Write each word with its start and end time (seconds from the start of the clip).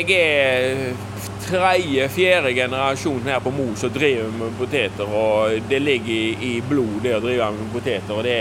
jeg 0.00 0.16
er 0.16 0.96
tredje-fjerde 1.44 2.52
generasjon 2.54 3.22
her 3.26 3.40
på 3.44 3.52
Mo 3.54 3.68
som 3.76 3.92
driver 3.92 4.32
med 4.38 4.56
poteter. 4.58 5.04
Og 5.06 5.68
det 5.70 5.80
ligger 5.82 6.12
i, 6.14 6.50
i 6.50 6.52
blod, 6.64 7.00
det 7.04 7.16
å 7.18 7.22
drive 7.24 7.50
med 7.56 7.72
poteter. 7.74 8.16
Og 8.16 8.24
det 8.26 8.38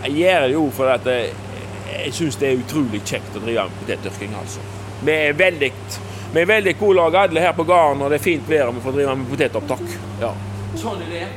jeg 0.00 0.16
gjør 0.16 0.46
det 0.46 0.54
jo 0.54 0.62
for 0.72 0.88
at 0.88 1.08
jeg, 1.10 2.12
syns 2.16 2.38
det 2.40 2.48
er 2.48 2.62
utrolig 2.62 3.02
kjekt 3.04 3.36
å 3.36 3.42
drive 3.42 3.66
med 3.68 3.82
potetdyrking, 3.82 4.32
altså. 4.40 4.62
Vi 5.04 5.12
er 5.12 5.36
veldig, 5.36 5.70
vi 6.32 6.40
er 6.40 6.48
veldig 6.48 6.74
gode 6.80 6.96
lag 6.96 7.18
alle 7.24 7.44
her 7.44 7.52
på 7.56 7.66
gården, 7.68 8.06
og 8.06 8.12
det 8.12 8.20
er 8.20 8.24
fint 8.24 8.48
vær 8.48 8.70
og 8.70 8.78
vi 8.78 8.84
får 8.86 8.96
drive 8.96 9.18
med 9.20 9.28
potetopptak. 9.34 9.84
Ja. 10.22 10.32
Sånn 10.80 11.04
er 11.04 11.12
det. 11.12 11.28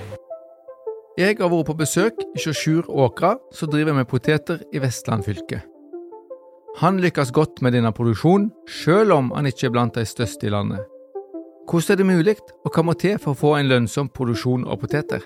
Jeg 1.19 1.37
har 1.41 1.51
vært 1.51 1.67
på 1.67 1.77
besøk 1.77 2.23
i 2.33 2.41
Sjur 2.41 2.87
Åkra, 2.87 3.35
som 3.53 3.69
driver 3.69 3.99
med 3.99 4.07
poteter 4.09 4.63
i 4.73 4.81
Vestland 4.81 5.27
fylke. 5.27 5.61
Han 6.81 6.97
lykkes 6.97 7.29
godt 7.31 7.61
med 7.61 7.75
denne 7.75 7.91
produksjonen, 7.93 8.47
selv 8.65 9.13
om 9.13 9.27
han 9.35 9.45
ikke 9.45 9.67
er 9.67 9.73
blant 9.75 9.93
de 9.93 10.05
største 10.09 10.47
i 10.47 10.49
landet. 10.49 10.81
Hvordan 11.69 11.93
er 11.93 11.99
det 11.99 12.05
mulig, 12.05 12.35
og 12.65 12.73
hva 12.73 12.83
må 12.83 12.95
til 12.97 13.19
for 13.21 13.35
å 13.35 13.37
få 13.37 13.51
en 13.59 13.69
lønnsom 13.69 14.09
produksjon 14.09 14.65
av 14.65 14.79
poteter? 14.81 15.21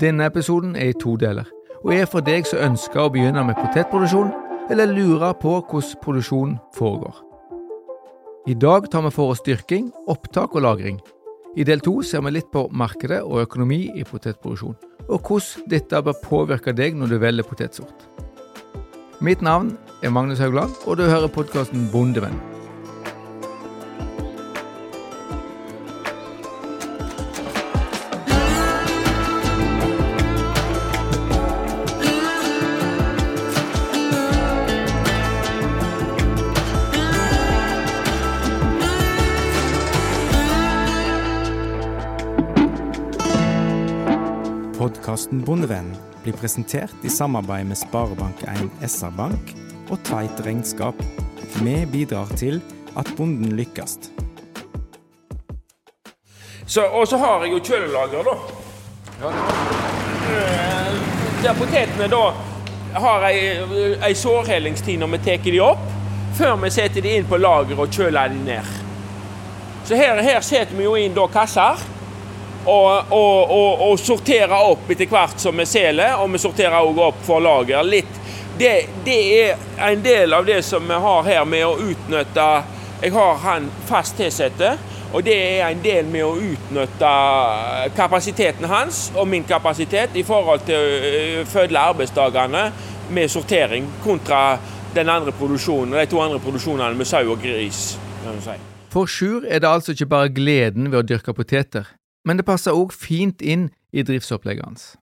Denne 0.00 0.26
episoden 0.26 0.74
er 0.74 0.90
i 0.90 0.96
to 0.98 1.14
deler, 1.22 1.46
og 1.84 1.94
er 1.94 2.10
for 2.10 2.26
deg 2.26 2.48
som 2.50 2.64
ønsker 2.66 3.04
å 3.04 3.12
begynne 3.14 3.46
med 3.46 3.60
potetproduksjon, 3.60 4.34
eller 4.74 4.90
lurer 4.90 5.38
på 5.38 5.54
hvordan 5.60 6.02
produksjonen 6.02 6.58
foregår. 6.74 7.22
I 8.50 8.58
dag 8.58 8.90
tar 8.90 9.06
vi 9.06 9.14
for 9.14 9.36
oss 9.36 9.44
dyrking, 9.46 9.92
opptak 10.10 10.58
og 10.58 10.66
lagring. 10.66 10.98
I 11.54 11.62
del 11.62 11.78
to 11.78 12.00
ser 12.02 12.26
vi 12.26 12.34
litt 12.34 12.50
på 12.50 12.66
markedet 12.74 13.22
og 13.22 13.44
økonomi 13.46 13.84
i 13.94 14.02
potetproduksjon, 14.02 14.74
og 15.06 15.30
hvordan 15.30 15.70
dette 15.70 16.02
bør 16.02 16.22
påvirke 16.26 16.74
deg 16.74 16.98
når 16.98 17.14
du 17.14 17.18
velger 17.22 17.46
potetsort. 17.46 18.08
Mitt 19.22 19.40
navn 19.40 19.76
er 20.04 20.10
Magnus 20.10 20.38
Haugland, 20.38 20.72
og 20.86 20.98
du 20.98 21.02
hører 21.02 21.28
podkasten 21.32 21.88
Bondevenn. 21.92 22.36
Podkasten 44.76 45.40
Bondevenn 45.46 45.94
blir 46.24 46.36
presentert 46.36 46.92
i 47.04 47.08
samarbeid 47.08 47.70
med 47.72 47.80
Sparebank1 47.80 48.68
SR-Bank 48.84 49.63
og 49.90 50.00
Tveit 50.06 50.40
regnskap. 50.46 51.00
Vi 51.60 51.76
bidrar 51.92 52.30
til 52.36 52.60
at 52.96 53.10
bonden 53.16 53.56
lykkes. 53.56 53.98
Så, 56.66 56.82
og 56.82 57.08
så 57.08 57.16
har 57.20 57.44
jeg 57.44 57.52
jo 57.52 57.60
kjølelager, 57.60 58.24
da. 58.24 58.36
Ja, 59.20 59.32
eh, 60.34 60.94
Der 61.44 61.54
potetene 61.58 62.08
da 62.08 62.22
har 62.94 63.26
ei, 63.28 63.98
ei 64.02 64.14
sårhellingstid 64.16 64.98
når 65.02 65.12
vi 65.12 65.18
tar 65.26 65.44
de 65.44 65.60
opp, 65.60 65.84
før 66.38 66.56
vi 66.62 66.70
setter 66.72 67.04
de 67.04 67.18
inn 67.18 67.28
på 67.28 67.36
lager 67.36 67.78
og 67.78 67.92
kjøler 67.92 68.32
de 68.32 68.40
ned. 68.46 68.70
Så 69.84 69.98
her, 70.00 70.22
her 70.24 70.40
setter 70.40 70.72
vi 70.76 70.86
jo 70.86 70.96
inn 70.96 71.14
da 71.14 71.26
kasser. 71.28 71.90
Og, 72.64 73.12
og, 73.12 73.50
og, 73.52 73.80
og 73.90 73.98
sorterer 74.00 74.54
opp 74.56 74.88
etter 74.88 75.10
hvert 75.10 75.36
som 75.42 75.58
vi 75.60 75.66
selger, 75.68 76.14
og 76.16 76.30
vi 76.32 76.38
sorterer 76.40 76.80
òg 76.80 77.00
opp 77.10 77.18
for 77.26 77.44
lager. 77.44 77.84
Litt 77.84 78.23
det, 78.58 78.86
det, 79.04 79.18
er 79.50 79.90
en 79.90 80.02
del 80.04 80.32
av 80.32 80.46
det 80.46 80.62
som 80.64 80.84
vi 80.88 80.98
har 81.06 81.22
her 81.26 81.44
med 81.44 81.66
å 81.66 81.76
utnytte 81.78 82.48
Jeg 83.02 83.12
har 83.12 83.40
han 83.42 83.66
fast 83.88 84.16
tilsatte, 84.16 84.76
og 85.12 85.24
det 85.26 85.34
er 85.36 85.66
en 85.66 85.82
del 85.84 86.06
med 86.08 86.24
å 86.24 86.36
utnytte 86.38 87.10
kapasiteten 87.96 88.64
hans 88.70 89.10
og 89.14 89.28
min 89.28 89.44
kapasitet 89.44 90.16
i 90.16 90.22
forhold 90.24 90.64
til 90.64 91.42
å 91.42 91.44
fødle 91.50 91.82
arbeidsdagene 91.90 92.62
med 93.12 93.28
sortering 93.28 93.90
kontra 94.04 94.56
den 94.94 95.10
andre 95.10 95.34
produksjonen, 95.36 95.98
de 95.98 96.06
to 96.08 96.22
andre 96.22 96.40
produksjonene 96.40 96.96
med 96.96 97.10
sau 97.10 97.34
og 97.34 97.42
gris. 97.42 97.98
Si. 98.40 98.56
For 98.94 99.10
Sjur 99.10 99.44
er 99.44 99.60
det 99.60 99.68
altså 99.68 99.92
ikke 99.92 100.08
bare 100.08 100.32
gleden 100.32 100.88
ved 100.90 101.02
å 101.02 101.06
dyrke 101.06 101.34
poteter, 101.36 101.90
men 102.24 102.40
det 102.40 102.46
passer 102.48 102.72
òg 102.72 102.94
fint 102.94 103.42
inn 103.42 103.68
i 103.92 104.06
driftsopplegget 104.06 104.64
hans. 104.64 104.94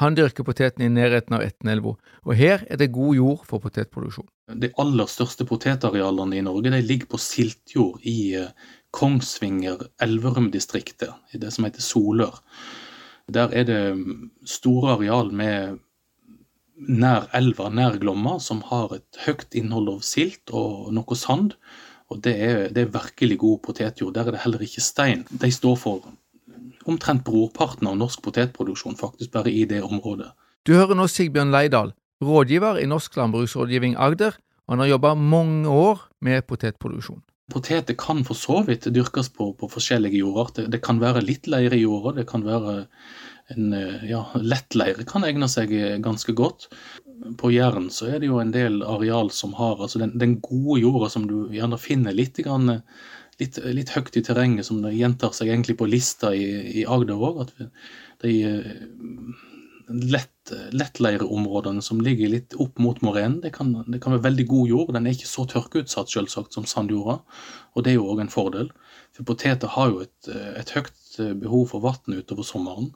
Han 0.00 0.16
dyrker 0.16 0.46
poteten 0.48 0.80
i 0.86 0.88
nærheten 0.88 1.34
av 1.36 1.42
Etnelva, 1.44 1.90
og 2.24 2.32
her 2.36 2.62
er 2.72 2.76
det 2.80 2.94
god 2.94 3.16
jord 3.18 3.42
for 3.48 3.58
potetproduksjon. 3.60 4.28
De 4.62 4.68
aller 4.80 5.06
største 5.10 5.44
potetarealene 5.48 6.36
i 6.38 6.42
Norge 6.46 6.80
ligger 6.80 7.06
på 7.12 7.18
siltjord 7.20 8.00
i 8.08 8.34
eh, 8.40 8.54
Kongsvinger-Elverum-distriktet, 8.96 11.12
i 11.34 11.36
det 11.42 11.50
som 11.52 11.64
heter 11.68 11.82
Solør. 11.84 12.34
Der 13.30 13.48
er 13.52 13.64
det 13.68 13.94
mm, 13.98 14.30
store 14.48 14.88
areal 14.96 15.28
med 15.36 15.56
nær 16.80 17.28
elva, 17.36 17.68
nær 17.68 18.00
Glomma, 18.00 18.40
som 18.40 18.62
har 18.70 18.88
et 18.96 19.16
høyt 19.26 19.52
innhold 19.58 19.88
av 19.92 20.00
silt 20.06 20.50
og 20.56 20.92
noe 20.96 21.16
sand. 21.18 21.52
Og 22.10 22.18
det 22.24 22.34
er, 22.42 22.70
det 22.74 22.82
er 22.86 22.96
virkelig 22.96 23.38
god 23.44 23.58
potetjord. 23.68 24.14
Der 24.16 24.24
er 24.26 24.32
det 24.34 24.42
heller 24.42 24.62
ikke 24.64 24.82
stein. 24.82 25.20
De 25.30 25.50
står 25.54 25.76
for 25.78 26.02
omtrent 26.88 27.24
brorparten 27.26 27.88
av 27.90 27.98
norsk 28.00 28.22
potetproduksjon 28.24 28.98
faktisk 28.98 29.32
bare 29.34 29.52
i 29.52 29.64
det 29.68 29.82
området. 29.84 30.30
Du 30.66 30.74
hører 30.76 30.96
nå 30.96 31.06
Sigbjørn 31.08 31.52
Leidal, 31.52 31.94
rådgiver 32.24 32.80
i 32.80 32.88
Norsk 32.88 33.16
landbruksrådgivning 33.16 33.96
Agder, 33.96 34.36
og 34.68 34.76
han 34.76 34.84
har 34.84 34.92
jobba 34.92 35.14
mange 35.16 35.68
år 35.68 36.04
med 36.20 36.46
potetproduksjon. 36.48 37.22
Poteter 37.50 37.96
kan 37.98 38.20
for 38.24 38.38
så 38.38 38.60
vidt 38.66 38.86
dyrkes 38.94 39.32
på, 39.34 39.48
på 39.58 39.68
forskjellige 39.72 40.20
jordarter. 40.20 40.68
Det, 40.70 40.82
kan 40.84 41.00
være 41.02 41.24
litt 41.24 41.48
leire 41.50 41.80
jorda, 41.80 42.20
det 42.20 42.28
kan 42.30 42.44
være 42.46 42.84
en 43.50 43.72
ja, 44.06 44.20
lett 44.38 44.76
leire 44.78 45.02
kan 45.08 45.24
egne 45.26 45.48
seg 45.50 45.72
ganske 46.04 46.36
godt. 46.38 46.68
På 47.40 47.50
Jæren 47.50 47.88
så 47.90 48.12
er 48.12 48.20
det 48.20 48.30
jo 48.30 48.38
en 48.38 48.52
del 48.54 48.84
areal 48.86 49.32
som 49.34 49.56
har 49.58 49.80
altså 49.82 49.98
den, 50.04 50.14
den 50.20 50.36
gode 50.44 50.78
jorda 50.84 51.10
som 51.10 51.26
du 51.26 51.50
gjerne 51.50 51.80
finner 51.80 52.14
litt 52.14 52.38
grann 52.44 52.78
litt, 53.40 53.58
litt, 53.64 53.92
høyt 53.96 54.18
i 54.20 54.24
terrenget, 54.24 54.68
som 54.68 54.82
det 54.84 54.96
gjentar 54.96 55.32
seg 55.36 55.50
egentlig 55.50 55.78
på 55.80 55.88
lista 55.90 56.34
i, 56.36 56.46
i 56.80 56.84
Agder 56.88 57.20
òg. 57.20 57.54
De 58.22 58.34
eh, 58.46 58.68
lett, 59.90 60.52
lettleireområdene 60.76 61.82
som 61.82 62.02
ligger 62.04 62.32
litt 62.34 62.54
opp 62.62 62.78
mot 62.78 63.00
morenen, 63.04 63.40
det 63.44 63.52
kan, 63.56 63.72
det 63.86 64.00
kan, 64.02 64.14
være 64.14 64.28
veldig 64.28 64.46
god 64.52 64.74
jord. 64.74 64.92
Den 64.96 65.08
er 65.08 65.16
ikke 65.16 65.30
så 65.30 65.46
tørkeutsatt 65.50 66.12
selvsagt 66.12 66.56
som 66.56 66.68
sandjorda, 66.68 67.20
og 67.74 67.86
det 67.86 67.94
er 67.94 68.00
jo 68.00 68.08
òg 68.12 68.24
en 68.24 68.32
fordel. 68.32 68.70
For 69.16 69.26
poteter 69.26 69.72
har 69.74 69.90
jo 69.92 70.04
et, 70.06 70.30
et 70.60 70.72
høyt 70.76 71.20
behov 71.42 71.70
for 71.72 71.84
vann 71.84 72.20
utover 72.20 72.46
sommeren. 72.46 72.92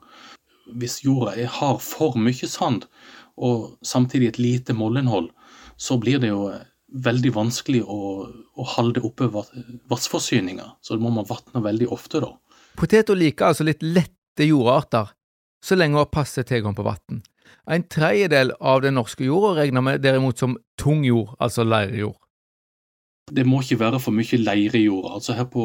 Hvis 0.79 1.03
jorda 1.05 1.35
er, 1.37 1.51
har 1.59 1.77
for 1.83 2.17
mye 2.17 2.49
sand, 2.49 2.87
og 3.35 3.75
samtidig 3.83 4.31
et 4.31 4.39
lite 4.39 4.73
mollinnhold, 4.73 5.29
så 5.77 5.97
blir 5.99 6.21
det 6.23 6.31
jo 6.31 6.47
veldig 7.03 7.31
vanskelig 7.35 7.83
å, 7.83 7.99
å 8.55 8.65
holde 8.75 9.03
oppe 9.05 9.27
vannforsyninga, 9.31 10.67
så 10.81 10.97
må 11.01 11.11
man 11.13 11.27
vatne 11.27 11.63
veldig 11.63 11.89
ofte, 11.91 12.21
da. 12.23 12.31
Poteter 12.79 13.15
liker 13.15 13.51
altså 13.51 13.67
litt 13.67 13.83
lette 13.83 14.47
jordarter, 14.47 15.13
så 15.63 15.77
lenge 15.77 15.97
hun 15.97 16.03
har 16.03 16.11
passe 16.11 16.43
tilgang 16.47 16.75
på 16.75 16.85
vann. 16.85 17.23
En 17.71 17.83
tredjedel 17.89 18.53
av 18.59 18.83
den 18.83 18.97
norske 18.99 19.25
jorda 19.25 19.55
regner 19.61 19.83
vi 19.85 19.97
derimot 20.03 20.39
som 20.39 20.57
tung 20.79 21.03
jord, 21.07 21.33
altså 21.39 21.65
leirjord. 21.65 22.19
Det 23.33 23.41
må 23.47 23.63
ikke 23.63 23.79
være 23.81 23.99
for 24.03 24.13
mye 24.13 24.37
leirejord. 24.37 25.07
Altså 25.15 25.33
her 25.33 25.47
på, 25.49 25.63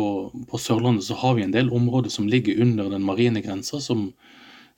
på, 0.48 0.60
Sørlandet 0.60 1.04
så 1.04 1.18
har 1.20 1.34
vi 1.36 1.44
en 1.44 1.52
del 1.52 1.68
områder 1.76 2.12
som 2.12 2.28
ligger 2.30 2.62
under 2.64 2.88
den 2.88 3.04
marine 3.04 3.42
grensa, 3.44 3.82
som, 3.84 4.06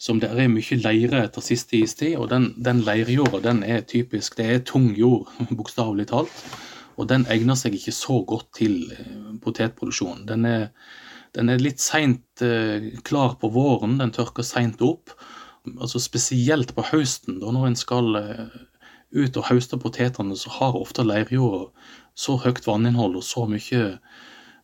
som 0.03 0.19
der 0.23 0.35
er 0.35 0.51
mye 0.51 0.79
leire 0.83 1.23
etter 1.23 1.45
siste 1.45 1.79
istid. 1.79 2.17
Og 2.19 2.29
den, 2.33 2.51
den 2.59 2.83
leirjorda 2.87 3.43
den 3.45 3.63
er 3.63 3.85
typisk 3.87 4.37
Det 4.39 4.49
er 4.51 4.65
tung 4.67 4.91
jord, 4.99 5.31
bokstavelig 5.59 6.09
talt. 6.11 6.43
Og 6.99 7.09
den 7.09 7.25
egner 7.31 7.57
seg 7.59 7.77
ikke 7.79 7.95
så 7.95 8.19
godt 8.29 8.51
til 8.59 8.91
eh, 8.93 9.31
potetproduksjon. 9.43 10.27
Den 10.29 10.45
er, 10.49 10.67
den 11.37 11.53
er 11.53 11.63
litt 11.63 11.81
seint 11.81 12.43
eh, 12.45 12.91
klar 13.07 13.39
på 13.41 13.53
våren, 13.55 13.97
den 14.03 14.13
tørker 14.15 14.47
seint 14.47 14.83
opp. 14.85 15.15
Altså 15.79 16.03
Spesielt 16.03 16.75
på 16.75 16.85
høsten, 16.91 17.39
da 17.41 17.55
når 17.55 17.71
en 17.71 17.79
skal 17.79 18.19
eh, 18.19 18.61
ut 19.15 19.39
og 19.39 19.49
høste 19.49 19.79
potetene, 19.79 20.37
så 20.37 20.51
har 20.59 20.79
ofte 20.81 21.07
leirjorda 21.07 21.71
så 22.19 22.37
høyt 22.43 22.67
vanninnhold 22.67 23.17
og 23.17 23.25
så 23.25 23.47
mye 23.49 23.87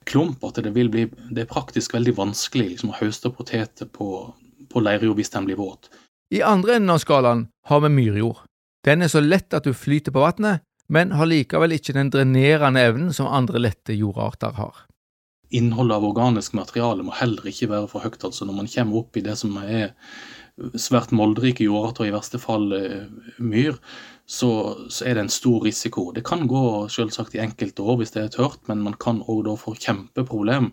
klump 0.09 0.43
at 0.45 0.59
det, 0.65 0.73
bli, 0.75 1.07
det 1.07 1.45
er 1.45 1.49
praktisk 1.49 1.95
veldig 1.95 2.17
vanskelig 2.19 2.73
liksom, 2.75 2.93
å 2.93 2.99
høste 2.99 3.31
poteter 3.33 3.89
på, 3.93 4.35
på 4.71 4.83
leirjord 4.85 5.19
hvis 5.19 5.33
den 5.35 5.49
blir 5.49 5.59
våt. 5.61 5.91
I 6.35 6.43
andre 6.45 6.77
enden 6.77 6.93
av 6.93 7.01
skalaen 7.03 7.47
har 7.69 7.81
vi 7.85 7.93
myrjord. 7.93 8.43
Den 8.85 9.03
er 9.03 9.11
så 9.13 9.21
lett 9.21 9.55
at 9.57 9.65
du 9.65 9.73
flyter 9.75 10.15
på 10.15 10.23
vannet, 10.23 10.65
men 10.89 11.13
har 11.17 11.29
likevel 11.29 11.75
ikke 11.77 11.97
den 11.97 12.13
drenerende 12.13 12.85
evnen 12.85 13.15
som 13.17 13.29
andre 13.29 13.61
lette 13.61 13.97
jordarter 13.97 14.55
har. 14.57 14.85
Innholdet 15.51 15.97
av 15.97 16.05
organisk 16.05 16.53
materiale 16.57 17.05
må 17.05 17.15
heller 17.17 17.49
ikke 17.49 17.71
være 17.71 17.89
for 17.89 18.05
høyt. 18.05 18.25
altså 18.25 18.45
Når 18.45 18.57
man 18.57 18.69
kommer 18.69 19.01
opp 19.01 19.17
i 19.17 19.25
det 19.25 19.37
som 19.41 19.57
er 19.63 19.95
svært 20.77 21.13
moldrike 21.17 21.65
jordarter, 21.65 22.09
i 22.09 22.13
verste 22.13 22.41
fall 22.41 22.69
myr, 23.39 23.79
så, 24.29 24.51
så, 24.93 25.05
er 25.09 25.17
det 25.17 25.25
en 25.25 25.33
stor 25.33 25.65
risiko. 25.65 26.11
Det 26.13 26.25
kan 26.29 26.45
gå 26.49 26.63
selvsagt 26.93 27.37
i 27.37 27.41
enkelte 27.41 27.83
år 27.83 28.03
hvis 28.03 28.13
det 28.13 28.25
er 28.25 28.35
tørt, 28.35 28.61
men 28.69 28.85
man 28.85 28.97
kan 29.01 29.23
òg 29.25 29.47
da 29.49 29.57
få 29.57 29.73
kjempeproblem 29.79 30.73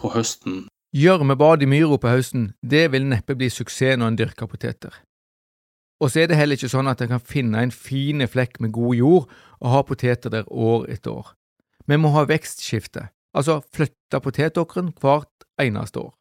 på 0.00 0.12
høsten. 0.14 0.62
Gjørmebad 0.90 1.62
i 1.62 1.68
myra 1.70 2.00
på 2.02 2.10
høsten, 2.10 2.48
det 2.66 2.88
vil 2.90 3.04
neppe 3.06 3.36
bli 3.38 3.46
suksess 3.52 3.98
når 4.00 4.10
en 4.10 4.18
dyrker 4.18 4.50
poteter. 4.50 4.94
Og 6.00 6.10
så 6.10 6.22
er 6.22 6.30
det 6.30 6.38
heller 6.40 6.58
ikke 6.58 6.72
sånn 6.72 6.90
at 6.90 7.02
en 7.04 7.12
kan 7.12 7.22
finne 7.22 7.60
en 7.62 7.70
fin 7.70 8.24
flekk 8.26 8.58
med 8.64 8.72
god 8.74 8.96
jord 8.98 9.28
og 9.60 9.68
ha 9.70 9.82
poteter 9.86 10.32
der 10.32 10.48
år 10.48 10.88
etter 10.90 11.12
år. 11.20 11.34
Vi 11.86 11.98
må 12.00 12.10
ha 12.16 12.24
vekstskifte, 12.26 13.06
altså 13.36 13.60
flytte 13.74 14.22
potetåkeren 14.24 14.90
hvert 14.98 15.46
eneste 15.62 16.02
år. 16.02 16.16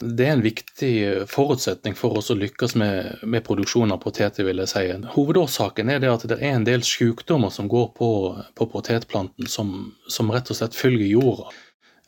Det 0.00 0.26
er 0.26 0.32
en 0.32 0.44
viktig 0.44 0.92
forutsetning 1.28 1.96
for 1.96 2.16
oss 2.16 2.30
å 2.32 2.36
lykkes 2.36 2.72
med, 2.80 3.24
med 3.24 3.44
produksjon 3.44 3.92
av 3.92 4.00
poteter, 4.00 4.46
vil 4.48 4.62
jeg 4.62 4.72
si. 4.72 4.84
Hovedårsaken 5.14 5.92
er 5.92 6.00
det 6.00 6.12
at 6.12 6.24
det 6.28 6.38
er 6.40 6.54
en 6.54 6.64
del 6.64 6.84
sykdommer 6.86 7.52
som 7.52 7.68
går 7.68 7.90
på, 7.96 8.10
på 8.56 8.68
potetplanten, 8.72 9.48
som, 9.48 9.90
som, 10.08 10.32
rett 10.32 10.48
og 10.52 10.56
slett 10.56 10.76
følger 10.76 11.04
jorda. 11.08 11.52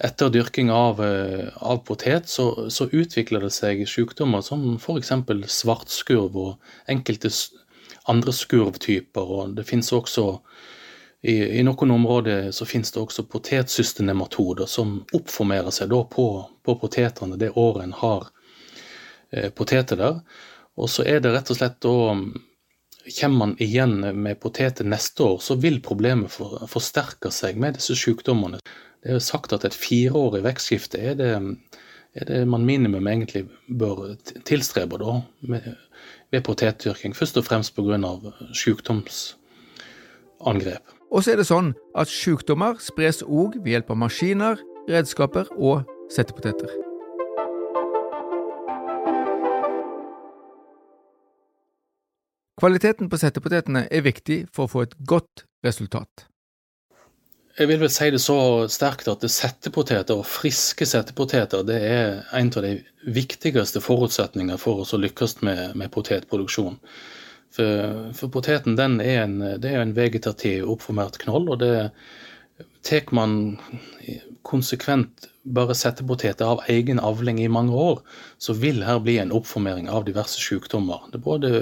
Etter 0.02 0.32
dyrking 0.32 0.70
av, 0.72 1.00
av 1.54 1.82
potet 1.86 2.28
så, 2.28 2.70
så, 2.70 2.88
utvikler 2.90 3.44
det 3.44 3.52
seg 3.54 3.84
sykdommer 3.86 4.42
som 4.42 4.64
f.eks. 4.80 5.12
svartskurv 5.52 6.38
og 6.38 6.72
enkelte 6.90 7.30
andre 8.10 8.32
skurvtyper. 8.34 9.22
og 9.22 9.56
Det 9.56 9.66
finnes 9.68 9.92
også 9.92 10.26
i, 11.22 11.36
I, 11.58 11.62
noen 11.62 11.90
områder 11.94 12.50
så 12.50 12.66
finnes 12.66 12.90
det 12.90 12.98
også 13.02 13.28
potetsystenematoder 13.30 14.66
som 14.66 14.96
oppformerer 15.14 15.70
seg 15.70 15.92
på, 16.10 16.26
på, 16.66 16.78
potetene 16.80 17.38
det 17.38 17.52
året 17.54 17.84
en 17.84 17.98
har 18.00 18.24
eh, 19.30 19.50
poteter 19.54 20.00
der. 20.00 20.18
Og 20.74 20.90
så 20.90 21.06
er 21.06 21.22
det 21.22 21.30
rett 21.34 21.52
og 21.52 21.60
slett 21.60 21.78
da 21.84 22.16
Kommer 23.02 23.34
man 23.34 23.52
igjen 23.58 23.96
med 23.98 24.38
poteter 24.38 24.86
neste 24.86 25.24
år, 25.26 25.40
så 25.42 25.56
vil 25.58 25.80
problemet 25.82 26.30
for, 26.30 26.60
forsterke 26.70 27.32
seg 27.34 27.56
med 27.58 27.74
disse 27.74 27.96
sykdommene. 27.98 28.60
Det 29.02 29.10
er 29.10 29.16
jo 29.18 29.20
sagt 29.20 29.52
at 29.52 29.64
et 29.66 29.74
fireårig 29.74 30.44
vekstskifte 30.44 30.98
er 31.02 31.14
det, 31.18 31.30
er 32.14 32.24
det 32.28 32.48
man 32.48 32.64
minimum 32.64 33.06
egentlig 33.10 33.48
bør 33.66 34.14
tilstrebe 34.46 34.98
da, 35.02 35.20
med, 35.40 35.60
ved 36.30 36.40
potetdyrking. 36.46 37.16
Først 37.16 37.36
og 37.36 37.44
fremst 37.44 37.74
pga. 37.74 38.16
sykdomsangrep. 38.54 40.82
Og 41.10 41.24
så 41.24 41.32
er 41.32 41.36
det 41.36 41.46
sånn 41.50 41.74
at 41.98 42.08
sykdommer 42.08 42.74
spres 42.80 43.22
òg 43.26 43.56
ved 43.58 43.70
hjelp 43.74 43.90
av 43.90 43.96
maskiner, 44.06 44.56
redskaper 44.88 45.46
og 45.58 45.82
settepoteter. 46.10 46.70
Kvaliteten 52.62 53.10
på 53.10 53.18
settepotetene 53.18 53.88
er 53.90 54.02
viktig 54.06 54.46
for 54.54 54.64
å 54.64 54.70
få 54.70 54.82
et 54.86 54.94
godt 55.02 55.50
resultat. 55.66 56.31
Jeg 57.62 57.68
vil 57.70 57.78
vel 57.78 57.90
si 57.94 58.08
det 58.10 58.18
så 58.18 58.36
sterkt 58.66 59.06
at 59.06 59.22
settepoteter 59.30 60.18
og 60.18 60.26
friske 60.26 60.86
settepoteter 60.88 61.62
det 61.62 61.76
er 61.86 62.08
en 62.34 62.48
av 62.58 62.64
de 62.64 62.72
viktigste 63.06 63.78
forutsetningene 63.84 64.56
for 64.58 64.82
å 64.82 64.98
lykkes 64.98 65.36
med, 65.46 65.76
med 65.78 65.92
potetproduksjon. 65.94 66.80
For, 67.54 68.10
for 68.18 68.32
poteten 68.34 68.74
den 68.74 68.98
er 69.04 69.20
en, 69.28 69.36
det 69.62 69.70
er 69.70 69.84
en 69.84 69.94
vegetativ 69.94 70.66
oppformert 70.74 71.20
knoll, 71.22 71.52
og 71.54 71.62
det 71.62 71.92
tar 72.82 73.14
man 73.14 73.38
konsekvent 74.42 75.30
bare 75.46 75.78
settepoteter 75.78 76.56
av 76.56 76.66
egen 76.72 76.98
avling 76.98 77.38
i 77.44 77.50
mange 77.52 77.78
år, 77.78 78.02
så 78.42 78.58
vil 78.58 78.82
her 78.82 78.98
bli 79.06 79.20
en 79.22 79.34
oppformering 79.38 79.86
av 79.86 80.08
diverse 80.10 80.42
sykdommer. 80.42 81.06
Det 81.12 81.22
er 81.22 81.28
både 81.30 81.52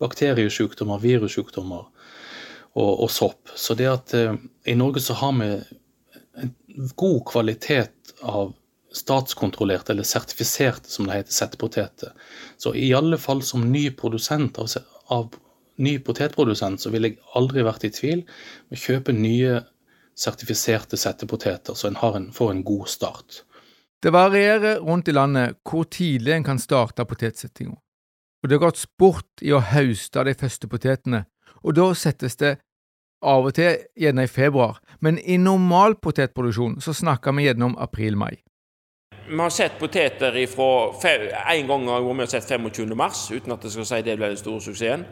bakteriesykdommer, 0.00 1.04
virussykdommer 1.04 1.91
og, 2.74 3.02
og 3.04 3.10
sopp. 3.10 3.52
Så 3.56 3.76
det 3.78 3.88
at 3.90 4.14
eh, 4.16 4.34
i 4.68 4.76
Norge 4.78 5.02
så 5.04 5.16
har 5.20 5.36
vi 5.38 5.52
en 6.42 6.52
god 6.96 7.20
kvalitet 7.28 8.14
av 8.22 8.54
statskontrollerte 8.92 9.92
eller 9.92 10.06
sertifiserte, 10.06 10.90
som 10.90 11.08
det 11.08 11.20
heter, 11.20 11.32
settepoteter. 11.32 12.12
Så 12.60 12.74
i 12.76 12.92
alle 12.94 13.18
fall 13.20 13.42
som 13.44 13.64
ny 13.72 13.90
produsent 13.96 14.58
av, 14.60 14.68
av 15.12 15.32
ny 15.82 15.98
potetprodusent, 16.04 16.80
så 16.80 16.92
ville 16.92 17.12
jeg 17.12 17.22
aldri 17.38 17.64
vært 17.64 17.86
i 17.88 17.92
tvil 17.92 18.24
med 18.24 18.78
å 18.78 18.82
kjøpe 18.82 19.14
nye 19.16 19.62
sertifiserte 20.18 20.98
settepoteter, 21.00 21.74
så 21.74 21.88
en, 21.88 21.96
en 21.96 22.28
får 22.36 22.52
en 22.52 22.64
god 22.64 22.88
start. 22.92 23.42
Det 24.02 24.12
varierer 24.12 24.82
rundt 24.82 25.08
i 25.08 25.14
landet 25.14 25.60
hvor 25.68 25.86
tidlig 25.88 26.34
en 26.36 26.44
kan 26.44 26.60
starte 26.60 27.06
potetsettinga. 27.08 27.78
Og 28.42 28.50
det 28.50 28.56
er 28.56 28.64
gått 28.64 28.80
sport 28.82 29.42
i 29.46 29.52
å 29.54 29.62
hauste 29.62 30.24
de 30.26 30.34
første 30.34 30.68
potetene, 30.68 31.24
og 31.62 31.76
da 31.76 31.92
settes 31.94 32.36
det 32.36 32.56
av 33.22 33.46
og 33.46 33.54
til 33.54 33.84
gjerne 33.98 34.24
i 34.26 34.30
februar, 34.30 34.80
men 35.00 35.18
i 35.18 35.36
normal 35.38 35.94
potetproduksjon 36.02 36.80
så 36.82 36.94
snakker 36.94 37.34
vi 37.36 37.46
gjerne 37.46 37.70
om 37.70 37.76
april-mai. 37.78 38.34
Vi 39.28 39.38
har 39.38 39.50
sett 39.54 39.78
poteter 39.78 40.34
ifra 40.36 40.90
En 41.54 41.66
gang 41.66 41.88
har 41.88 42.02
vi 42.02 42.26
sett 42.26 42.48
25. 42.48 42.96
mars, 42.96 43.30
uten 43.30 43.52
at 43.52 43.64
jeg 43.64 43.72
skal 43.72 43.86
si 43.86 44.02
det 44.02 44.16
ble 44.18 44.28
den 44.32 44.36
store 44.36 44.60
suksessen. 44.60 45.04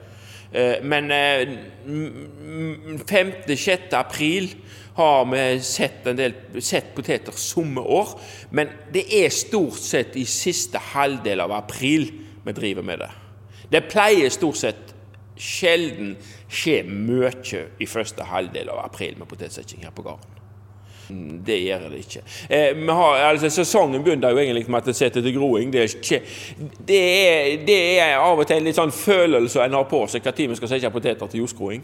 Eh, 0.53 0.83
men 0.83 1.11
5.-6. 1.11 3.71
Eh, 3.71 3.99
april 3.99 4.55
har 4.97 5.25
vi 5.31 5.61
sett 5.63 6.07
en 6.07 6.17
del 6.19 6.33
sett 6.59 6.95
poteter 6.95 7.33
somme 7.33 7.81
år. 7.81 8.21
Men 8.51 8.69
det 8.93 9.05
er 9.23 9.29
stort 9.31 9.79
sett 9.79 10.17
i 10.17 10.25
siste 10.27 10.79
halvdel 10.93 11.41
av 11.41 11.53
april 11.53 12.13
vi 12.45 12.53
driver 12.53 12.83
med 12.83 12.99
det. 12.99 13.11
Det 13.71 13.89
pleier 13.93 14.29
stort 14.35 14.57
sett 14.59 14.95
sjelden 15.41 16.13
skje 16.51 16.83
mye 16.87 17.33
i 17.81 17.89
første 17.89 18.27
halvdel 18.29 18.71
av 18.73 18.85
april 18.85 19.17
med 19.19 19.31
potetsetting 19.31 19.83
her 19.87 19.95
på 19.97 20.05
gården. 20.07 20.37
Det 21.47 21.57
gjør 21.59 21.89
det 21.91 21.99
ikke. 22.05 22.23
Eh, 22.51 22.77
har, 22.87 23.17
altså, 23.31 23.51
sesongen 23.51 24.05
begynner 24.05 24.31
jo 24.31 24.39
egentlig 24.39 24.69
med 24.71 24.83
at 24.83 24.91
det 24.91 24.97
setter 24.97 25.25
til 25.25 25.35
groing. 25.35 25.73
Det 25.73 25.81
er, 25.83 25.97
ikke, 25.97 26.21
det, 26.87 27.01
er, 27.01 27.67
det 27.67 27.79
er, 27.99 28.17
av 28.19 28.39
og 28.39 28.47
til 28.47 28.61
en 28.61 28.69
litt 28.69 28.79
sånn 28.79 28.95
følelse 28.95 29.65
en 29.65 29.79
har 29.79 29.89
på 29.91 30.05
seg 30.07 30.27
når 30.27 30.53
vi 30.53 30.59
skal 30.61 30.73
sette 30.75 30.93
poteter 30.95 31.27
til 31.27 31.43
jordskroing. 31.43 31.83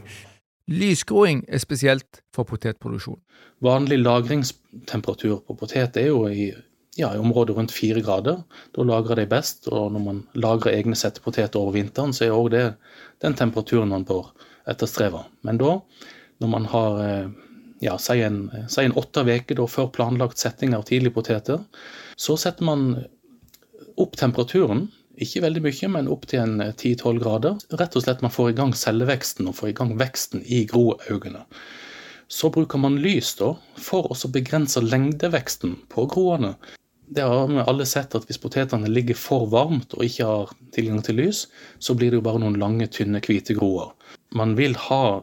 Lysgroing 0.67 1.45
er 1.49 1.63
spesielt 1.63 2.23
for 2.35 2.47
potetproduksjon. 2.47 3.21
Vanlig 3.63 4.01
lagringstemperatur 4.03 5.45
på 5.47 5.55
potet 5.55 5.97
er 6.01 6.09
jo 6.11 6.25
i, 6.27 6.49
ja, 6.99 7.13
i 7.15 7.21
området 7.23 7.55
rundt 7.57 7.75
fire 7.75 8.03
grader. 8.03 8.43
Da 8.75 8.87
lagrer 8.87 9.23
de 9.23 9.29
best. 9.31 9.69
Og 9.71 9.93
når 9.95 10.03
man 10.03 10.25
lagrer 10.35 10.75
egne 10.75 10.99
settepoteter 10.99 11.61
over 11.61 11.77
vinteren, 11.79 12.13
så 12.13 12.27
er 12.27 12.35
òg 12.35 12.51
det 12.55 12.65
den 13.25 13.37
temperaturen 13.39 13.93
man 13.93 14.07
bør 14.09 14.33
etterstrebe. 14.69 15.25
Men 15.47 15.61
da, 15.61 15.79
når 16.43 16.53
man 16.53 16.69
har 16.73 17.03
eh, 17.05 17.29
ja, 17.81 17.99
si 17.99 18.21
en, 18.23 18.51
åtte 18.95 19.25
uker 19.25 19.67
før 19.67 19.91
planlagt 19.93 20.39
setting 20.39 20.75
av 20.75 20.87
tidligpoteter. 20.89 21.61
Så 22.17 22.37
setter 22.41 22.65
man 22.65 22.87
opp 23.97 24.17
temperaturen, 24.17 24.87
ikke 25.17 25.43
veldig 25.47 25.63
mye, 25.65 25.91
men 25.93 26.09
opp 26.13 26.27
til 26.29 26.43
en 26.43 26.61
10-12 26.61 27.21
grader. 27.23 27.59
Rett 27.81 27.97
og 27.97 28.05
slett 28.05 28.25
man 28.25 28.33
får 28.33 28.53
i 28.53 28.57
gang 28.59 28.75
celleveksten 28.77 29.49
og 29.49 29.57
får 29.61 29.73
i 29.73 29.77
gang 29.77 29.95
veksten 30.01 30.45
i 30.45 30.65
groaugene. 30.69 31.47
Så 32.29 32.51
bruker 32.53 32.81
man 32.83 32.99
lys 33.01 33.37
da, 33.39 33.53
for 33.81 34.11
å 34.11 34.33
begrense 34.35 34.83
lengdeveksten 34.83 35.77
på 35.93 36.09
groene. 36.13 36.57
Det 37.07 37.23
har 37.23 37.47
vi 37.47 37.63
alle 37.63 37.87
sett 37.87 38.15
at 38.19 38.27
hvis 38.27 38.41
potetene 38.43 38.91
ligger 38.91 39.19
for 39.19 39.47
varmt 39.51 39.95
og 39.95 40.05
ikke 40.05 40.27
har 40.27 40.55
tilgang 40.75 41.03
til 41.07 41.21
lys, 41.21 41.45
så 41.79 41.95
blir 41.95 42.11
det 42.11 42.19
jo 42.19 42.27
bare 42.27 42.41
noen 42.43 42.59
lange, 42.59 42.89
tynne, 42.91 43.23
hvite 43.23 43.55
groer. 43.55 43.93
Man 44.35 44.57
vil 44.59 44.75
ha 44.89 45.21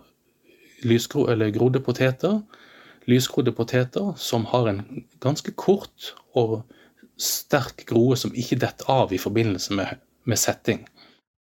lysgro, 0.88 1.28
eller 1.32 1.52
grodde 1.52 1.82
poteter, 1.84 2.40
lysgrodde 3.08 3.52
poteter 3.52 4.14
som 4.18 4.48
har 4.52 4.70
en 4.72 4.84
ganske 5.24 5.52
kort 5.60 6.14
og 6.40 6.62
sterk 7.20 7.84
groe 7.90 8.16
som 8.20 8.34
ikke 8.36 8.60
detter 8.64 8.90
av 8.90 9.12
i 9.14 9.20
forbindelse 9.22 9.76
med, 9.76 10.00
med 10.24 10.40
setting. 10.40 10.86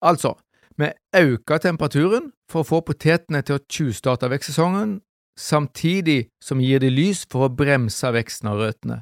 Altså, 0.01 0.33
vi 0.77 0.89
øker 1.17 1.61
temperaturen 1.61 2.31
for 2.49 2.63
å 2.63 2.67
få 2.67 2.81
potetene 2.85 3.43
til 3.45 3.59
å 3.59 3.63
tjuvstarte 3.69 4.29
vekstsesongen, 4.31 4.99
samtidig 5.37 6.31
som 6.43 6.61
gir 6.61 6.81
de 6.81 6.89
lys 6.91 7.23
for 7.29 7.47
å 7.47 7.53
bremse 7.53 8.09
veksten 8.13 8.49
av 8.51 8.61
røttene. 8.61 9.01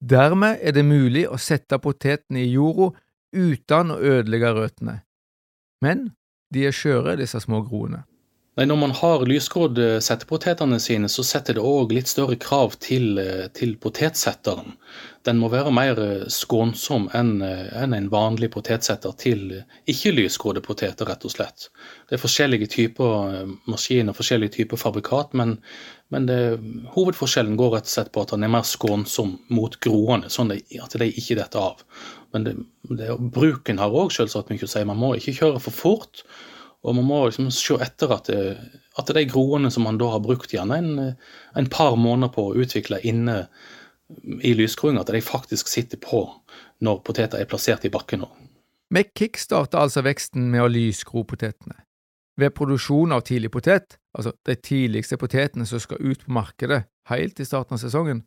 Dermed 0.00 0.58
er 0.64 0.72
det 0.72 0.84
mulig 0.84 1.26
å 1.28 1.36
sette 1.36 1.78
potetene 1.78 2.40
i 2.40 2.52
jorda 2.54 2.94
uten 3.36 3.92
å 3.92 3.98
ødelegge 4.00 4.52
røttene. 4.56 4.96
Men 5.84 6.10
de 6.52 6.66
er 6.66 6.74
skjøre, 6.74 7.18
disse 7.20 7.40
små 7.40 7.60
groene. 7.66 8.04
Nei, 8.58 8.66
Når 8.66 8.76
man 8.76 8.92
har 8.98 9.22
lysgrodd 9.30 9.78
settepotetene 10.02 10.80
sine, 10.82 11.08
så 11.08 11.22
setter 11.22 11.54
det 11.54 11.62
òg 11.62 11.92
litt 11.94 12.10
større 12.10 12.34
krav 12.40 12.74
til, 12.82 13.20
til, 13.54 13.76
potetsetteren. 13.78 14.74
Den 15.28 15.38
må 15.38 15.50
være 15.52 15.70
mer 15.70 16.00
skånsom 16.32 17.06
enn 17.14 17.30
en, 17.46 17.94
en 17.94 18.08
vanlig 18.10 18.50
potetsetter 18.50 19.14
til 19.20 19.44
ikke-lysgrodde 19.86 20.64
poteter, 20.66 21.06
rett 21.06 21.24
og 21.28 21.34
slett. 21.36 21.68
Det 22.10 22.18
er 22.18 22.24
forskjellige 22.24 22.72
typer 22.74 23.54
maskiner, 23.70 24.18
forskjellige 24.18 24.56
typer 24.58 24.82
fabrikat, 24.82 25.36
men, 25.38 25.60
men 26.10 26.26
det, 26.26 26.40
hovedforskjellen 26.96 27.58
går 27.60 27.76
rett 27.76 27.86
og 27.86 27.94
slett 27.94 28.12
på 28.12 28.26
at 28.26 28.34
den 28.34 28.48
er 28.48 28.54
mer 28.58 28.66
skånsom 28.66 29.36
mot 29.54 29.78
groene, 29.84 30.32
sånn 30.32 30.50
at 30.56 30.98
de 30.98 31.12
ikke 31.14 31.38
detter 31.38 31.70
av. 31.70 31.86
Men 32.34 32.50
det, 32.50 32.58
det, 32.90 33.14
bruken 33.34 33.78
har 33.78 33.94
òg 33.94 34.10
selvsagt 34.14 34.50
mye 34.50 34.66
å 34.66 34.74
si. 34.74 34.82
Man 34.88 34.98
må 34.98 35.14
ikke 35.18 35.38
kjøre 35.38 35.62
for 35.62 35.84
fort. 35.84 36.24
Og 36.80 36.96
man 36.96 37.04
må 37.04 37.18
liksom 37.26 37.50
se 37.52 37.76
etter 37.84 38.12
at, 38.14 38.30
det, 38.30 38.54
at 38.98 39.12
de 39.12 39.24
groene 39.28 39.70
som 39.72 39.84
man 39.84 39.98
da 40.00 40.14
har 40.14 40.22
brukt 40.24 40.54
gjerne 40.54 40.78
en, 40.80 40.92
en 41.56 41.68
par 41.72 41.98
måneder 42.00 42.32
på 42.32 42.46
å 42.48 42.54
utvikle 42.62 43.02
inne 43.04 43.42
i 44.42 44.54
lysgroing, 44.56 44.98
at 44.98 45.12
de 45.12 45.20
faktisk 45.22 45.68
sitter 45.68 46.00
på 46.00 46.24
når 46.80 47.02
poteter 47.06 47.40
er 47.40 47.50
plassert 47.50 47.84
i 47.84 47.92
bakken. 47.92 48.24
Vi 48.90 49.04
kickstarter 49.14 49.84
altså 49.84 50.02
veksten 50.02 50.48
med 50.50 50.64
å 50.64 50.70
lysgro 50.72 51.22
potetene. 51.28 51.76
Ved 52.40 52.54
produksjon 52.56 53.12
av 53.12 53.26
tidlig 53.28 53.52
potet, 53.52 53.98
altså 54.16 54.32
de 54.48 54.56
tidligste 54.56 55.18
potetene 55.20 55.66
som 55.68 55.82
skal 55.82 56.00
ut 56.00 56.24
på 56.24 56.32
markedet 56.32 56.86
helt 57.10 57.40
i 57.42 57.46
starten 57.46 57.76
av 57.76 57.82
sesongen, 57.82 58.24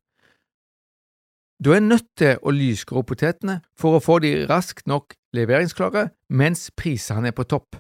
du 1.64 1.72
er 1.74 1.84
nødt 1.84 2.10
til 2.20 2.40
å 2.44 2.52
lysgro 2.52 3.04
potetene 3.08 3.62
for 3.80 3.98
å 3.98 4.04
få 4.04 4.20
de 4.24 4.34
raskt 4.50 4.88
nok 4.90 5.16
leveringsklare 5.36 6.10
mens 6.30 6.68
prisene 6.76 7.32
er 7.32 7.36
på 7.36 7.46
topp. 7.48 7.78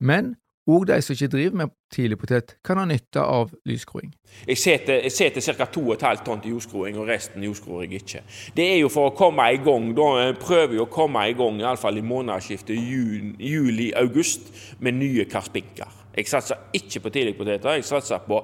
Men 0.00 0.34
òg 0.70 0.86
de 0.88 0.96
som 1.04 1.12
ikke 1.12 1.28
driver 1.28 1.56
med 1.60 1.72
tidlig 1.92 2.16
potet, 2.18 2.54
kan 2.64 2.78
ha 2.80 2.86
nytte 2.88 3.20
av 3.20 3.50
lysskroing. 3.68 4.14
Jeg 4.48 4.58
setter, 4.58 5.40
ca. 5.44 5.66
2,5 5.74 6.22
tonn 6.24 6.40
til 6.40 6.54
jordskroing, 6.54 6.96
og 6.98 7.08
resten 7.08 7.44
jordskror 7.44 7.84
jeg 7.84 8.00
ikke. 8.00 8.22
Det 8.56 8.68
er 8.72 8.78
jo 8.80 8.88
for 8.92 9.10
å 9.10 9.16
komme 9.16 9.44
i 9.52 9.60
gang. 9.64 9.90
Da 9.96 10.30
prøver 10.40 10.78
jeg 10.78 10.86
å 10.86 10.90
komme 10.92 11.26
i 11.28 11.36
gang 11.36 11.60
i 11.60 11.68
alle 11.68 11.80
fall 11.80 12.00
i 12.00 12.06
månedsskiftet 12.06 12.80
juli-august 12.80 14.48
med 14.80 14.98
nye 15.02 15.28
karspinker. 15.28 16.00
Jeg 16.16 16.30
satser 16.30 16.70
ikke 16.72 17.04
på 17.04 17.12
tidlig 17.12 17.36
poteter. 17.36 17.76
Jeg 17.76 17.84
satser 17.88 18.24
på 18.24 18.40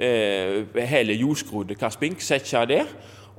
eh, 0.00 0.64
hele 0.88 1.18
jordskrodde 1.18 1.76
karspink. 1.76 2.22
jeg 2.30 2.68
det 2.68 2.84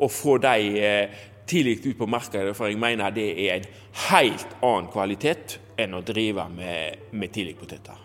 og 0.01 0.11
få 0.11 0.37
de 0.41 0.81
eh, 0.81 1.09
tidlig 1.47 1.85
ut 1.85 1.97
på 1.97 2.05
markedet, 2.05 2.55
for 2.55 2.69
jeg 2.69 2.79
mener 2.79 3.13
det 3.15 3.29
er 3.47 3.59
en 3.59 3.67
helt 4.09 4.55
annen 4.61 4.89
kvalitet 4.93 5.59
enn 5.79 5.93
å 5.97 6.01
drive 6.05 6.47
med, 6.53 7.11
med 7.11 7.33
tidligpoteter. 7.33 7.97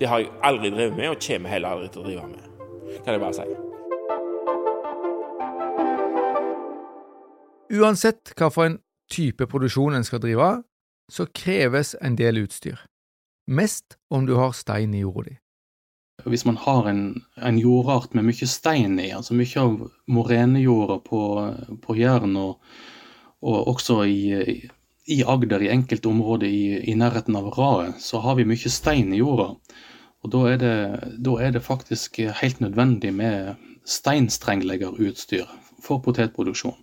Det 0.00 0.08
har 0.08 0.22
jeg 0.22 0.30
aldri 0.46 0.70
drevet 0.70 0.96
med, 0.96 1.08
og 1.10 1.22
kommer 1.22 1.50
heller 1.50 1.74
aldri 1.74 1.88
til 1.92 2.02
å 2.02 2.06
drive 2.06 2.28
med. 2.28 2.44
Kan 3.04 3.14
jeg 3.14 3.22
bare 3.22 3.34
si. 3.36 3.48
Uansett 7.78 8.32
hvilken 8.32 8.78
type 9.12 9.46
produksjon 9.46 9.94
en 9.94 10.04
skal 10.04 10.22
drive, 10.22 10.62
så 11.10 11.26
kreves 11.34 11.94
en 12.04 12.16
del 12.16 12.44
utstyr. 12.44 12.80
Mest 13.48 13.96
om 14.10 14.26
du 14.26 14.36
har 14.36 14.52
stein 14.52 14.94
i 14.94 15.00
jorda 15.00 15.30
di. 15.30 15.36
Hvis 16.26 16.44
man 16.44 16.56
har 16.58 16.88
en, 16.90 17.02
en, 17.36 17.58
jordart 17.58 18.14
med 18.14 18.26
mye 18.26 18.46
stein 18.50 18.98
i, 18.98 19.12
altså 19.14 19.36
mye 19.38 19.60
av 19.62 19.76
morenejorda 20.10 20.98
på, 21.04 21.20
på 21.84 21.94
Jæren 21.96 22.34
og, 22.36 22.58
og, 23.40 23.58
også 23.74 24.00
i, 24.10 24.32
i, 25.06 25.20
Agder, 25.22 25.62
i 25.62 25.70
enkelte 25.70 26.10
områder 26.10 26.50
i, 26.50 26.64
i 26.90 26.96
nærheten 26.98 27.38
av 27.38 27.52
raet, 27.54 28.02
så 28.02 28.22
har 28.24 28.38
vi 28.38 28.48
mye 28.50 28.72
stein 28.72 29.14
i 29.14 29.22
jorda. 29.22 29.52
Og 30.26 30.34
da 30.34 30.42
er, 30.50 30.58
det, 30.58 30.74
da 31.22 31.38
er 31.38 31.54
det 31.54 31.62
faktisk 31.62 32.18
helt 32.40 32.60
nødvendig 32.60 33.14
med 33.14 33.54
steinstrengleggerutstyr 33.86 35.46
for 35.82 36.02
potetproduksjon. 36.02 36.76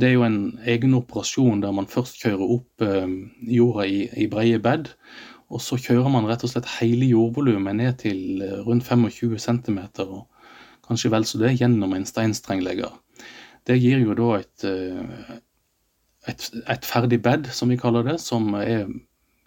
Det 0.00 0.08
er 0.08 0.16
jo 0.16 0.24
en 0.26 0.58
egen 0.66 0.96
operasjon 0.98 1.60
der 1.62 1.74
man 1.74 1.86
først 1.90 2.18
kjører 2.22 2.54
opp 2.56 2.82
eh, 2.82 3.12
jorda 3.54 3.84
i, 3.86 4.00
i 4.24 4.26
breie 4.30 4.58
bed, 4.58 4.90
og 5.54 5.62
så 5.62 5.78
kjører 5.78 6.10
man 6.10 6.26
rett 6.26 6.42
og 6.44 6.50
slett 6.50 6.68
hele 6.80 7.06
jordvolumet 7.12 7.78
ned 7.78 7.98
til 8.02 8.42
eh, 8.42 8.60
rundt 8.66 8.86
25 8.88 9.38
cm, 9.38 9.80
og 10.06 10.26
kanskje 10.86 11.12
vel 11.14 11.26
så 11.28 11.40
det, 11.40 11.54
gjennom 11.60 11.94
en 11.94 12.06
steinstrenglegger. 12.08 12.92
Det 13.64 13.78
gir 13.80 14.02
jo 14.02 14.16
da 14.18 14.30
et, 14.40 14.66
eh, 14.68 15.34
et, 16.32 16.48
et 16.74 16.88
ferdig 16.88 17.22
bed, 17.22 17.48
som 17.54 17.70
vi 17.70 17.80
kaller 17.80 18.06
det, 18.10 18.18
som 18.20 18.52
er 18.58 18.88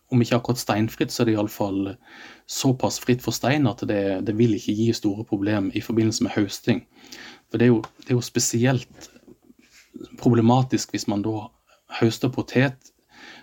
om 0.07 0.21
ikke 0.23 0.37
akkurat 0.37 0.61
steinfritt, 0.61 1.11
så 1.11 1.23
er 1.23 1.27
det 1.27 1.35
iallfall 1.35 1.89
såpass 2.47 3.01
fritt 3.03 3.23
for 3.25 3.35
stein 3.35 3.67
at 3.67 3.83
det, 3.89 4.23
det, 4.27 4.37
vil 4.39 4.55
ikke 4.55 4.75
gi 4.77 4.87
store 4.95 5.25
problemer 5.27 5.75
i 5.75 5.83
forbindelse 5.83 6.23
med 6.23 6.35
høsting. 6.37 6.85
For 7.51 7.59
det 7.59 7.67
er, 7.67 7.73
jo, 7.73 7.81
det 8.05 8.13
er 8.13 8.15
jo 8.15 8.23
spesielt 8.23 9.09
problematisk 10.21 10.93
hvis 10.95 11.09
man 11.11 11.25
da 11.25 11.49
høster 11.99 12.31
potet 12.31 12.93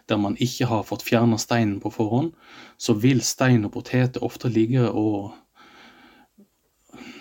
der 0.08 0.20
man 0.20 0.36
ikke 0.36 0.68
har 0.68 0.84
fått 0.84 1.04
fjerna 1.06 1.38
steinen 1.40 1.80
på 1.80 1.90
forhånd, 1.92 2.34
så 2.76 2.92
vil 3.00 3.22
stein 3.24 3.64
og 3.64 3.72
poteter 3.78 4.24
ofte 4.24 4.50
ligge 4.52 4.84
og 4.90 5.32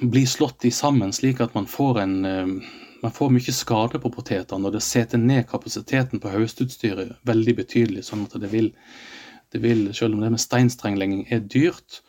bli 0.02 0.26
slått 0.28 0.66
i 0.66 0.72
sammen, 0.72 1.14
slik 1.14 1.42
at 1.42 1.54
man 1.56 1.68
får, 1.68 2.00
en, 2.00 2.26
eh, 2.26 2.48
man 3.02 3.12
får 3.12 3.30
mye 3.30 3.56
skade 3.56 4.00
på 4.00 4.12
potetene. 4.12 4.68
Og 4.68 4.76
det 4.76 4.84
setter 4.84 5.18
ned 5.18 5.48
kapasiteten 5.50 6.20
på 6.20 6.32
høstutstyret 6.34 7.16
veldig 7.24 7.56
betydelig. 7.56 8.04
sånn 8.04 8.26
at 8.26 8.40
det 8.42 8.52
vil, 8.52 8.74
det 9.52 9.62
vil, 9.62 9.94
selv 9.94 10.16
om 10.16 10.22
det 10.22 10.32
med 10.32 10.40
steinstrenglegging 10.40 11.28
er 11.32 11.40
dyrt, 11.40 12.02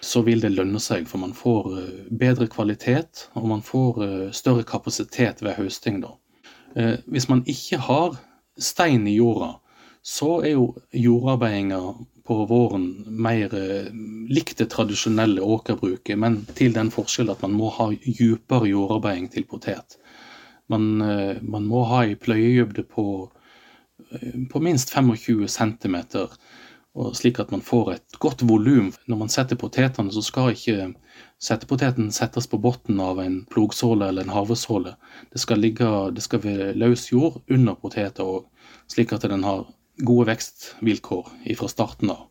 så 0.00 0.22
vil 0.24 0.40
det 0.40 0.52
lønne 0.52 0.80
seg, 0.80 1.08
for 1.08 1.18
man 1.18 1.32
får 1.36 1.78
eh, 1.78 2.04
bedre 2.10 2.48
kvalitet 2.48 3.28
og 3.34 3.48
man 3.48 3.62
får 3.62 4.04
eh, 4.04 4.30
større 4.32 4.64
kapasitet 4.64 5.42
ved 5.42 5.56
høsting. 5.56 6.00
da. 6.00 6.16
Hvis 7.06 7.28
man 7.28 7.42
ikke 7.50 7.80
har 7.82 8.14
stein 8.56 9.06
i 9.08 9.16
jorda, 9.16 9.56
så 10.02 10.40
er 10.40 10.54
jo 10.54 10.66
jordarbeidinga 10.96 11.80
på 12.30 12.44
våren 12.46 13.04
mer 13.06 13.54
eh, 13.54 13.88
likt 14.30 14.60
det 14.62 14.70
tradisjonelle 14.70 15.42
åkerbruket, 15.42 16.18
men 16.18 16.44
til 16.54 16.76
den 16.76 16.92
forskjell 16.94 17.32
at 17.32 17.42
man 17.42 17.56
må 17.58 17.72
ha 17.74 17.88
djupere 17.90 18.70
jordarbeiding 18.70 19.26
til 19.32 19.48
potet. 19.50 19.98
Man, 20.70 21.00
eh, 21.02 21.40
man 21.42 21.66
må 21.66 21.82
ha 21.90 22.04
ei 22.06 22.14
pløyedybde 22.14 22.84
på, 22.86 23.06
eh, 24.12 24.36
på, 24.52 24.62
minst 24.62 24.94
25 24.94 25.48
cm, 25.50 25.96
slik 27.18 27.40
at 27.42 27.50
man 27.50 27.66
får 27.66 27.92
et 27.96 28.20
godt 28.22 28.46
volum. 28.46 28.92
Når 29.10 29.20
man 29.24 29.34
setter 29.34 29.58
potetene, 29.58 30.14
så 30.14 30.22
skal 30.22 30.54
ikke 30.54 30.92
settepoteten 31.42 32.12
settes 32.14 32.46
på 32.46 32.62
bunnen 32.62 33.02
av 33.02 33.18
en 33.22 33.40
plogsåle 33.50 34.06
eller 34.06 34.22
en 34.22 34.36
havesåle. 34.38 34.94
Det 35.32 35.42
skal, 35.42 35.58
ligge, 35.66 35.90
det 36.14 36.22
skal 36.22 36.46
være 36.46 36.72
løs 36.78 37.10
jord 37.10 37.42
under 37.50 37.74
poteter, 37.74 38.46
slik 38.86 39.12
at 39.18 39.26
den 39.26 39.42
har 39.42 39.66
gode 40.06 40.30
vekstvilkår 40.30 41.30
fra 41.58 41.70
starten 41.70 42.12
av. 42.14 42.26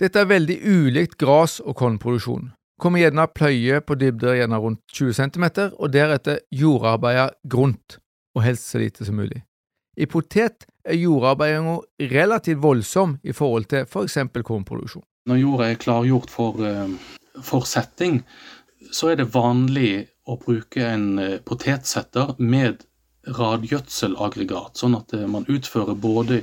Dette 0.00 0.18
er 0.18 0.30
veldig 0.30 0.58
ulikt 0.64 1.18
gras- 1.20 1.60
og 1.60 1.76
kornproduksjon. 1.78 2.50
Kommer 2.80 3.02
gjerne 3.04 3.28
pløye 3.30 3.78
på 3.86 3.94
dybder 3.94 4.40
gjerne 4.40 4.58
rundt 4.58 4.80
20 4.90 5.14
cm, 5.14 5.46
og 5.78 5.92
deretter 5.94 6.40
jordarbeide 6.50 7.28
grunt, 7.46 7.98
og 8.34 8.42
helst 8.42 8.72
så 8.72 8.80
lite 8.82 9.06
som 9.06 9.20
mulig. 9.20 9.44
I 9.96 10.08
potet 10.08 10.64
er 10.88 10.98
jordarbeidinga 10.98 11.76
relativt 12.10 12.62
voldsom 12.62 13.18
i 13.22 13.34
forhold 13.36 13.68
til 13.70 13.84
f.eks. 13.86 14.18
For 14.32 14.46
kornproduksjon. 14.48 15.04
Når 15.28 15.38
jorda 15.38 15.68
er 15.70 15.78
klargjort 15.78 16.32
for, 16.32 16.58
eh, 16.66 16.88
for 17.42 17.68
setting, 17.68 18.22
så 18.90 19.12
er 19.12 19.20
det 19.20 19.30
vanlig 19.34 20.08
å 20.26 20.38
bruke 20.40 20.82
en 20.82 21.18
eh, 21.18 21.38
potetsetter 21.38 22.34
med 22.38 22.82
radgjødselaggregat, 23.26 24.78
sånn 24.78 24.96
at 24.98 25.14
eh, 25.14 25.28
man 25.30 25.46
utfører 25.50 25.98
både 25.98 26.42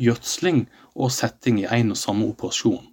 gjødsling 0.00 0.64
og 0.94 1.12
setting 1.14 1.60
i 1.62 1.68
én 1.68 1.92
og 1.92 1.98
samme 1.98 2.28
operasjon. 2.30 2.86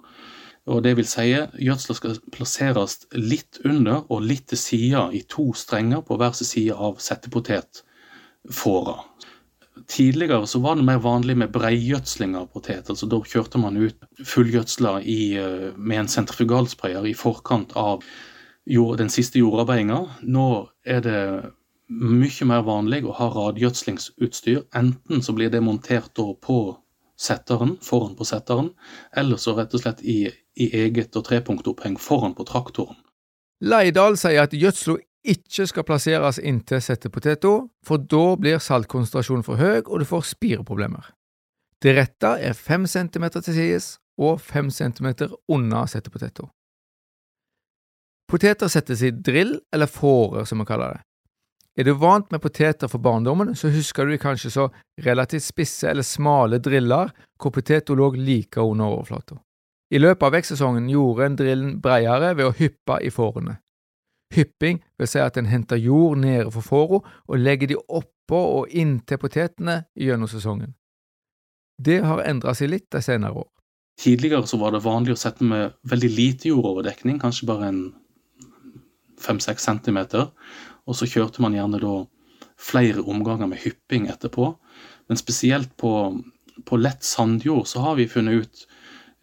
Og 0.68 0.82
det 0.84 0.98
vil 0.98 1.08
si, 1.08 1.30
Gjødsla 1.32 1.96
skal 1.96 2.18
plasseres 2.34 3.06
litt 3.16 3.62
under 3.64 4.04
og 4.12 4.26
litt 4.28 4.50
til 4.52 4.60
sida 4.60 5.06
i 5.16 5.22
to 5.32 5.54
strenger 5.56 6.04
på 6.04 6.18
hver 6.20 6.36
side 6.36 6.76
av 6.76 6.98
settepotetfåra. 7.00 8.98
Tidligere 9.88 10.48
så 10.50 10.60
var 10.60 10.76
det 10.76 10.84
mer 10.84 11.00
vanlig 11.00 11.38
med 11.40 11.54
breigjødsling 11.56 12.36
av 12.36 12.50
potet. 12.52 12.90
altså 12.90 13.08
Da 13.08 13.22
kjørte 13.24 13.62
man 13.62 13.78
ut 13.78 13.96
fullgjødsla 14.26 14.98
eh, 15.00 15.70
med 15.78 16.02
en 16.02 16.12
sentrifugalsprayer 16.12 17.08
i 17.08 17.16
forkant 17.16 17.72
av 17.78 18.04
den 18.68 19.08
siste 19.08 19.40
jordarbeidinga. 19.40 20.02
Nå 20.28 20.48
er 20.84 21.00
det 21.06 21.22
mye 21.88 22.48
mer 22.50 22.66
vanlig 22.68 23.04
å 23.08 23.16
ha 23.16 23.30
radgjødslingsutstyr. 23.34 24.66
Enten 24.76 25.24
så 25.24 25.34
blir 25.34 25.52
det 25.54 25.64
montert 25.64 26.18
på 26.42 26.60
setteren, 27.18 27.78
foran 27.82 28.16
på 28.16 28.26
setteren, 28.28 28.72
eller 29.16 29.40
så 29.42 29.56
rett 29.58 29.74
og 29.74 29.82
slett 29.82 30.04
i, 30.04 30.28
i 30.56 30.70
eget 30.84 31.16
og 31.18 31.26
trepunktoppheng 31.28 31.98
foran 31.98 32.36
på 32.38 32.46
traktoren. 32.46 32.98
Leidal 33.62 34.18
sier 34.20 34.44
at 34.44 34.54
gjødsla 34.54 35.00
ikke 35.28 35.66
skal 35.68 35.86
plasseres 35.88 36.38
inntil 36.40 36.82
settepoteta, 36.84 37.54
for 37.84 38.04
da 38.14 38.26
blir 38.40 38.62
saltkonsentrasjonen 38.64 39.44
for 39.44 39.60
høy 39.60 39.82
og 39.82 40.04
du 40.04 40.06
får 40.08 40.28
spireproblemer. 40.30 41.10
Det 41.82 41.94
rette 41.98 42.38
er 42.42 42.58
fem 42.58 42.86
centimeter 42.90 43.44
til 43.46 43.58
sides 43.58 43.90
og 44.18 44.40
5 44.42 44.70
cm 44.74 45.10
unna 45.54 45.84
settepoteta. 45.90 46.48
Poteter 48.28 48.68
settes 48.68 49.04
i 49.06 49.12
drill, 49.12 49.60
eller 49.74 49.88
fårer 49.88 50.46
som 50.46 50.60
vi 50.60 50.66
kaller 50.68 50.98
det. 50.98 51.04
Er 51.78 51.86
du 51.86 51.94
vant 51.94 52.32
med 52.34 52.42
poteter 52.42 52.90
fra 52.90 52.98
barndommen, 52.98 53.54
så 53.56 53.70
husker 53.70 54.06
du 54.10 54.18
kanskje 54.18 54.50
så 54.50 54.64
relativt 55.06 55.46
spisse 55.46 55.90
eller 55.90 56.06
smale 56.06 56.58
driller 56.58 57.12
hvor 57.38 57.54
poteten 57.54 58.00
lå 58.00 58.10
like 58.18 58.62
under 58.62 58.98
overflata. 58.98 59.38
I 59.94 60.02
løpet 60.02 60.26
av 60.26 60.34
vekstsesongen 60.34 60.90
gjorde 60.90 61.26
en 61.26 61.38
drillen 61.38 61.76
bredere 61.82 62.34
ved 62.36 62.50
å 62.50 62.56
hyppe 62.58 62.98
i 63.06 63.12
fårene. 63.14 63.60
Hypping 64.34 64.82
vil 65.00 65.08
si 65.08 65.22
at 65.24 65.38
en 65.38 65.48
henter 65.48 65.80
jord 65.80 66.18
nede 66.20 66.50
for 66.52 66.66
fåra 66.66 67.00
og 67.06 67.38
legger 67.40 67.72
de 67.72 67.78
oppå 67.78 68.42
og 68.58 68.74
inntil 68.74 69.22
potetene 69.22 69.84
gjennom 69.96 70.28
sesongen. 70.28 70.74
Det 71.78 72.02
har 72.04 72.26
endra 72.26 72.56
seg 72.58 72.74
litt 72.74 72.90
de 72.92 73.04
senere 73.06 73.46
år. 73.46 73.48
Tidligere 74.02 74.50
så 74.50 74.58
var 74.62 74.74
det 74.74 74.84
vanlig 74.84 75.14
å 75.14 75.22
sette 75.22 75.46
med 75.46 75.78
veldig 75.90 76.10
lite 76.10 76.50
jordoverdekning, 76.50 77.22
kanskje 77.22 77.48
bare 77.50 77.70
en 77.70 77.80
fem-seks 79.22 79.64
centimeter. 79.66 80.28
Og 80.88 80.98
så 80.98 81.08
kjørte 81.10 81.44
man 81.44 81.56
gjerne 81.56 81.82
da 81.84 81.96
flere 82.58 83.04
omganger 83.04 83.50
med 83.52 83.62
hypping 83.62 84.08
etterpå. 84.10 84.54
Men 85.08 85.20
spesielt 85.20 85.76
på, 85.78 85.92
på 86.66 86.80
lett 86.82 87.04
sandjord 87.06 87.68
så 87.68 87.84
har 87.86 87.98
vi 88.00 88.08
funnet 88.10 88.44
ut 88.44 88.64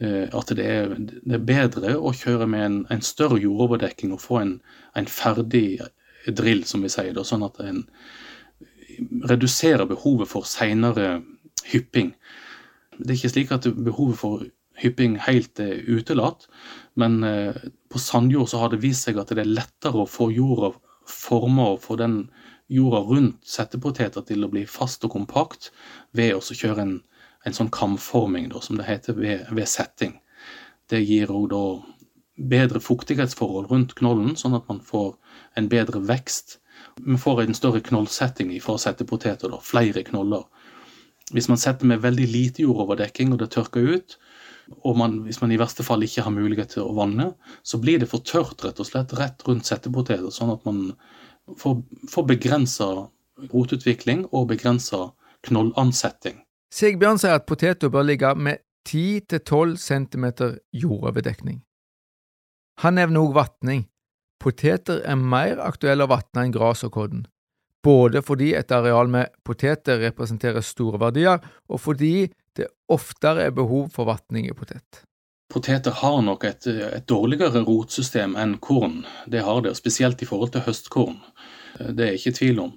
eh, 0.04 0.28
at 0.30 0.54
det 0.56 0.66
er, 0.68 0.94
det 0.98 1.38
er, 1.38 1.46
bedre 1.48 1.96
å 1.98 2.14
kjøre 2.14 2.48
med 2.50 2.66
en, 2.66 2.78
en 2.94 3.04
større 3.04 3.40
jordoverdekking 3.42 4.14
og 4.14 4.22
få 4.22 4.40
en, 4.42 4.54
en, 4.94 5.10
ferdig 5.10 5.80
drill, 6.28 6.64
som 6.64 6.84
vi 6.84 6.92
sier, 6.92 7.18
sånn 7.26 7.44
at 7.44 7.60
en 7.60 7.84
reduserer 9.28 9.88
behovet 9.90 10.30
for 10.30 10.46
seinere 10.48 11.18
hypping. 11.66 12.14
Det 12.96 13.10
er 13.10 13.18
ikke 13.18 13.32
slik 13.32 13.52
at 13.56 13.66
behovet 13.74 14.20
for 14.20 14.44
hypping 14.78 15.18
helt 15.22 15.60
er 15.62 15.82
utelatt, 15.90 16.46
men 16.98 17.22
eh, 17.26 17.56
på 17.90 18.00
sandjord 18.02 18.50
så 18.50 18.62
har 18.62 18.72
det 18.72 18.82
vist 18.82 19.06
seg 19.06 19.18
at 19.20 19.30
det 19.34 19.42
er 19.42 19.50
lettere 19.50 20.02
å 20.02 20.10
få 20.10 20.30
jorda 20.34 20.72
forma 21.10 21.70
og 21.74 21.82
få 21.84 21.96
den 22.00 22.18
jorda 22.72 23.02
rundt 23.04 23.44
settepoteter 23.46 24.24
til 24.26 24.44
å 24.44 24.50
bli 24.52 24.64
fast 24.68 25.04
og 25.04 25.12
kompakt 25.14 25.70
ved 26.16 26.34
å 26.36 26.40
kjøre 26.40 26.84
en, 26.84 26.94
en 27.44 27.56
sånn 27.56 27.72
kamforming, 27.74 28.48
da, 28.52 28.62
som 28.64 28.80
det 28.80 28.88
heter, 28.88 29.18
ved, 29.18 29.46
ved 29.52 29.68
setting. 29.68 30.16
Det 30.90 31.02
gir 31.04 31.32
òg 31.32 31.50
da 31.52 31.64
bedre 32.34 32.80
fuktighetsforhold 32.82 33.70
rundt 33.70 33.94
knollen, 33.98 34.34
sånn 34.36 34.56
at 34.58 34.66
man 34.68 34.80
får 34.82 35.14
en 35.58 35.68
bedre 35.70 36.02
vekst. 36.02 36.58
Vi 36.98 37.16
får 37.20 37.44
en 37.44 37.56
større 37.56 37.82
knollsetting 37.84 38.50
fra 38.62 38.76
settepoteter, 38.80 39.52
da, 39.52 39.60
flere 39.62 40.02
knoller. 40.06 40.48
Hvis 41.32 41.48
man 41.48 41.60
setter 41.60 41.88
med 41.88 42.02
veldig 42.04 42.26
lite 42.28 42.64
jordoverdekking 42.64 43.32
og 43.32 43.40
det 43.40 43.52
tørker 43.54 43.86
ut, 43.96 44.18
og 44.82 44.96
man, 44.98 45.18
hvis 45.26 45.40
man 45.42 45.52
i 45.52 45.58
verste 45.60 45.84
fall 45.86 46.04
ikke 46.06 46.24
har 46.26 46.34
mulighet 46.34 46.74
til 46.76 46.86
å 46.86 46.94
vanne, 46.96 47.32
så 47.62 47.80
blir 47.82 48.00
det 48.00 48.08
for 48.10 48.24
tørt 48.24 48.64
rett 48.64 48.80
og 48.80 48.88
slett 48.88 49.12
rett 49.18 49.44
rundt 49.48 49.68
settepoteter, 49.68 50.30
sånn 50.32 50.54
at 50.54 50.64
man 50.68 50.86
får, 51.60 51.82
får 52.10 52.28
begrensa 52.30 52.88
rotutvikling 53.52 54.24
og 54.32 54.48
begrensa 54.52 55.08
knollansetting. 55.44 56.40
Sigbjørn 56.74 57.20
sier 57.20 57.36
at 57.38 57.46
poteter 57.46 57.92
bør 57.92 58.06
ligge 58.08 58.32
med 58.34 58.62
10-12 58.88 59.76
cm 59.80 60.26
jordoverdekning. 60.72 61.62
Han 62.82 62.98
nevner 62.98 63.22
også 63.22 63.38
vatning. 63.38 63.84
Poteter 64.42 65.00
er 65.06 65.16
mer 65.16 65.60
aktuelle 65.62 66.04
å 66.04 66.10
vatne 66.10 66.44
enn 66.44 66.54
gras 66.54 66.82
og 66.84 66.96
kodden, 66.96 67.22
både 67.84 68.22
fordi 68.24 68.52
et 68.56 68.72
areal 68.72 69.10
med 69.12 69.32
poteter 69.44 70.00
representerer 70.06 70.64
store 70.64 71.00
verdier, 71.02 71.42
og 71.68 71.80
fordi 71.80 72.28
det 72.56 72.70
oftere 72.88 73.48
er 73.48 73.56
behov 73.56 73.90
for 73.94 74.08
vatning 74.08 74.48
i 74.48 74.56
potet. 74.56 75.04
Poteter 75.52 75.92
har 76.00 76.22
nok 76.24 76.44
et, 76.48 76.66
et, 76.66 77.04
dårligere 77.06 77.62
rotsystem 77.66 78.34
enn 78.40 78.56
korn. 78.64 79.02
Det 79.30 79.44
har 79.44 79.60
det, 79.62 79.76
spesielt 79.78 80.22
i 80.22 80.28
forhold 80.28 80.54
til 80.54 80.64
høstkorn. 80.66 81.20
Det 81.94 82.08
er 82.08 82.16
ikke 82.16 82.34
tvil 82.38 82.62
om. 82.64 82.72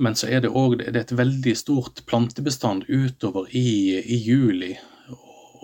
Men 0.00 0.16
så 0.18 0.26
er 0.32 0.42
det 0.42 0.50
òg 0.50 0.80
et 0.88 1.12
veldig 1.14 1.54
stort 1.58 2.02
plantebestand 2.08 2.88
utover 2.88 3.46
i, 3.54 4.00
i, 4.00 4.18
juli. 4.26 4.72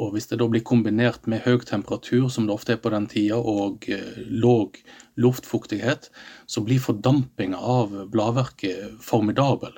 Og 0.00 0.14
hvis 0.14 0.30
det 0.30 0.38
da 0.40 0.46
blir 0.48 0.64
kombinert 0.64 1.26
med 1.28 1.44
høy 1.44 1.60
temperatur, 1.68 2.30
som 2.32 2.46
det 2.48 2.54
ofte 2.54 2.74
er 2.76 2.80
på 2.80 2.92
den 2.94 3.08
tida, 3.10 3.36
og 3.36 3.84
eh, 3.92 4.22
låg 4.26 4.80
luftfuktighet, 5.20 6.08
så 6.48 6.64
blir 6.64 6.80
fordampinga 6.80 7.60
av 7.60 7.92
bladverket 8.12 8.96
formidabel 9.04 9.76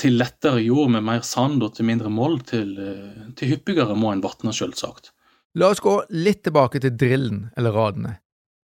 til 0.00 0.16
lettere 0.18 0.62
jord 0.64 0.90
med 0.94 1.04
mer 1.06 1.22
sand 1.26 1.62
og 1.62 1.76
til 1.76 1.86
mindre 1.88 2.10
moll, 2.10 2.40
til, 2.46 2.74
eh, 2.78 3.28
til 3.38 3.54
hyppigere 3.54 3.96
må 3.98 4.12
en 4.12 4.24
vatne, 4.24 4.52
selvsagt. 4.54 5.12
La 5.54 5.70
oss 5.70 5.82
gå 5.82 6.00
litt 6.10 6.42
tilbake 6.46 6.80
til 6.82 6.96
drillen, 6.98 7.50
eller 7.56 7.74
radene. 7.74 8.16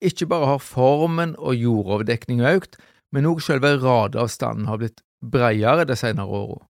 Ikke 0.03 0.27
bare 0.27 0.49
har 0.51 0.59
formen 0.59 1.35
og 1.39 1.55
jordoverdekninga 1.55 2.55
økt, 2.57 2.75
men 3.13 3.29
òg 3.29 3.39
selve 3.45 3.77
radeavstanden 3.79 4.67
har 4.67 4.81
blitt 4.81 5.03
bredere 5.23 5.85
de 5.87 5.95
senere 5.95 6.27
åra. 6.27 6.65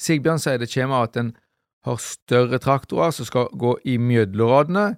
Sigbjørn 0.00 0.42
sier 0.42 0.58
det 0.58 0.68
kommer 0.72 1.00
av 1.00 1.08
at 1.08 1.16
en 1.16 1.32
har 1.84 2.00
større 2.00 2.60
traktorer 2.62 3.12
som 3.12 3.28
skal 3.28 3.50
gå 3.60 3.74
i 3.84 3.96
mjødleradene. 4.00 4.94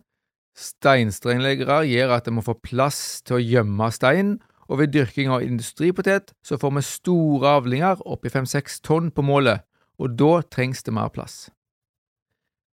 Steinstrengleggere 0.57 1.83
gjør 1.88 2.14
at 2.16 2.29
en 2.29 2.38
må 2.38 2.44
få 2.46 2.57
plass 2.62 3.20
til 3.27 3.38
å 3.38 3.42
gjemme 3.42 3.90
stein, 3.92 4.37
og 4.66 4.81
ved 4.81 4.94
dyrking 4.94 5.31
av 5.31 5.44
industripotet 5.46 6.33
så 6.46 6.59
får 6.59 6.72
vi 6.79 6.87
store 6.87 7.59
avlinger 7.61 8.01
opp 8.07 8.27
i 8.27 8.33
fem–seks 8.33 8.81
tonn 8.87 9.12
på 9.14 9.22
målet, 9.27 9.62
og 9.99 10.16
da 10.18 10.40
trengs 10.42 10.83
det 10.87 10.94
mer 10.94 11.12
plass. 11.14 11.46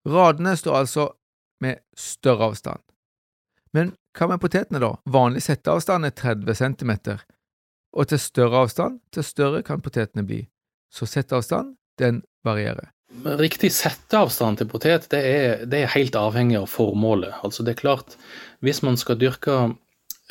Radene 0.07 0.55
står 0.55 0.81
altså 0.81 1.07
med 1.63 1.81
større 1.97 2.51
avstand. 2.51 2.83
Men 3.75 3.95
hva 4.17 4.31
med 4.31 4.41
potetene, 4.41 4.81
da? 4.81 4.95
Vanlig 5.05 5.43
setteavstand 5.45 6.07
er 6.07 6.15
30 6.15 6.59
cm, 6.59 6.93
og 7.93 8.09
til 8.09 8.21
større 8.21 8.65
avstand, 8.65 9.01
til 9.11 9.25
større 9.25 9.63
kan 9.67 9.83
potetene 9.83 10.25
bli. 10.27 10.45
Så 10.91 11.05
setteavstand, 11.05 11.75
den 11.99 12.23
varierer. 12.47 12.96
Riktig 13.25 13.71
setteavstand 13.73 14.59
til 14.59 14.69
potet 14.69 15.07
det 15.11 15.19
er, 15.25 15.63
det 15.65 15.79
er 15.83 15.93
helt 15.95 16.15
avhengig 16.19 16.59
av 16.59 16.67
formålet. 16.69 17.39
Altså 17.43 17.63
det 17.63 17.75
er 17.75 17.81
klart, 17.81 18.17
Hvis 18.59 18.81
man 18.83 18.97
skal 18.97 19.19
dyrke 19.19 19.75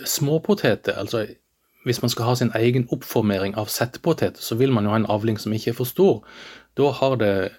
småpoteter, 0.05 0.93
altså 0.93 1.27
hvis 1.87 2.03
man 2.03 2.11
skal 2.11 2.25
ha 2.25 2.35
sin 2.35 2.51
egen 2.55 2.89
oppformering 2.91 3.55
av 3.55 3.71
settepotet, 3.71 4.39
så 4.43 4.57
vil 4.59 4.73
man 4.73 4.85
jo 4.85 4.91
ha 4.91 4.97
en 4.97 5.07
avling 5.07 5.39
som 5.39 5.53
ikke 5.55 5.71
er 5.71 5.79
for 5.79 5.87
stor. 5.87 6.25
Da 6.77 6.91
har 6.91 7.17
det 7.17 7.53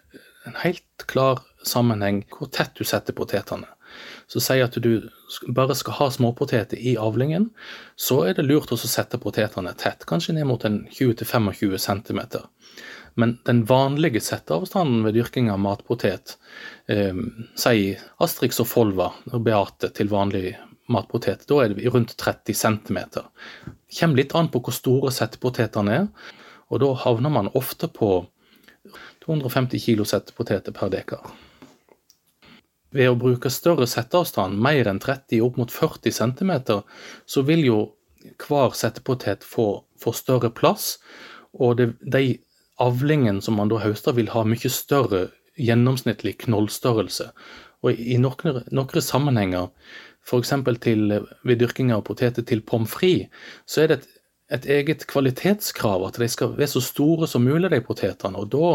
en 0.46 0.58
helt 0.64 1.08
klar 1.08 1.40
sammenheng 1.64 2.26
hvor 2.36 2.52
tett 2.52 2.76
du 2.76 2.84
setter 2.84 3.16
potetene. 3.16 3.70
Så 4.28 4.42
si 4.44 4.60
at 4.60 4.76
du 4.84 5.08
bare 5.56 5.76
skal 5.80 5.96
ha 6.02 6.10
småpoteter 6.12 6.78
i 6.78 6.98
avlingen, 7.00 7.50
så 7.96 8.20
er 8.28 8.36
det 8.36 8.46
lurt 8.46 8.74
å 8.76 8.78
sette 8.80 9.20
potetene 9.24 9.72
tett, 9.80 10.04
kanskje 10.06 10.36
ned 10.36 10.50
mot 10.50 10.66
en 10.68 10.82
20-25 10.92 11.78
cm. 11.80 12.22
Men 13.18 13.38
den 13.50 13.64
vanlige 13.66 14.22
setteavstanden 14.22 15.02
ved 15.08 15.16
dyrking 15.18 15.50
av 15.50 15.60
matpotet, 15.60 16.36
eh, 16.86 17.18
sier 17.58 18.04
Astrix 18.22 18.62
og 18.62 18.70
Folva 18.70 19.12
og 19.32 19.42
Beate 19.48 19.90
til 19.90 20.12
vanlig 20.12 20.54
matpotet. 20.88 21.48
Da 21.50 21.64
er 21.64 21.74
det 21.74 21.90
rundt 21.94 22.14
30 22.18 22.54
cm. 22.54 23.00
Kommer 24.00 24.22
litt 24.22 24.36
an 24.36 24.52
på 24.54 24.62
hvor 24.62 24.76
store 24.76 25.12
settepotetene 25.12 25.98
er, 26.04 26.08
og 26.70 26.84
da 26.84 26.94
havner 27.08 27.34
man 27.34 27.52
ofte 27.56 27.90
på 27.90 28.28
250 29.26 29.82
kilo 29.84 30.06
settepoteter 30.08 30.76
per 30.76 30.94
dekar. 30.94 31.26
Ved 32.96 33.10
å 33.12 33.20
bruke 33.20 33.50
større 33.52 33.88
setteavstand, 33.90 34.62
mer 34.64 34.88
enn 34.88 35.02
30 35.04 35.42
opp 35.44 35.58
mot 35.60 35.72
40 35.72 36.14
cm, 36.16 36.54
så 37.26 37.44
vil 37.48 37.66
jo 37.66 37.80
hver 38.46 38.76
settepotet 38.76 39.44
få, 39.44 39.84
få 40.00 40.14
større 40.16 40.52
plass, 40.52 40.98
og 41.58 41.80
det, 41.80 41.94
de 42.02 42.38
avlingene 42.82 43.42
som 43.42 43.58
man 43.60 43.72
da 43.72 43.82
høster, 43.82 44.16
vil 44.18 44.32
ha 44.34 44.44
mye 44.48 44.72
større 44.72 45.28
gjennomsnittlig 45.58 46.38
knollstørrelse. 46.46 47.32
Og 47.86 47.98
i 47.98 48.18
noen 48.22 49.02
sammenhenger 49.02 49.70
f.eks. 50.28 50.54
ved 51.44 51.60
dyrking 51.62 51.94
av 51.96 52.04
poteter 52.08 52.46
til 52.46 52.62
pommes 52.62 52.92
frites, 52.92 53.30
så 53.66 53.84
er 53.84 53.92
det 53.92 54.00
et, 54.00 54.10
et, 54.58 54.66
eget 54.80 55.08
kvalitetskrav 55.10 56.06
at 56.08 56.20
de 56.20 56.28
skal 56.32 56.56
være 56.58 56.72
så 56.76 56.84
store 56.84 57.30
som 57.30 57.46
mulig, 57.46 57.72
de 57.72 57.82
potetene. 57.84 58.38
Og 58.38 58.52
da 58.52 58.74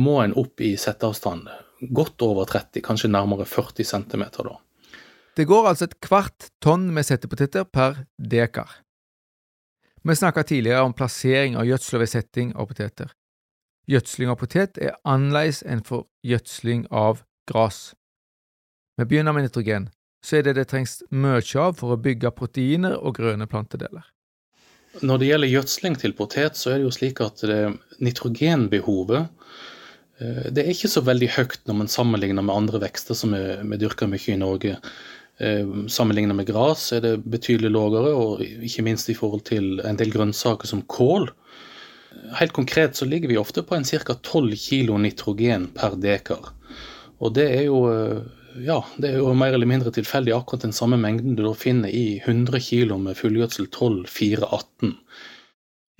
må 0.00 0.20
en 0.22 0.36
opp 0.38 0.62
i 0.62 0.76
setteavstand 0.78 1.50
godt 1.96 2.22
over 2.22 2.48
30, 2.48 2.82
kanskje 2.84 3.10
nærmere 3.12 3.46
40 3.48 3.84
cm 3.84 4.26
da. 4.44 4.58
Det 5.36 5.46
går 5.48 5.70
altså 5.70 5.86
et 5.86 6.00
kvart 6.02 6.50
tonn 6.60 6.90
med 6.92 7.06
settepoteter 7.06 7.64
per 7.64 8.04
dekar. 8.18 8.80
Vi 10.02 10.16
snakka 10.16 10.42
tidligere 10.48 10.82
om 10.84 10.96
plassering 10.96 11.56
av 11.60 11.68
gjødsel 11.68 12.00
ved 12.00 12.10
setting 12.10 12.52
av 12.56 12.68
poteter. 12.70 13.12
Gjødsling 13.88 14.30
av 14.30 14.40
potet 14.42 14.78
er 14.78 14.98
annerledes 15.08 15.62
enn 15.62 15.80
for 15.86 16.08
gjødsling 16.26 16.84
av 16.90 17.24
gras. 17.48 17.94
Vi 19.00 19.08
begynner 19.08 19.32
med 19.32 19.48
nitrogen 19.48 19.88
så 20.24 20.38
er 20.38 20.46
det 20.46 20.56
det 20.58 20.68
trengs 20.70 21.00
mye 21.10 21.40
av 21.60 21.76
for 21.80 21.94
å 21.94 22.00
bygge 22.00 22.32
proteiner 22.36 22.96
og 22.98 23.16
grønne 23.18 23.48
plantedeler. 23.50 24.04
Når 25.06 25.20
det 25.20 25.28
gjelder 25.30 25.52
gjødsling 25.54 25.96
til 26.02 26.14
potet, 26.18 26.58
så 26.58 26.72
er 26.72 26.80
det 26.80 26.88
jo 26.88 26.94
slik 26.94 27.22
at 27.22 27.44
nitrogenbehovet 28.02 29.28
Det 30.18 30.60
er 30.60 30.72
ikke 30.74 30.90
så 30.90 31.00
veldig 31.06 31.30
høyt 31.32 31.62
når 31.70 31.76
man 31.78 31.88
sammenligner 31.88 32.44
med 32.44 32.52
andre 32.52 32.82
vekster 32.82 33.16
som 33.16 33.32
vi 33.32 33.78
dyrker 33.80 34.10
mye 34.10 34.34
i 34.34 34.40
Norge. 34.40 34.74
Sammenlignet 35.88 36.36
med 36.36 36.50
gras 36.50 36.90
er 36.92 37.00
det 37.06 37.14
betydelig 37.24 37.70
lavere, 37.72 38.10
og 38.12 38.42
ikke 38.44 38.84
minst 38.84 39.08
i 39.08 39.16
forhold 39.16 39.46
til 39.48 39.80
en 39.80 39.96
del 39.96 40.12
grønnsaker 40.12 40.68
som 40.68 40.82
kål. 40.84 41.30
Helt 42.38 42.52
konkret 42.54 42.98
så 42.98 43.06
ligger 43.06 43.30
vi 43.30 43.38
ofte 43.38 43.62
på 43.62 43.76
en 43.76 43.86
ca. 43.86 44.14
12 44.14 44.56
kg 44.58 44.98
nitrogen 45.02 45.68
per 45.74 45.96
dekar. 46.00 46.52
Og 47.20 47.34
det 47.36 47.48
er 47.58 47.66
jo 47.68 47.80
ja, 48.58 48.80
det 48.98 49.12
er 49.12 49.20
jo 49.20 49.32
mer 49.38 49.54
eller 49.54 49.68
mindre 49.68 49.92
tilfeldig 49.94 50.34
akkurat 50.34 50.64
den 50.66 50.74
samme 50.74 50.98
mengden 51.00 51.36
du 51.38 51.44
da 51.44 51.52
finner 51.54 51.92
i 51.92 52.20
100 52.24 52.58
kg 52.66 52.96
med 52.98 53.18
fullgjødsel 53.18 53.68
12-4-18. 53.70 54.94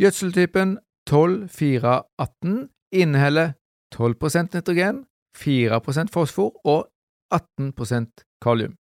Gjødseltypen 0.00 0.78
12-4-18 1.10 2.58
inneholder 2.92 3.54
12% 3.94 4.56
nitrogen, 4.56 5.04
4% 5.38 6.12
fosfor 6.14 6.52
og 6.64 6.88
18% 7.34 8.24
kalium. 8.42 8.79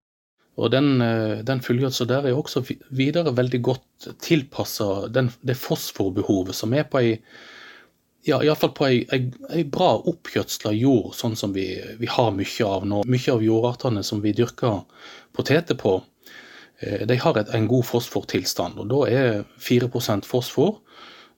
Og 0.59 0.71
den, 0.73 0.99
den 1.47 1.61
fullgjørelsen 1.63 2.09
der 2.09 2.27
er 2.27 2.35
også 2.35 2.65
videre 2.91 3.31
veldig 3.35 3.61
godt 3.63 4.09
tilpassa 4.19 5.07
det 5.07 5.55
fosforbehovet 5.55 6.57
som 6.57 6.75
er 6.75 6.83
på 6.89 6.99
ei 6.99 7.13
ja, 8.27 8.39
iallfall 8.43 8.73
på 8.75 8.87
ei, 8.87 8.99
ei, 9.15 9.21
ei 9.55 9.63
bra 9.67 9.93
oppgjødsla 10.09 10.73
jord, 10.75 11.13
sånn 11.17 11.37
som 11.39 11.53
vi, 11.55 11.67
vi, 11.99 12.09
har 12.11 12.33
mye 12.35 12.67
av 12.67 12.85
nå. 12.87 13.03
Mye 13.07 13.33
av 13.33 13.43
jordartene 13.43 14.03
som 14.05 14.21
vi 14.23 14.33
dyrker 14.35 14.81
poteter 15.35 15.77
på, 15.79 15.95
eh, 16.83 17.05
de 17.07 17.19
har 17.23 17.39
et, 17.39 17.53
en 17.55 17.69
god 17.69 17.87
fosfortilstand. 17.87 18.79
og 18.81 18.91
Da 18.91 19.01
er 19.07 19.41
4% 19.63 20.27
fosfor, 20.27 20.81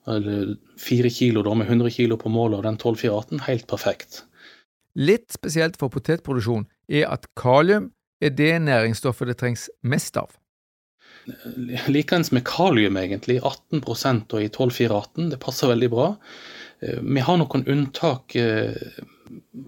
eller 0.10 0.56
4 0.82 1.14
kilo 1.14 1.46
da, 1.46 1.54
med 1.54 1.70
100 1.70 1.94
kilo 1.94 2.18
på 2.18 2.32
målet 2.34 2.60
av 2.60 2.70
den 2.70 2.82
12-4-18, 2.82 3.46
helt 3.46 3.68
perfekt. 3.70 4.24
Litt 4.98 5.30
spesielt 5.32 5.78
for 5.80 5.94
potetproduksjon 5.94 6.66
er 6.90 7.06
at 7.14 7.30
kalium 7.40 7.92
er 8.22 8.36
det 8.38 8.54
næringsstoffet 8.64 9.32
det 9.32 9.38
trengs 9.42 9.68
mest 9.82 10.18
av. 10.22 10.32
Likeens 11.92 12.32
med 12.34 12.46
kalium, 12.48 12.98
egentlig. 12.98 13.40
18% 13.42 14.34
og 14.34 14.44
i 14.44 14.50
12-4-18. 14.50 15.30
Det 15.34 15.40
passer 15.42 15.72
veldig 15.72 15.90
bra. 15.94 16.08
Eh, 16.82 17.02
vi 17.02 17.26
har 17.26 17.40
noen 17.42 17.66
unntak 17.70 18.36
eh, 18.40 18.74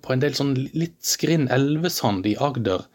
på 0.03 0.13
en 0.13 0.23
del 0.23 0.35
sånn 0.37 0.55
litt 0.73 0.99
skrinn 1.05 1.47
elvesand 1.53 2.25
i 2.27 2.35
Agder, 2.41 2.85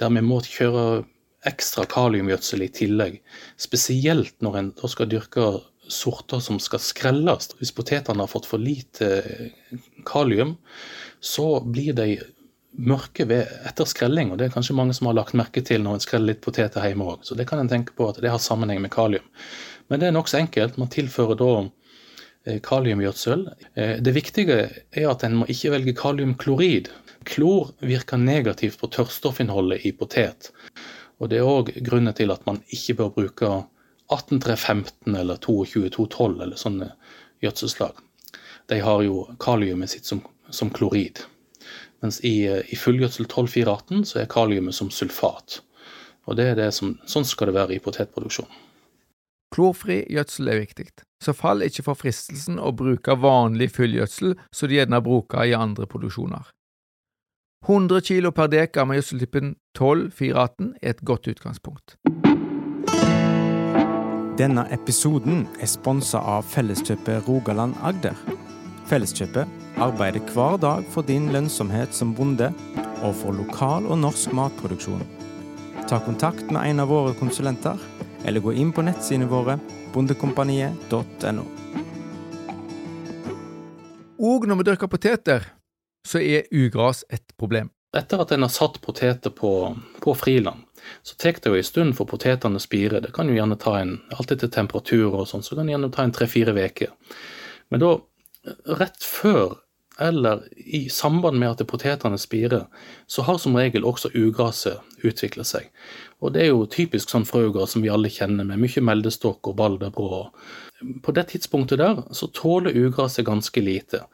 der 0.00 0.12
vi 0.14 0.24
må 0.24 0.40
kjøre 0.44 1.04
ekstra 1.46 1.86
kaliumgjødsel 1.90 2.64
i 2.66 2.72
tillegg. 2.74 3.18
Spesielt 3.60 4.34
når 4.42 4.60
en 4.60 4.70
skal 4.90 5.10
dyrke 5.10 5.50
sorter 5.92 6.40
som 6.42 6.58
skal 6.62 6.82
skrelles. 6.82 7.52
Hvis 7.60 7.74
potetene 7.74 8.24
har 8.24 8.30
fått 8.30 8.48
for 8.50 8.62
lite 8.62 9.10
eh, 9.22 9.82
kalium, 10.06 10.56
så 11.20 11.58
blir 11.64 11.94
de 11.96 12.16
mørke 12.76 13.24
ved 13.28 13.48
etter 13.68 13.88
skrelling, 13.88 14.30
og 14.32 14.38
det 14.38 14.48
er 14.48 14.54
kanskje 14.54 14.76
mange 14.76 14.94
som 14.96 15.08
har 15.08 15.16
lagt 15.16 15.36
merke 15.38 15.62
til 15.64 15.82
når 15.84 15.96
en 15.96 16.04
skreller 16.04 16.32
litt 16.34 16.44
poteter 16.44 16.84
hjemme 16.84 17.08
òg. 17.08 17.24
Så 17.24 17.38
det 17.38 17.48
kan 17.48 17.62
en 17.62 17.70
tenke 17.70 17.96
på 17.96 18.10
at 18.10 18.20
det 18.22 18.32
har 18.32 18.42
sammenheng 18.42 18.82
med 18.84 18.92
kalium. 18.92 19.24
Men 19.88 20.02
det 20.02 20.08
er 20.08 20.16
nokså 20.16 20.40
enkelt. 20.40 20.78
Man 20.80 20.92
tilfører 20.92 21.38
da 21.38 21.50
Eh, 22.46 22.60
kaliumgjødsel. 22.62 23.48
Eh, 23.74 23.96
det 23.98 24.12
viktige 24.14 24.56
er 24.92 25.08
at 25.10 25.24
en 25.26 25.40
må 25.40 25.46
ikke 25.50 25.72
velge 25.72 25.94
kaliumklorid. 25.98 26.88
Klor 27.26 27.72
virker 27.82 28.20
negativt 28.22 28.78
på 28.78 28.86
tørrstoffinnholdet 28.86 29.82
i 29.82 29.90
potet. 29.92 30.52
Og 31.18 31.28
Det 31.28 31.38
er 31.38 31.48
òg 31.48 31.72
grunnen 31.82 32.14
til 32.14 32.30
at 32.30 32.46
man 32.46 32.62
ikke 32.70 32.94
bør 32.94 33.08
bruke 33.08 33.64
18315 34.08 35.16
eller 35.16 35.36
22212 35.42 36.42
eller 36.42 36.56
sånne 36.56 36.92
gjødselslag. 37.42 37.98
De 38.68 38.78
har 38.80 39.02
jo 39.02 39.26
kaliumet 39.40 39.90
sitt 39.90 40.06
som, 40.06 40.22
som 40.50 40.70
klorid. 40.70 41.24
Mens 42.04 42.20
i, 42.24 42.46
eh, 42.46 42.62
i 42.72 42.76
fullgjødsel 42.76 43.26
12418 43.26 44.04
så 44.04 44.20
er 44.20 44.30
kaliumet 44.30 44.74
som 44.74 44.90
sulfat. 44.90 45.60
Og 46.26 46.36
det 46.36 46.50
er 46.50 46.56
det 46.58 46.72
som, 46.74 46.98
Sånn 47.06 47.24
skal 47.24 47.50
det 47.50 47.54
være 47.54 47.76
i 47.76 47.82
potetproduksjon. 47.82 48.48
Klorfri 49.54 50.02
gjødsel 50.10 50.50
er 50.50 50.58
viktig, 50.60 50.88
så 51.22 51.32
fall 51.32 51.62
ikke 51.62 51.84
for 51.86 51.94
fristelsen 51.94 52.58
å 52.58 52.74
bruke 52.76 53.14
vanlig 53.14 53.70
fullgjødsel 53.76 54.34
som 54.52 54.68
de 54.68 54.80
gjerne 54.80 55.00
bruker 55.00 55.46
i 55.46 55.54
andre 55.54 55.86
produksjoner. 55.86 56.50
100 57.66 58.02
kg 58.04 58.32
per 58.34 58.50
dekar 58.52 58.86
med 58.86 59.00
gjødseltypen 59.00 59.54
12-418 59.78 60.74
er 60.82 60.90
et 60.90 61.04
godt 61.06 61.30
utgangspunkt. 61.30 61.96
Denne 64.36 64.66
episoden 64.74 65.46
er 65.56 65.70
sponsa 65.70 66.20
av 66.20 66.44
Felleskjøpet 66.52 67.24
Rogaland 67.24 67.78
Agder. 67.80 68.18
Felleskjøpet 68.86 69.80
arbeider 69.82 70.22
hver 70.30 70.60
dag 70.62 70.84
for 70.94 71.02
din 71.06 71.26
lønnsomhet 71.34 71.94
som 71.94 72.12
bonde, 72.14 72.52
og 73.02 73.14
for 73.18 73.34
lokal 73.34 73.88
og 73.90 73.98
norsk 73.98 74.30
matproduksjon. 74.36 75.02
Ta 75.90 75.98
kontakt 76.04 76.52
med 76.54 76.70
en 76.70 76.84
av 76.84 76.90
våre 76.90 77.14
konsulenter 77.18 77.82
eller 78.26 78.42
gå 78.42 78.54
inn 78.54 78.70
på 78.74 78.84
nettsidene 78.86 79.28
våre 79.30 79.58
bondekompaniet.no. 79.94 81.44
Og 84.22 84.46
når 84.48 84.62
vi 84.62 84.68
dyrker 84.70 84.90
poteter, 84.90 85.50
så 86.06 86.22
er 86.22 86.46
ugras 86.54 87.02
et 87.10 87.34
problem. 87.38 87.70
Etter 87.96 88.22
at 88.22 88.32
en 88.34 88.46
har 88.46 88.52
satt 88.54 88.78
poteter 88.82 89.34
på, 89.34 89.52
på 90.02 90.14
friland, 90.14 90.62
så 91.02 91.18
tar 91.18 91.38
det 91.42 91.50
jo 91.50 91.58
en 91.58 91.66
stund 91.66 91.96
for 91.98 92.06
potetene 92.06 92.60
å 92.60 92.62
spire. 92.62 93.02
Det 93.02 93.10
kan 93.14 93.26
jo 93.26 93.34
gjerne 93.34 93.58
ta 93.58 93.78
en, 93.80 93.96
alltid 94.14 94.44
til 94.44 94.52
temperatur 94.54 95.08
og 95.10 95.26
sånn, 95.30 95.42
så 95.42 95.58
kan 95.58 95.66
det 95.66 95.74
gjerne 95.74 95.90
ta 95.94 96.04
en 96.06 96.14
tre-fire 96.14 96.54
uker. 96.54 96.92
Men 97.72 97.82
da, 97.82 97.96
rett 98.78 99.02
før 99.04 99.56
eller 99.98 100.42
i 100.56 100.88
samband 100.92 101.38
med 101.40 101.54
at 101.54 101.68
potetene 101.68 102.18
spirer, 102.20 102.66
så 103.08 103.24
har 103.24 103.38
som 103.40 103.56
regel 103.56 103.86
også 103.88 104.10
ugraset 104.12 105.04
utviklet 105.06 105.48
seg. 105.48 105.70
Og 106.20 106.34
det 106.34 106.42
er 106.44 106.50
jo 106.50 106.66
typisk 106.68 107.12
sånn 107.12 107.24
frøugras 107.28 107.72
som 107.72 107.84
vi 107.84 107.92
alle 107.92 108.10
kjenner, 108.12 108.44
med 108.44 108.60
mye 108.60 108.84
meldestokk 108.84 109.48
og 109.48 109.56
balderbrå. 109.56 110.22
På 111.04 111.16
det 111.16 111.30
tidspunktet 111.32 111.80
der 111.80 112.02
så 112.12 112.28
tåler 112.28 112.76
ugraset 112.76 113.24
ganske 113.24 113.64
lite. 113.64 114.04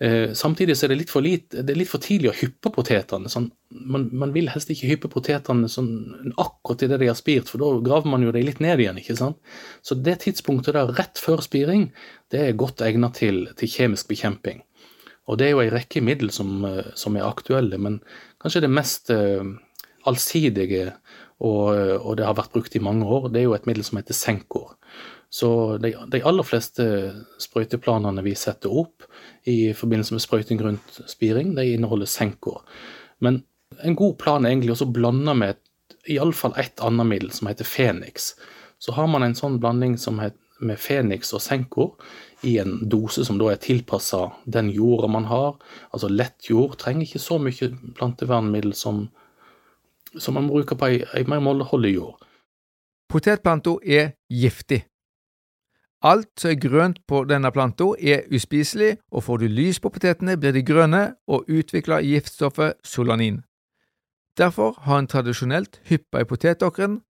Eh, 0.00 0.32
samtidig 0.32 0.76
så 0.78 0.86
er 0.86 0.92
det 0.92 0.98
litt 1.00 1.10
for, 1.10 1.24
lite, 1.26 1.64
det 1.66 1.74
er 1.74 1.80
litt 1.80 1.90
for 1.90 2.02
tidlig 2.02 2.30
å 2.30 2.36
hyppe 2.38 2.70
potetene. 2.74 3.30
Sånn, 3.32 3.48
man, 3.74 4.06
man, 4.14 4.32
vil 4.34 4.50
helst 4.52 4.70
ikke 4.70 4.90
hyppe 4.92 5.10
potetene 5.10 5.70
sånn, 5.72 5.90
akkurat 6.38 6.84
idet 6.86 7.00
de 7.02 7.10
har 7.10 7.18
spirt, 7.18 7.50
for 7.50 7.62
da 7.62 7.72
graver 7.82 8.12
man 8.12 8.22
jo 8.22 8.34
dem 8.34 8.46
litt 8.46 8.62
ned 8.62 8.78
igjen. 8.84 9.00
ikke 9.02 9.18
sant? 9.18 9.40
Så 9.82 9.98
det 9.98 10.20
tidspunktet 10.22 10.78
der 10.78 10.94
rett 11.00 11.18
før 11.18 11.42
spiring, 11.42 11.88
det 12.30 12.44
er 12.44 12.58
godt 12.58 12.84
egnet 12.86 13.18
til, 13.18 13.48
til 13.58 13.74
kjemisk 13.74 14.12
bekjemping. 14.12 14.62
Og 15.28 15.40
det 15.40 15.48
er 15.48 15.56
jo 15.56 15.64
en 15.64 15.74
rekke 15.74 16.00
middel 16.04 16.30
som, 16.32 16.62
eh, 16.64 16.92
som 16.96 17.18
er 17.18 17.26
aktuelle, 17.26 17.80
men 17.82 17.98
kanskje 18.38 18.62
det 18.64 18.70
mest 18.70 19.10
uh, 19.10 19.42
allsidige 20.06 20.92
og, 21.38 21.74
og, 21.74 22.12
det 22.18 22.26
har 22.26 22.36
vært 22.38 22.54
brukt 22.54 22.74
i 22.74 22.82
mange 22.82 23.06
år, 23.06 23.28
det 23.30 23.42
er 23.42 23.48
jo 23.48 23.54
et 23.54 23.66
middel 23.68 23.84
som 23.86 23.98
heter 24.00 24.16
Senkor. 24.16 24.72
Så 25.30 25.76
de, 25.82 25.92
de, 26.08 26.22
aller 26.24 26.46
fleste 26.46 26.84
sprøyteplanene 27.42 28.24
vi 28.24 28.32
setter 28.38 28.72
opp 28.72 29.04
i 29.48 29.74
forbindelse 29.76 30.16
med 30.16 30.24
sprøyting 30.24 30.62
rundt 30.64 31.00
spiring, 31.10 31.52
de 31.56 31.66
inneholder 31.74 32.08
Senkor. 32.08 32.62
Men 33.20 33.42
en 33.84 33.96
god 33.96 34.16
plan 34.22 34.46
er 34.46 34.54
egentlig 34.54 34.72
også 34.72 34.88
å 34.88 34.94
blande 34.96 35.34
med 35.36 35.60
iallfall 36.08 36.56
ett 36.56 36.80
annet 36.80 37.10
middel 37.10 37.32
som 37.36 37.50
heter 37.50 37.68
Fenix. 37.68 38.32
Så 38.80 38.94
har 38.96 39.10
man 39.10 39.26
en 39.26 39.36
sånn 39.36 39.58
blanding 39.60 39.98
heter, 40.00 40.38
med 40.58 40.80
Fenix 40.80 41.30
og 41.36 41.42
Senkor 41.44 41.92
i 42.42 42.56
en 42.58 42.80
dose 42.90 43.22
som 43.26 43.36
da 43.38 43.52
er 43.52 43.60
tilpassa 43.62 44.24
den 44.46 44.72
jorda 44.74 45.06
man 45.12 45.28
har. 45.30 45.52
Altså 45.92 46.08
lett 46.10 46.48
jord 46.50 46.74
trenger 46.80 47.06
ikke 47.06 47.22
så 47.22 47.38
mye 47.42 47.68
plantevernmiddel 47.94 48.74
som 48.74 49.04
som 50.16 50.34
man 50.34 50.48
bruker 50.48 50.76
på 50.78 50.88
ei, 50.88 51.00
ei 51.14 51.24
mer 51.28 51.42
målholdig 51.44 51.92
jord. 51.94 52.22
Potetplanta 53.12 53.76
er 53.84 54.14
giftig. 54.32 54.82
Alt 56.06 56.28
som 56.38 56.52
er 56.52 56.60
grønt 56.62 57.00
på 57.10 57.24
denne 57.26 57.50
planta 57.50 57.90
er 57.98 58.28
uspiselig, 58.30 58.96
og 59.10 59.24
får 59.26 59.42
du 59.42 59.48
lys 59.50 59.80
på 59.82 59.90
potetene, 59.90 60.36
blir 60.38 60.54
de 60.54 60.62
grønne 60.62 61.02
og 61.26 61.48
utvikler 61.50 62.04
giftstoffet 62.06 62.78
solanin. 62.86 63.42
Derfor 64.38 64.78
har 64.86 65.02
en 65.02 65.10
tradisjonelt 65.10 65.80
hyppa 65.90 66.22
i 66.22 66.28
potetåkeren, 66.28 67.00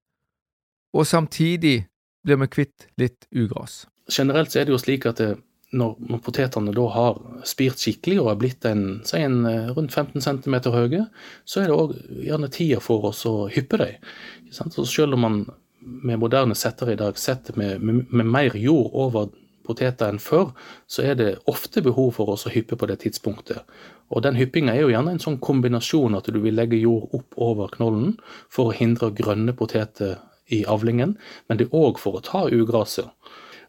og 0.96 1.06
samtidig 1.06 1.84
blir 2.24 2.40
vi 2.40 2.48
kvitt 2.48 2.88
litt 2.96 3.28
ugras. 3.36 3.84
Generelt 4.08 4.56
er 4.56 4.64
det 4.64 4.72
jo 4.72 4.80
slik 4.80 5.04
at 5.06 5.20
det, 5.20 5.34
når, 5.76 5.98
når, 6.08 6.24
potetene 6.24 6.72
da 6.72 6.86
har 6.94 7.20
spirt 7.44 7.76
skikkelig 7.76 8.22
og 8.22 8.30
er 8.32 8.40
blitt 8.40 8.64
en, 8.64 9.02
si 9.04 9.20
en 9.20 9.42
eh, 9.44 9.68
rundt 9.76 9.92
15 9.92 10.24
cm 10.24 10.56
høye, 10.72 11.04
så 11.44 11.60
er 11.60 11.68
det 11.68 11.76
òg 11.76 11.92
gjerne 12.24 12.48
tida 12.48 12.80
for 12.80 13.10
oss 13.10 13.26
å 13.28 13.50
hyppe 13.52 13.76
dem. 13.82 14.08
Selv 14.48 15.18
om 15.18 15.26
man 15.26 15.42
med 15.88 16.20
moderne 16.22 16.56
setter 16.58 16.92
i 16.92 16.98
dag 16.98 17.18
setter 17.18 17.56
med, 17.58 17.82
med, 17.82 18.06
med, 18.10 18.26
mer 18.26 18.56
jord 18.56 18.90
over 18.92 19.28
poteter 19.68 20.08
enn 20.08 20.20
før, 20.22 20.54
så 20.88 21.04
er 21.04 21.18
det 21.18 21.28
ofte 21.50 21.82
behov 21.84 22.14
for 22.16 22.32
oss 22.32 22.46
å 22.48 22.52
hyppe 22.52 22.78
på 22.78 22.88
det 22.88 23.00
tidspunktet. 23.02 23.66
Og 24.08 24.24
den 24.24 24.38
hyppinga 24.38 24.72
er 24.72 24.86
jo 24.86 24.92
gjerne 24.94 25.16
en 25.16 25.20
sånn 25.22 25.36
kombinasjon 25.44 26.16
at 26.16 26.30
du 26.32 26.40
vil 26.40 26.56
legge 26.56 26.80
jord 26.80 27.12
opp 27.18 27.36
over 27.36 27.68
knollen 27.74 28.16
for 28.48 28.70
å 28.70 28.78
hindre 28.78 29.12
grønne 29.16 29.52
poteter 29.56 30.16
i 30.48 30.62
avlingen, 30.64 31.18
men 31.48 31.60
det 31.60 31.68
er 31.68 31.76
òg 31.76 32.00
for 32.00 32.16
å 32.16 32.24
ta 32.24 32.46
ugraset. 32.48 33.10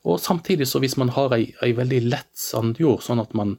Og 0.07 0.21
samtidig 0.23 0.69
så 0.71 0.79
hvis 0.79 0.95
man 0.95 1.11
har 1.11 1.35
ei, 1.35 1.49
ei 1.65 1.73
veldig 1.75 2.05
lett 2.07 2.31
sandjord, 2.39 3.03
sånn 3.03 3.19
at 3.19 3.35
man 3.35 3.57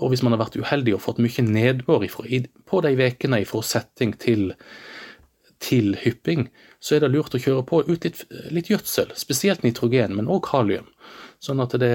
og 0.00 0.12
hvis 0.12 0.22
man 0.24 0.32
har 0.32 0.40
vært 0.40 0.56
uheldig 0.56 0.94
og 0.96 1.02
fått 1.04 1.20
mye 1.20 1.42
nedbør 1.44 2.06
ifra, 2.06 2.24
på 2.68 2.80
de 2.84 2.92
ukene 2.96 3.42
fra 3.48 3.60
setting 3.66 4.14
til, 4.16 4.46
til, 5.60 5.94
hypping, 6.00 6.48
så 6.80 6.96
er 6.96 7.04
det 7.04 7.12
lurt 7.12 7.34
å 7.36 7.40
kjøre 7.40 7.64
på 7.68 7.82
ut 7.86 8.06
litt, 8.06 8.22
litt 8.52 8.70
gjødsel, 8.72 9.12
spesielt 9.18 9.64
nitrogen, 9.64 10.16
men 10.16 10.30
òg 10.30 10.42
kalium. 10.48 10.88
Sånn 11.40 11.60
at 11.62 11.76
det, 11.80 11.92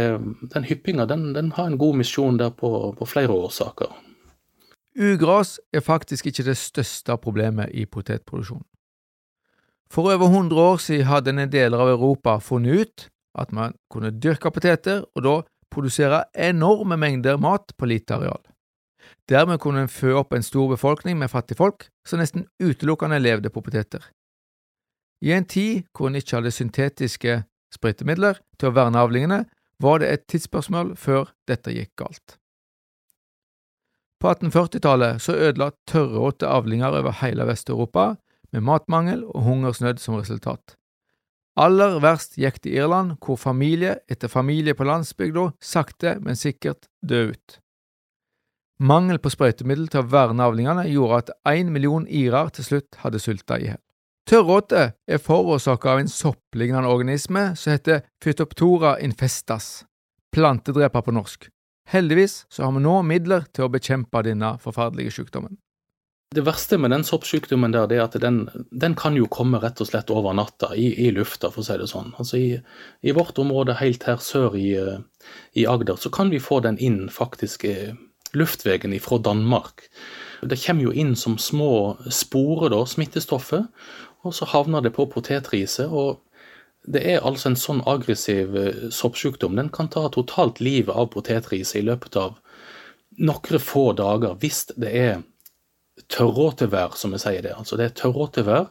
den 0.54 0.68
hyppinga 0.68 1.06
den, 1.10 1.32
den, 1.36 1.52
har 1.58 1.70
en 1.70 1.80
god 1.82 2.00
misjon 2.02 2.40
der 2.42 2.54
på, 2.54 2.70
på 2.98 3.10
flere 3.10 3.34
årsaker. 3.34 3.92
Ugras 4.96 5.58
er 5.76 5.84
faktisk 5.84 6.30
ikke 6.30 6.48
det 6.48 6.56
største 6.58 7.18
problemet 7.22 7.74
i 7.76 7.84
potetproduksjonen. 7.86 8.66
For 9.92 10.10
over 10.10 10.32
100 10.32 10.62
år 10.62 10.80
siden 10.82 11.10
hadde 11.10 11.34
en 11.36 11.52
deler 11.52 11.82
av 11.82 11.92
Europa 11.92 12.40
funnet 12.42 12.82
ut 12.82 13.10
at 13.38 13.52
man 13.54 13.76
kunne 13.92 14.14
dyrke 14.16 14.50
poteter, 14.52 15.04
og 15.16 15.24
da 15.26 15.36
produsere 15.72 16.24
enorme 16.34 16.98
mengder 16.98 17.38
mat 17.38 17.74
på 17.78 17.90
lite 17.90 18.16
areal. 18.16 18.42
Dermed 19.30 19.60
kunne 19.60 19.86
en 19.86 19.90
fø 19.90 20.14
opp 20.20 20.34
en 20.34 20.46
stor 20.46 20.70
befolkning 20.70 21.18
med 21.18 21.32
fattigfolk 21.34 21.88
som 22.06 22.22
nesten 22.22 22.46
utelukkende 22.62 23.18
levde 23.20 23.50
på 23.50 23.64
poteter. 23.66 24.04
I 25.26 25.34
en 25.34 25.48
tid 25.50 25.86
hvor 25.96 26.12
en 26.12 26.20
ikke 26.20 26.38
hadde 26.38 26.54
syntetiske 26.54 27.40
spritemidler 27.74 28.40
til 28.60 28.70
å 28.70 28.76
verne 28.76 29.02
avlingene, 29.02 29.46
var 29.82 30.00
det 30.00 30.12
et 30.12 30.28
tidsspørsmål 30.32 30.94
før 31.00 31.32
dette 31.50 31.74
gikk 31.74 31.92
galt. 32.00 32.38
På 34.22 34.32
1840-tallet 34.32 35.20
så 35.22 35.36
ødela 35.36 35.72
tørråte 35.90 36.48
avlinger 36.48 36.96
over 37.02 37.18
hele 37.20 37.48
Vest-Europa, 37.50 38.16
med 38.54 38.64
matmangel 38.64 39.26
og 39.26 39.44
hungersnød 39.44 40.00
som 40.00 40.16
resultat. 40.16 40.78
Aller 41.60 41.98
verst 42.04 42.38
gikk 42.40 42.62
det 42.64 42.72
i 42.72 42.78
Irland, 42.80 43.18
hvor 43.20 43.40
familie 43.40 43.98
etter 44.12 44.32
familie 44.32 44.76
på 44.76 44.88
landsbygda 44.88 45.50
sakte, 45.64 46.16
men 46.24 46.40
sikkert 46.40 46.88
døde 47.04 47.36
ut. 47.36 47.60
Mangel 48.84 49.22
på 49.24 49.32
sprøytemiddel 49.32 49.88
til 49.88 50.02
å 50.04 50.10
verne 50.12 50.44
avlingene 50.44 50.84
gjorde 50.92 51.22
at 51.22 51.34
én 51.54 51.70
million 51.72 52.04
irer 52.12 52.50
til 52.52 52.68
slutt 52.68 52.98
hadde 53.06 53.22
sulta 53.24 53.56
i 53.60 53.70
hjel. 53.70 53.82
Tørråte 54.28 54.86
er 55.08 55.22
forårsaka 55.22 55.94
av 55.94 56.02
en 56.02 56.10
sopplignende 56.10 56.90
organisme 56.90 57.52
som 57.56 57.76
heter 57.76 58.02
Phytoptora 58.24 58.98
infestas, 59.06 59.86
plantedreper 60.34 61.06
på 61.06 61.14
norsk. 61.14 61.46
Heldigvis 61.88 62.42
så 62.50 62.66
har 62.66 62.74
vi 62.74 62.82
nå 62.82 62.98
midler 63.06 63.46
til 63.54 63.68
å 63.68 63.72
bekjempe 63.72 64.24
denne 64.26 64.56
forferdelige 64.64 65.14
sykdommen. 65.20 65.60
Det 66.36 66.44
verste 66.44 66.80
med 66.82 66.92
den 66.92 67.06
soppsykdommen 67.06 67.72
der, 67.72 67.86
det 67.88 68.00
er 68.00 68.08
at 68.10 68.18
den, 68.20 68.42
den, 68.74 68.96
kan 68.98 69.16
jo 69.16 69.30
komme 69.32 69.62
rett 69.64 69.80
og 69.80 69.88
slett 69.88 70.10
over 70.12 70.34
natta, 70.36 70.74
i, 70.76 70.90
i 71.06 71.12
lufta, 71.16 71.52
for 71.54 71.62
å 71.62 71.68
si 71.68 71.78
det 71.80 71.88
sånn. 71.88 72.10
Altså 72.20 72.42
i, 72.42 72.50
i, 73.06 73.14
vårt 73.16 73.38
område 73.40 73.78
helt 73.80 74.04
her 74.10 74.18
sør 74.20 74.58
i, 74.60 74.74
i, 75.54 75.64
Agder, 75.70 76.02
så 76.02 76.12
kan 76.12 76.34
vi 76.34 76.42
få 76.44 76.60
den 76.66 76.82
inn 76.82 77.06
faktisk 77.14 77.64
luftveien 78.34 78.96
fra 79.00 79.18
Danmark. 79.18 79.90
Det 80.42 80.60
kommer 80.66 80.88
jo 80.88 80.94
inn 80.94 81.16
som 81.16 81.38
små 81.38 81.98
sporer, 82.10 82.70
da, 82.74 82.84
smittestoffet, 82.86 83.68
og 84.26 84.34
så 84.34 84.48
havner 84.50 84.82
det 84.82 84.96
på 84.96 85.06
potetriset. 85.12 85.90
og 85.90 86.22
det 86.86 87.02
er 87.02 87.24
altså 87.26 87.50
en 87.50 87.58
sånn 87.58 87.82
aggressiv 87.90 88.56
eh, 88.60 88.90
soppsykdom. 88.94 89.56
Den 89.58 89.72
kan 89.74 89.90
ta 89.90 90.06
totalt 90.14 90.62
livet 90.62 90.94
av 90.94 91.10
potetriset 91.16 91.80
i 91.80 91.86
løpet 91.86 92.18
av 92.22 92.36
noen 93.18 93.64
få 93.64 93.88
dager, 93.98 94.36
hvis 94.42 94.68
det 94.76 94.92
er 94.92 95.24
tørråtevær, 96.12 96.96
som 97.00 97.16
vi 97.16 97.22
sier 97.24 97.42
det. 97.46 97.56
Altså 97.56 97.80
det 97.80 97.90
er 97.90 97.98
tørråtevær. 98.02 98.70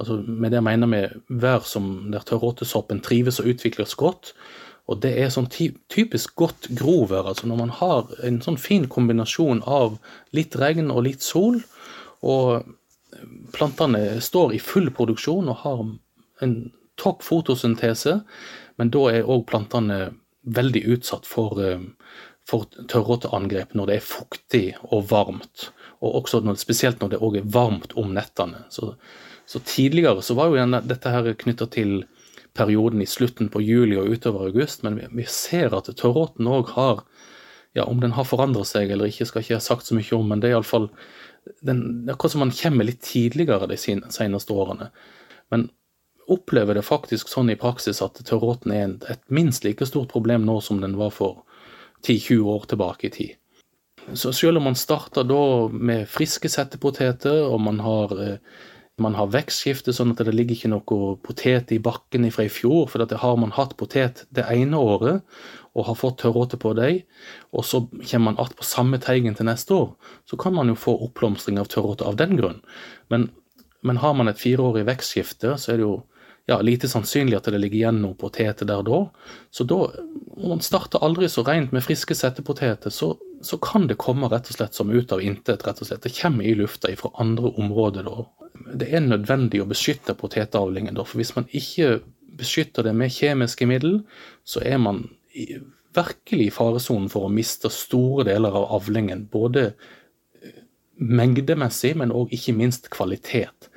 Altså 0.00 0.18
med 0.26 0.54
det 0.54 0.62
mener 0.64 0.90
vi 0.90 1.02
vær 1.42 1.66
som 1.68 2.12
der 2.14 2.24
tørråtesoppen 2.26 3.02
trives 3.04 3.40
og 3.42 3.50
utvikles 3.52 3.94
godt. 3.98 4.32
Og 4.90 4.98
det 5.04 5.12
er 5.20 5.30
sånn 5.30 5.48
typisk 5.48 6.34
godt 6.38 6.68
grovær. 6.78 7.28
Altså 7.30 7.48
når 7.48 7.60
man 7.60 7.74
har 7.78 8.10
en 8.26 8.40
sånn 8.44 8.58
fin 8.60 8.88
kombinasjon 8.90 9.62
av 9.68 9.98
litt 10.36 10.56
regn 10.58 10.90
og 10.90 11.04
litt 11.06 11.22
sol, 11.22 11.60
og 12.22 12.66
plantene 13.54 14.20
står 14.22 14.56
i 14.56 14.62
full 14.62 14.90
produksjon 14.94 15.50
og 15.52 15.62
har 15.62 15.84
en 16.42 16.56
topp 17.00 17.22
fotosyntese, 17.26 18.18
men 18.80 18.90
da 18.92 19.06
er 19.12 19.30
òg 19.30 19.46
plantene 19.48 20.00
veldig 20.42 20.82
utsatt 20.96 21.28
for, 21.28 21.60
eh, 21.62 21.82
for 22.42 22.66
tørråteangrep 22.90 23.76
når 23.78 23.86
det 23.86 23.96
er 23.96 24.10
fuktig 24.10 24.66
og 24.90 25.06
varmt 25.12 25.70
og 26.02 26.22
også 26.22 26.42
når, 26.42 26.58
spesielt 26.60 27.02
når 27.02 27.14
det 27.14 27.22
òg 27.22 27.38
er 27.38 27.50
varmt 27.54 27.94
om 27.98 28.10
nettene. 28.14 28.64
Så, 28.74 28.94
så, 29.46 29.62
tidligere 29.66 30.22
så 30.24 30.36
var 30.38 30.50
jo 30.50 30.66
dette 30.82 31.14
her 31.14 31.30
knytta 31.38 31.68
til 31.70 32.02
perioden 32.54 33.02
i 33.02 33.08
slutten 33.08 33.48
på 33.52 33.62
juli 33.64 33.96
og 34.00 34.12
utover 34.12 34.48
august, 34.48 34.82
men 34.84 35.00
vi, 35.16 35.24
ser 35.28 35.74
at 35.76 35.90
tørråten 35.96 36.48
òg 36.48 36.74
har 36.76 37.04
ja, 37.72 37.86
Om 37.88 38.02
den 38.02 38.12
har 38.12 38.26
forandret 38.28 38.68
seg 38.68 38.90
eller 38.92 39.08
ikke, 39.08 39.24
skal 39.24 39.40
ikke 39.40 39.54
jeg 39.54 39.62
ha 39.62 39.64
sagt 39.64 39.86
så 39.88 39.94
mye 39.96 40.12
om, 40.12 40.26
men 40.28 40.42
det 40.42 40.50
er 40.50 40.58
iallfall 40.58 40.90
akkurat 42.12 42.34
som 42.34 42.42
man 42.44 42.52
kommer 42.52 42.84
litt 42.84 43.00
tidligere 43.00 43.64
de 43.70 43.78
seneste 43.80 44.52
årene. 44.52 44.90
Men 45.48 45.70
opplever 46.28 46.76
det 46.76 46.84
faktisk 46.84 47.32
sånn 47.32 47.48
i 47.50 47.56
praksis 47.56 48.02
at 48.04 48.20
tørråten 48.28 48.74
er 48.76 48.92
et 49.08 49.22
minst 49.32 49.64
like 49.64 49.88
stort 49.88 50.12
problem 50.12 50.44
nå 50.44 50.60
som 50.60 50.82
den 50.84 50.98
var 51.00 51.14
for 51.16 51.46
10-20 52.04 52.52
år 52.52 52.68
tilbake 52.68 53.08
i 53.08 53.14
tid. 53.16 53.32
Så 54.12 54.32
selv 54.32 54.58
om 54.58 54.68
man 54.68 54.78
starter 54.78 55.24
da 55.24 55.68
med 55.72 56.08
friske 56.10 56.50
settepoteter, 56.50 57.44
og 57.46 57.60
man 57.60 57.80
har, 57.80 58.14
eh, 58.20 58.38
man 59.00 59.14
har 59.16 59.30
vekstskifte, 59.32 59.92
sånn 59.96 60.12
at 60.12 60.20
det 60.26 60.34
ligger 60.34 60.56
ikke 60.56 60.70
noe 60.72 61.16
potet 61.24 61.72
i 61.72 61.80
bakken 61.82 62.28
fra 62.34 62.44
i 62.44 62.52
fjor, 62.52 62.86
for 62.92 63.00
det 63.00 63.20
har 63.22 63.38
man 63.40 63.54
hatt 63.56 63.76
potet 63.80 64.26
det 64.34 64.44
ene 64.52 64.76
året 64.76 65.22
og 65.72 65.86
har 65.88 65.96
fått 65.96 66.18
tørråte 66.20 66.58
på 66.60 66.74
dem, 66.76 67.00
og 67.56 67.64
så 67.64 67.86
kommer 67.88 68.24
man 68.24 68.38
att 68.38 68.56
på 68.56 68.64
samme 68.64 68.98
teigen 68.98 69.34
til 69.34 69.48
neste 69.48 69.74
år, 69.74 69.94
så 70.28 70.36
kan 70.36 70.54
man 70.54 70.68
jo 70.68 70.74
få 70.74 70.96
oppblomstring 71.06 71.58
av 71.58 71.70
tørråte 71.72 72.04
av 72.04 72.16
den 72.20 72.36
grunn. 72.36 72.60
Men, 73.08 73.30
men 73.80 73.96
har 73.96 74.12
man 74.14 74.28
et 74.28 74.40
fireårig 74.40 74.84
vekstskifte, 74.86 75.56
så 75.56 75.72
er 75.72 75.80
det 75.80 75.88
jo 75.88 76.02
ja, 76.46 76.58
lite 76.60 76.88
sannsynlig 76.88 77.36
at 77.38 77.46
det 77.50 77.60
ligger 77.60 77.78
igjen 77.78 78.00
noe 78.02 78.18
poteter 78.18 78.66
der 78.66 78.82
da. 78.86 79.02
Så 79.54 79.64
da, 79.68 79.78
om 80.34 80.54
man 80.54 80.64
starter 80.64 81.02
aldri 81.04 81.28
så 81.30 81.44
rent 81.46 81.74
med 81.74 81.84
friske 81.86 82.16
settepoteter, 82.18 82.90
så, 82.90 83.12
så, 83.42 83.58
kan 83.62 83.86
det 83.90 84.00
komme 84.02 84.30
rett 84.32 84.50
og 84.50 84.58
slett 84.58 84.78
som 84.78 84.90
ut 84.90 85.12
av 85.14 85.22
intet. 85.22 85.66
rett 85.66 85.82
og 85.82 85.88
slett. 85.88 86.02
Det 86.02 86.14
kommer 86.18 86.44
i 86.44 86.56
lufta 86.58 86.90
fra 86.98 87.12
andre 87.22 87.54
områder 87.62 88.08
da. 88.08 88.26
Det 88.74 88.90
er 88.90 89.06
nødvendig 89.06 89.62
å 89.62 89.68
beskytte 89.70 90.16
potetavlingen, 90.18 90.98
da, 90.98 91.06
for 91.06 91.22
hvis 91.22 91.34
man 91.38 91.46
ikke 91.50 92.00
beskytter 92.38 92.88
det 92.88 92.96
med 92.96 93.12
kjemiske 93.12 93.66
middel, 93.68 94.00
så 94.44 94.64
er 94.66 94.80
man 94.82 95.04
i, 95.36 95.60
virkelig 95.94 96.48
i 96.48 96.54
faresonen 96.54 97.10
for 97.12 97.28
å 97.28 97.32
miste 97.32 97.70
store 97.70 98.26
deler 98.26 98.54
av 98.56 98.70
avlingen. 98.80 99.28
Både 99.30 99.68
eh, 100.42 100.62
mengdemessig, 100.96 101.94
men 102.00 102.14
òg 102.14 102.32
ikke 102.34 102.56
minst 102.56 102.90
kvalitet. 102.90 103.70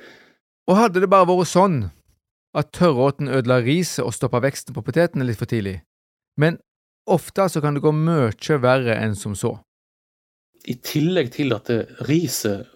Og 0.66 0.80
hadde 0.80 1.04
det 1.04 1.10
bare 1.12 1.28
vært 1.30 1.52
sånn 1.52 1.84
at 2.56 2.72
tørråten 2.76 3.28
ødela 3.28 3.60
riset 3.64 4.04
og 4.04 4.14
stoppa 4.16 4.40
veksten 4.44 4.76
på 4.76 4.84
potetene 4.86 5.26
litt 5.28 5.40
for 5.40 5.50
tidlig, 5.50 5.80
men 6.40 6.58
ofte 7.06 7.48
så 7.52 7.62
kan 7.62 7.76
det 7.76 7.84
gå 7.84 7.92
mye 7.94 8.60
verre 8.62 8.96
enn 8.98 9.16
som 9.18 9.36
så. 9.38 9.56
I 10.66 10.74
tillegg 10.82 11.30
til 11.36 11.54
at 11.54 11.70
riset 12.08 12.66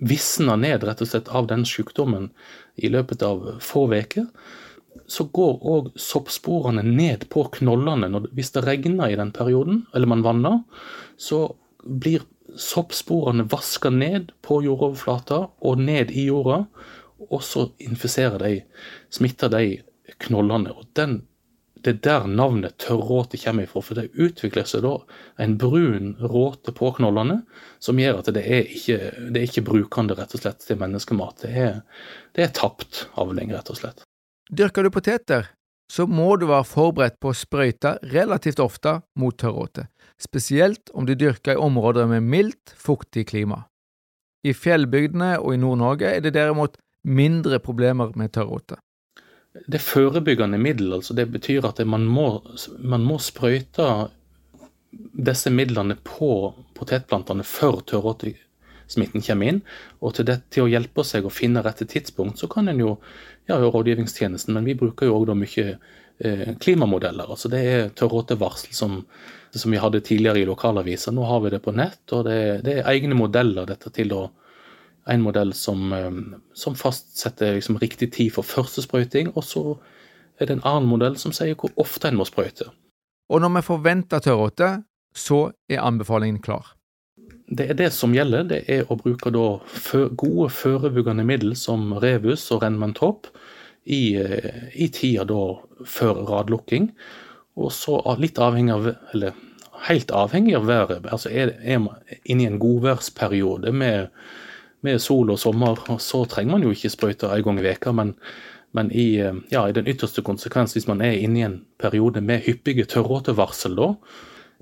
visner 0.00 0.56
ned 0.60 0.86
rett 0.86 1.02
og 1.02 1.10
slett 1.10 1.28
av 1.28 1.48
den 1.50 1.64
sykdommen 1.68 2.30
i 2.76 2.88
løpet 2.92 3.24
av 3.26 3.58
få 3.64 3.88
uker, 3.90 4.28
så 5.08 5.24
går 5.32 5.60
òg 5.64 5.92
soppsporene 6.00 6.82
ned 6.84 7.28
på 7.32 7.44
knollene. 7.58 8.10
Hvis 8.36 8.52
det 8.54 8.64
regner 8.66 9.12
i 9.12 9.18
den 9.18 9.32
perioden, 9.32 9.86
eller 9.94 10.10
man 10.10 10.24
vanner, 10.24 10.60
så 11.16 11.56
blir 11.84 12.24
soppsporene 12.58 13.46
vaska 13.48 13.90
ned 13.92 14.32
på 14.44 14.60
jordoverflata 14.64 15.44
og 15.64 15.82
ned 15.84 16.12
i 16.12 16.28
jorda, 16.28 16.64
og 17.18 17.42
så 17.42 17.68
infiserer 17.82 18.38
de, 18.42 18.52
smitter 19.10 19.50
de 19.52 19.64
knollene. 20.24 20.72
og 20.72 20.86
den 20.96 21.22
det 21.82 21.90
er 21.90 21.98
der 22.02 22.24
navnet 22.26 22.78
tørråte 22.82 23.38
kommer 23.38 23.66
ifra. 23.66 23.82
For 23.84 23.98
det 23.98 24.10
utvikler 24.18 24.66
seg 24.68 24.82
da 24.82 24.94
en 25.42 25.56
brun 25.60 26.16
råte 26.18 26.74
på 26.74 26.90
knollene 26.96 27.42
som 27.82 28.00
gjør 28.00 28.22
at 28.22 28.32
det 28.34 28.42
er 28.42 28.66
ikke, 28.66 28.98
det 29.30 29.40
er 29.40 29.46
ikke 29.46 29.66
brukende 29.68 30.16
rett 30.18 30.34
og 30.34 30.42
slett 30.42 30.64
til 30.66 30.80
menneskemat. 30.80 31.44
Det 31.44 31.52
er, 31.54 31.78
det 32.34 32.46
er 32.46 32.56
tapt 32.56 33.06
avling, 33.20 33.52
rett 33.54 33.70
og 33.70 33.78
slett. 33.78 34.02
Dyrker 34.50 34.86
du 34.86 34.90
poteter, 34.90 35.52
så 35.92 36.08
må 36.08 36.34
du 36.36 36.48
være 36.48 36.66
forberedt 36.68 37.18
på 37.22 37.32
å 37.32 37.36
sprøyte 37.36 37.96
relativt 38.12 38.60
ofte 38.64 38.98
mot 39.20 39.36
tørråte, 39.38 39.86
spesielt 40.20 40.90
om 40.94 41.06
du 41.08 41.14
dyrker 41.14 41.54
i 41.54 41.62
områder 41.62 42.08
med 42.10 42.26
mildt, 42.26 42.74
fuktig 42.76 43.28
klima. 43.30 43.66
I 44.46 44.54
fjellbygdene 44.54 45.36
og 45.40 45.54
i 45.54 45.60
Nord-Norge 45.60 46.10
er 46.16 46.22
det 46.24 46.34
derimot 46.36 46.78
mindre 47.02 47.58
problemer 47.58 48.12
med 48.18 48.32
tørråte. 48.34 48.78
Det 49.66 49.78
er 49.78 49.82
forebyggende 49.82 50.58
middel, 50.60 50.92
altså 50.98 51.14
det 51.16 51.26
betyr 51.32 51.66
at 51.66 51.80
man 51.86 52.04
må, 52.06 52.28
man 52.78 53.04
må 53.06 53.18
sprøyte 53.22 53.88
disse 54.90 55.50
midlene 55.50 55.96
på 56.04 56.30
potetplantene 56.78 57.44
før 57.46 57.80
tørråtesmitten 57.90 59.24
kommer 59.24 59.52
inn. 59.52 59.62
Og 60.00 60.14
til, 60.16 60.28
det, 60.28 60.40
til, 60.54 60.66
å 60.66 60.72
hjelpe 60.72 61.04
seg 61.04 61.26
å 61.26 61.32
finne 61.32 61.64
rette 61.64 61.88
tidspunkt, 61.88 62.38
så 62.40 62.48
kan 62.50 62.70
en 62.70 62.82
jo 62.82 62.94
ja, 63.48 63.58
rådgivningstjenesten, 63.58 64.54
men 64.54 64.68
vi 64.68 64.76
bruker 64.78 65.08
jo 65.08 65.18
òg 65.18 65.34
mye 65.38 65.66
eh, 65.74 66.54
klimamodeller. 66.60 67.28
Altså 67.28 67.50
det 67.52 67.62
er 67.72 67.92
tørråtevarsel 67.98 68.76
som, 68.76 69.00
som 69.50 69.74
vi 69.74 69.80
hadde 69.80 70.04
tidligere 70.04 70.44
i 70.44 70.48
lokalaviser. 70.48 71.16
Nå 71.16 71.26
har 71.28 71.42
vi 71.44 71.54
det 71.56 71.64
på 71.64 71.74
nett, 71.76 72.04
og 72.12 72.28
det, 72.28 72.38
det 72.68 72.78
er 72.78 72.92
egne 72.92 73.18
modeller 73.18 73.68
dette 73.68 73.92
til 73.94 74.14
å 74.16 74.28
en 75.08 75.22
modell 75.24 75.54
som, 75.56 75.92
som 76.54 76.76
fastsetter 76.76 77.56
liksom 77.56 77.78
riktig 77.80 78.12
tid 78.16 78.32
for 78.34 78.46
første 78.46 78.84
sprøyting, 78.84 79.32
og 79.34 79.44
så 79.46 79.62
er 80.38 80.48
det 80.48 80.58
en 80.58 80.66
annen 80.68 80.88
modell 80.90 81.16
som 81.18 81.34
sier 81.34 81.56
hvor 81.58 81.72
ofte 81.80 82.10
en 82.10 82.18
må 82.20 82.26
sprøyte. 82.28 82.68
Og 83.28 83.42
når 83.42 83.58
vi 83.58 83.64
forventer 83.66 84.22
tørråte, 84.24 84.70
så 85.16 85.48
er 85.68 85.82
anbefalingen 85.84 86.40
klar. 86.44 86.74
Det 87.48 87.70
er 87.70 87.76
det 87.76 87.90
som 87.96 88.14
gjelder. 88.14 88.44
Det 88.48 88.62
er 88.68 88.88
å 88.88 88.96
bruke 89.00 89.32
gode 89.32 90.48
forebyggende 90.52 91.24
middel 91.26 91.54
som 91.56 91.94
Revus 92.00 92.44
og 92.52 92.62
Renmentopp 92.62 93.30
i, 93.84 94.16
eh, 94.20 94.68
i 94.74 94.88
tida 94.92 95.24
da 95.28 95.42
før 95.84 96.24
radlukking. 96.28 96.90
Og 97.56 97.72
så 97.72 97.98
litt 98.20 98.38
avhengig 98.38 98.74
av 98.74 98.90
eller 99.14 99.32
helt 99.88 100.10
avhengig 100.10 100.56
av 100.58 100.68
været. 100.68 101.08
Altså 101.08 101.30
er, 101.30 101.54
er 101.62 101.80
man 101.82 101.96
inne 102.24 102.44
i 102.44 102.50
en 102.50 102.60
godværsperiode 102.60 103.72
med, 103.72 104.08
med, 104.86 105.00
sol 105.02 105.32
og 105.34 105.40
sommer, 105.40 105.80
så 106.02 106.22
trenger 106.30 106.54
man 106.54 106.66
jo 106.66 106.72
ikke 106.74 106.92
sprøyte 106.92 107.30
en 107.34 107.44
gang 107.46 107.60
i 107.60 107.66
veka, 107.66 107.92
men, 107.96 108.14
men 108.76 108.92
i, 108.92 109.08
eh, 109.24 109.42
ja, 109.52 109.66
i, 109.68 109.74
den 109.76 109.88
ytterste 109.90 110.22
konsekvens, 110.26 110.76
hvis 110.76 110.88
man 110.90 111.02
er 111.04 111.18
inne 111.18 111.40
i 111.40 111.46
en 111.46 111.60
periode 111.80 112.22
med 112.24 112.46
hyppige 112.46 112.86
tørråtevarsel, 112.90 113.76
da, 113.78 113.92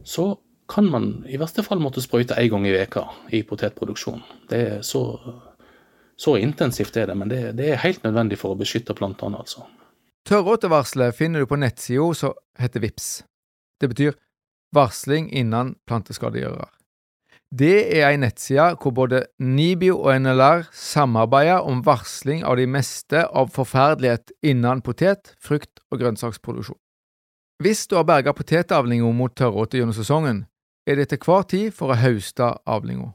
så 0.07 0.35
kan 0.69 0.89
man 0.91 1.11
i 1.31 1.39
verste 1.39 1.63
fall 1.63 1.81
måtte 1.83 2.03
sprøyte 2.03 2.37
en 2.41 2.51
gang 2.51 2.67
i 2.67 2.75
veka 2.75 3.05
i 3.35 3.43
potetproduksjon. 3.47 4.23
Det 4.51 4.61
er 4.61 4.81
så, 4.87 5.03
så 6.19 6.37
intensivt 6.43 6.97
er 6.97 7.11
det, 7.11 7.17
men 7.19 7.31
det, 7.31 7.41
det, 7.61 7.71
er 7.71 7.83
helt 7.85 8.03
nødvendig 8.05 8.41
for 8.41 8.55
å 8.55 8.59
beskytte 8.59 8.97
plantene, 8.99 9.43
altså. 9.45 9.67
Tørråtevarselet 10.27 11.15
finner 11.15 11.45
du 11.45 11.47
på 11.47 11.59
nettsida 11.61 12.09
som 12.19 12.35
heter 12.59 12.83
VIPS. 12.83 13.11
Det 13.79 13.93
betyr 13.93 14.17
varsling 14.75 15.29
innen 15.31 15.77
planteskadegjører. 15.87 16.76
Det 17.57 17.77
er 17.97 18.09
ei 18.11 18.17
nettside 18.21 18.75
hvor 18.83 18.93
både 18.93 19.23
NIBIO 19.41 20.01
og 20.03 20.19
NLR 20.21 20.67
samarbeider 20.77 21.65
om 21.65 21.79
varsling 21.87 22.43
av 22.45 22.59
de 22.59 22.67
meste 22.69 23.23
av 23.27 23.53
forferdelighet 23.55 24.35
innen 24.45 24.83
potet-, 24.85 25.33
frukt- 25.41 25.81
og 25.91 26.03
grønnsaksproduksjon. 26.03 26.77
Hvis 27.63 27.87
du 27.89 27.97
har 27.97 28.05
berga 28.05 28.35
potetavlinga 28.37 29.09
mot 29.17 29.33
tørråte 29.33 29.79
gjennom 29.79 29.97
sesongen, 29.97 30.45
er 30.87 31.01
det 31.01 31.09
til 31.09 31.23
hver 31.25 31.47
tid 31.49 31.73
for 31.73 31.95
å 31.95 32.01
høste 32.03 32.51
avlinga. 32.69 33.15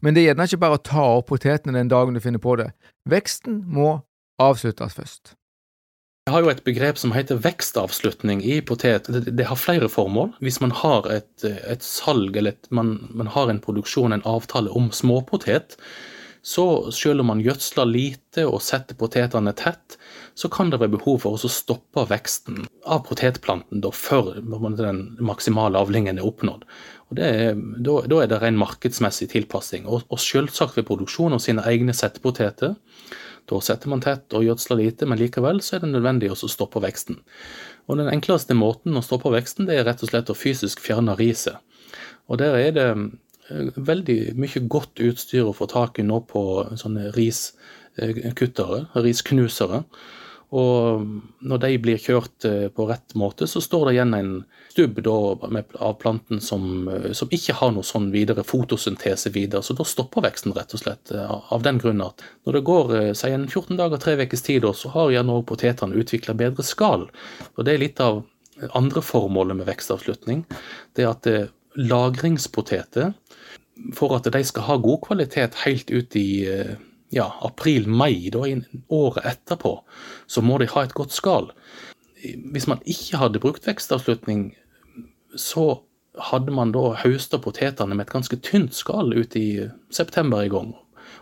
Men 0.00 0.14
det 0.14 0.22
er 0.22 0.30
gjerne 0.30 0.46
ikke 0.46 0.62
bare 0.62 0.78
å 0.78 0.84
ta 0.86 1.08
opp 1.16 1.32
potetene 1.32 1.74
den 1.80 1.90
dagen 1.90 2.14
du 2.14 2.22
finner 2.22 2.42
på 2.42 2.54
det. 2.60 2.70
Veksten 3.10 3.64
må 3.66 3.98
avsluttes 4.40 4.94
først. 4.94 5.34
Jeg 6.28 6.34
har 6.34 6.44
jo 6.44 6.50
et 6.52 6.62
begrep 6.66 6.98
som 7.00 7.14
heter 7.14 7.40
vekstavslutning 7.42 8.42
i 8.44 8.60
potet. 8.60 9.08
Det, 9.08 9.46
har 9.48 9.58
flere 9.58 9.88
formål. 9.88 10.34
Hvis 10.44 10.60
man 10.60 10.74
har 10.76 11.08
et, 11.10 11.44
et 11.44 11.82
salg 11.82 12.36
eller 12.36 12.54
et, 12.54 12.68
man, 12.70 12.98
man, 13.10 13.30
har 13.32 13.48
en 13.48 13.60
produksjon, 13.62 14.12
en 14.12 14.26
avtale 14.28 14.70
om 14.76 14.90
småpotet, 14.92 15.78
så 16.42 16.64
selv 16.92 17.20
om 17.24 17.32
man 17.32 17.40
gjødsler 17.44 17.88
lite 17.88 18.44
og 18.48 18.62
setter 18.64 18.96
potetene 19.00 19.52
tett, 19.56 19.96
så 20.36 20.48
kan 20.52 20.70
det 20.72 20.78
være 20.80 20.94
behov 20.94 21.18
for 21.24 21.36
å 21.36 21.50
stoppe 21.52 22.06
veksten 22.08 22.62
av 22.88 23.02
potetplanten 23.08 23.82
da, 23.84 23.90
før 23.92 24.38
den 24.78 25.02
maksimale 25.24 25.80
avlingen 25.80 26.20
er 26.20 26.28
oppnådd. 26.28 26.64
Og 27.10 27.20
er, 27.20 27.56
da, 27.56 27.96
da, 28.08 28.22
er 28.22 28.30
det 28.30 28.38
ren 28.44 28.60
markedsmessig 28.60 29.32
tilpassing. 29.34 29.88
Og, 29.88 30.06
og 30.08 30.22
selvsagt 30.22 30.78
ved 30.78 30.88
produksjon 30.88 31.36
av 31.36 31.42
sine 31.44 31.64
egne 31.68 31.96
settepoteter. 31.96 32.76
Da 33.48 33.60
setter 33.64 33.90
man 33.92 34.02
tett 34.04 34.32
og 34.36 34.44
gjødsler 34.44 34.80
lite, 34.82 35.08
men 35.08 35.20
likevel 35.20 35.62
så 35.64 35.76
er 35.76 35.84
det 35.84 35.92
nødvendig 35.94 36.30
å 36.32 36.38
stoppe 36.38 36.82
veksten. 36.82 37.20
Og 37.88 37.98
Den 37.98 38.10
enkleste 38.12 38.54
måten 38.54 38.96
å 38.96 39.02
stoppe 39.04 39.32
veksten 39.34 39.66
det 39.68 39.80
er 39.80 39.88
rett 39.88 40.02
og 40.04 40.12
slett 40.12 40.30
å 40.30 40.38
fysisk 40.38 40.82
fjerne 40.84 41.16
riset. 41.18 41.58
Og 42.30 42.38
Der 42.38 42.54
er 42.58 42.72
det 42.76 42.88
eh, 42.90 43.72
veldig 43.76 44.20
mye 44.38 44.64
godt 44.70 45.02
utstyr 45.02 45.48
å 45.48 45.56
få 45.56 45.66
tak 45.70 45.98
i 45.98 46.06
nå 46.06 46.22
på 46.30 46.42
sånne 46.78 47.10
riskuttere, 47.16 48.84
risknusere. 48.94 49.84
Og 50.50 51.06
når 51.46 51.62
de 51.62 51.76
blir 51.82 52.02
kjørt 52.02 52.46
eh, 52.46 52.68
på 52.74 52.86
rett 52.90 53.14
måte, 53.18 53.46
så 53.50 53.62
står 53.62 53.88
det 53.88 53.96
igjen 53.98 54.16
en 54.18 54.32
stubb 54.80 55.06
av 55.74 55.94
planten 55.94 56.40
som, 56.40 56.88
eh, 56.88 57.12
som, 57.12 57.28
ikke 57.30 57.54
har 57.58 57.72
noe 57.74 57.84
sånn 57.84 58.10
videre 58.12 58.44
fotosyntese 58.44 59.30
videre. 59.34 59.62
Så 59.62 59.74
da 59.76 59.84
stopper 59.84 60.24
veksten, 60.24 60.54
rett 60.56 60.74
og 60.74 60.80
slett. 60.80 61.10
Eh, 61.12 61.52
av 61.52 61.62
den 61.62 61.78
grunn 61.78 62.00
at 62.00 62.22
når 62.46 62.52
det 62.52 62.64
går 62.64 63.14
si 63.14 63.30
en 63.30 63.48
14 63.48 63.76
dager, 63.76 63.98
tre 63.98 64.16
ukers 64.16 64.42
tid, 64.42 64.64
så 64.74 64.90
har 64.90 65.10
gjerne 65.10 65.36
òg 65.36 65.46
potetene 65.46 65.96
utvikla 65.96 66.34
bedre 66.34 66.64
skall. 66.64 67.10
Og 67.56 67.64
det 67.64 67.74
er 67.74 67.84
litt 67.84 68.00
av 68.00 68.24
andre 68.76 69.02
formålet 69.02 69.56
med 69.56 69.68
vekstavslutning. 69.68 70.44
Det 70.94 71.04
er 71.04 71.12
at 71.12 71.28
lagringspoteter, 71.76 73.14
for 73.96 74.16
at 74.16 74.28
de 74.28 74.44
skal 74.44 74.66
ha 74.66 74.76
god 74.76 75.00
kvalitet 75.06 75.62
helt 75.64 75.90
ut 75.90 76.16
i 76.16 76.44
ja, 77.10 77.26
april-mai, 77.40 78.30
året 78.88 79.24
etterpå, 79.24 79.80
så 80.26 80.42
må 80.42 80.58
de 80.58 80.68
ha 80.68 80.84
et 80.84 80.94
godt 80.94 81.12
skall. 81.12 81.50
Hvis 82.20 82.68
man 82.68 82.82
ikke 82.84 83.16
hadde 83.16 83.40
brukt 83.40 83.66
vekstavslutning, 83.66 84.50
så 85.36 85.82
hadde 86.30 86.52
man 86.52 86.72
da 86.74 86.94
høsta 87.00 87.38
potetene 87.42 87.94
med 87.94 88.08
et 88.08 88.14
ganske 88.14 88.38
tynt 88.44 88.74
skall 88.76 89.14
ut 89.14 89.36
i 89.38 89.66
september 89.94 90.44
i 90.44 90.50
gang. 90.52 90.72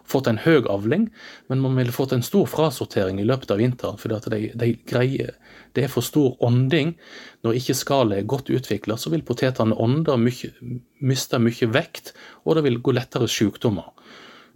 Fått 0.09 0.29
en 0.31 0.41
høy 0.41 0.65
avling, 0.73 1.09
men 1.53 1.61
man 1.61 1.77
ville 1.77 1.93
fått 1.93 2.15
en 2.17 2.25
stor 2.25 2.49
frasortering 2.49 3.21
i 3.21 3.27
løpet 3.29 3.51
av 3.53 3.61
vinteren. 3.61 3.99
fordi 4.01 4.21
de, 4.31 4.53
de 4.55 4.71
greier, 4.89 5.35
Det 5.75 5.85
er 5.85 5.89
for 5.93 6.01
stor 6.01 6.37
ånding. 6.41 6.97
Når 7.45 7.61
ikke 7.61 7.75
skallet 7.75 8.19
er 8.19 8.31
godt 8.31 8.51
utvikla, 8.51 8.97
så 8.97 9.11
vil 9.11 9.23
potetene 9.23 9.77
ånde, 9.77 10.17
miste 11.01 11.39
mye 11.39 11.69
vekt, 11.73 12.15
og 12.45 12.57
det 12.57 12.65
vil 12.65 12.81
gå 12.81 12.93
lettere 12.93 13.29
sykdommer. 13.29 13.93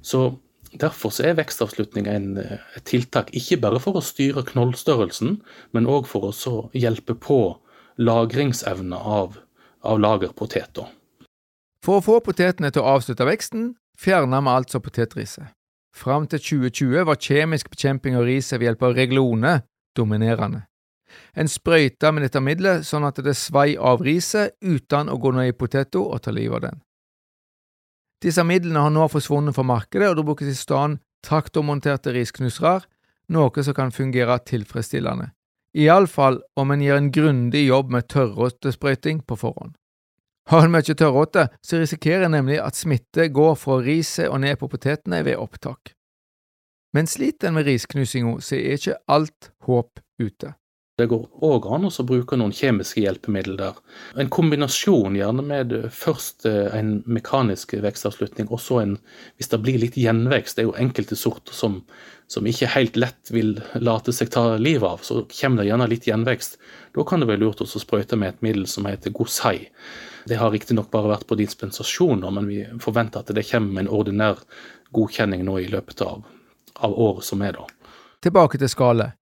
Så 0.02 0.38
Derfor 0.72 1.12
er 1.20 1.36
vekstavslutning 1.36 2.06
et 2.08 2.84
tiltak 2.88 3.28
ikke 3.36 3.58
bare 3.60 3.80
for 3.82 3.98
å 3.98 4.04
styre 4.04 4.40
knollstørrelsen, 4.48 5.42
men 5.76 5.88
òg 5.88 6.06
for 6.08 6.30
å 6.30 6.54
hjelpe 6.72 7.12
på 7.12 7.58
lagringsevne 7.96 8.96
av, 8.96 9.38
av 9.82 10.00
lagerpoteter. 10.00 10.88
For 11.82 11.98
å 11.98 12.04
få 12.04 12.20
potetene 12.24 12.70
til 12.70 12.84
å 12.84 12.94
avslutte 12.96 13.26
veksten, 13.26 13.72
fjerna 13.98 14.40
vi 14.40 14.52
altså 14.52 14.80
potetriset. 14.80 15.50
Fram 15.92 16.26
til 16.30 16.40
2020 16.40 17.04
var 17.04 17.20
kjemisk 17.20 17.70
bekjemping 17.72 18.16
av 18.16 18.24
riset 18.24 18.58
ved 18.58 18.70
hjelp 18.70 18.84
av 18.86 18.94
reglone 18.96 19.56
dominerende. 19.96 20.62
En 21.36 21.48
sprøyta 21.48 22.12
med 22.12 22.24
dette 22.24 22.40
middelet 22.40 22.86
sånn 22.88 23.04
at 23.04 23.20
det 23.20 23.34
svei 23.36 23.74
av 23.76 24.00
riset 24.00 24.56
uten 24.64 25.10
å 25.12 25.18
gå 25.20 25.34
ned 25.36 25.50
i 25.50 25.56
poteta 25.56 26.00
og 26.00 26.22
ta 26.24 26.32
livet 26.32 26.56
av 26.56 26.64
den. 26.70 26.80
Disse 28.22 28.44
midlene 28.46 28.86
har 28.86 28.92
nå 28.94 29.08
forsvunnet 29.10 29.56
fra 29.56 29.66
markedet, 29.66 30.08
og 30.08 30.16
det 30.16 30.24
brukes 30.24 30.48
i 30.48 30.56
stedet 30.56 31.00
traktormonterte 31.26 32.14
risknusere, 32.14 32.86
noe 33.34 33.64
som 33.64 33.74
kan 33.74 33.92
fungere 33.94 34.38
tilfredsstillende, 34.46 35.30
iallfall 35.74 36.40
om 36.56 36.70
en 36.70 36.82
gjør 36.84 37.00
en 37.00 37.12
grundig 37.12 37.66
jobb 37.66 37.92
med 37.94 38.08
tørråtesprøyting 38.12 39.22
på 39.26 39.38
forhånd. 39.40 39.74
Har 40.50 40.66
en 40.66 40.72
mye 40.74 40.94
tørråte, 40.98 41.46
så 41.62 41.78
risikerer 41.78 42.26
en 42.26 42.34
nemlig 42.34 42.58
at 42.60 42.76
smitte 42.76 43.28
går 43.30 43.54
fra 43.60 43.78
riset 43.84 44.28
og 44.28 44.42
ned 44.42 44.58
på 44.58 44.68
potetene 44.72 45.22
ved 45.24 45.38
opptak. 45.38 45.94
Men 46.92 47.06
sliter 47.08 47.48
en 47.48 47.56
med 47.56 47.68
risknusinga, 47.70 48.40
så 48.40 48.58
er 48.58 48.76
ikke 48.76 48.98
alt 49.08 49.52
håp 49.64 50.02
ute. 50.20 50.52
Det 51.00 51.06
går 51.08 51.22
òg 51.40 51.66
an 51.72 51.86
å 51.88 52.04
bruke 52.04 52.36
noen 52.36 52.52
kjemiske 52.52 53.00
hjelpemidler 53.00 53.56
der. 53.56 53.76
En 54.20 54.28
kombinasjon 54.32 55.14
gjerne 55.16 55.44
med 55.46 55.70
først 55.88 56.44
eh, 56.48 56.68
en 56.76 56.98
mekanisk 57.08 57.72
vekstavslutning, 57.80 58.50
og 58.52 58.60
så 58.60 58.82
en 58.82 58.98
Hvis 59.40 59.48
det 59.48 59.62
blir 59.64 59.78
litt 59.80 59.96
gjenvekst, 59.96 60.56
det 60.56 60.62
er 60.62 60.68
jo 60.68 60.76
enkelte 60.76 61.16
sorter 61.16 61.56
som, 61.56 61.78
som 62.28 62.46
ikke 62.46 62.68
helt 62.74 62.98
lett 63.00 63.32
vil 63.32 63.54
late 63.80 64.12
seg 64.12 64.30
ta 64.36 64.58
livet 64.60 64.84
av, 64.84 65.00
så 65.00 65.22
kommer 65.32 65.62
det 65.62 65.70
gjerne 65.70 65.88
litt 65.88 66.10
gjenvekst. 66.10 66.58
Da 66.92 67.06
kan 67.08 67.24
det 67.24 67.30
være 67.30 67.40
lurt 67.40 67.64
å 67.64 67.66
sprøyte 67.66 68.20
med 68.20 68.34
et 68.34 68.44
middel 68.44 68.68
som 68.68 68.84
heter 68.84 69.16
Gosei. 69.16 69.70
Det 70.28 70.36
har 70.36 70.52
riktignok 70.52 70.92
bare 70.92 71.14
vært 71.16 71.26
på 71.26 71.40
dispensasjon, 71.40 72.28
men 72.28 72.52
vi 72.52 72.66
forventer 72.84 73.24
at 73.24 73.32
det 73.32 73.48
kommer 73.48 73.72
med 73.72 73.86
en 73.86 73.94
ordinær 73.96 74.44
godkjenning 74.92 75.48
nå 75.48 75.56
i 75.64 75.72
løpet 75.72 76.04
av, 76.04 76.28
av 76.84 77.00
året 77.00 77.24
som 77.24 77.40
er, 77.48 77.56
da. 77.56 77.96
Tilbake 78.22 78.60
til 78.60 78.68
skallet. 78.70 79.16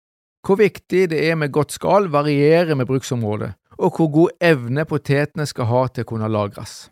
Hvor 0.46 0.56
viktig 0.56 1.10
det 1.12 1.20
er 1.28 1.36
med 1.36 1.52
godt 1.52 1.74
skall, 1.76 2.08
varierer 2.12 2.76
med 2.78 2.88
bruksområdet, 2.88 3.52
og 3.76 3.96
hvor 3.96 4.08
god 4.14 4.40
evne 4.40 4.86
potetene 4.88 5.46
skal 5.48 5.68
ha 5.68 5.84
til 5.88 6.06
å 6.06 6.10
kunne 6.14 6.30
lagres. 6.32 6.88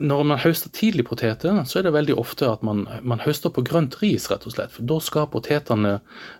Når 0.00 0.22
man 0.24 0.40
høster 0.40 0.72
tidlig 0.72 1.04
poteter, 1.10 1.58
så 1.68 1.80
er 1.80 1.84
det 1.84 1.92
veldig 1.92 2.16
ofte 2.22 2.48
at 2.48 2.62
man, 2.64 2.86
man 3.04 3.20
høster 3.20 3.52
på 3.52 3.64
grønt 3.66 3.98
ris, 4.00 4.30
rett 4.32 4.46
og 4.48 4.54
slett. 4.54 4.72
For 4.72 4.86
da 4.88 4.96
skal 5.04 5.28
potetene 5.28 5.98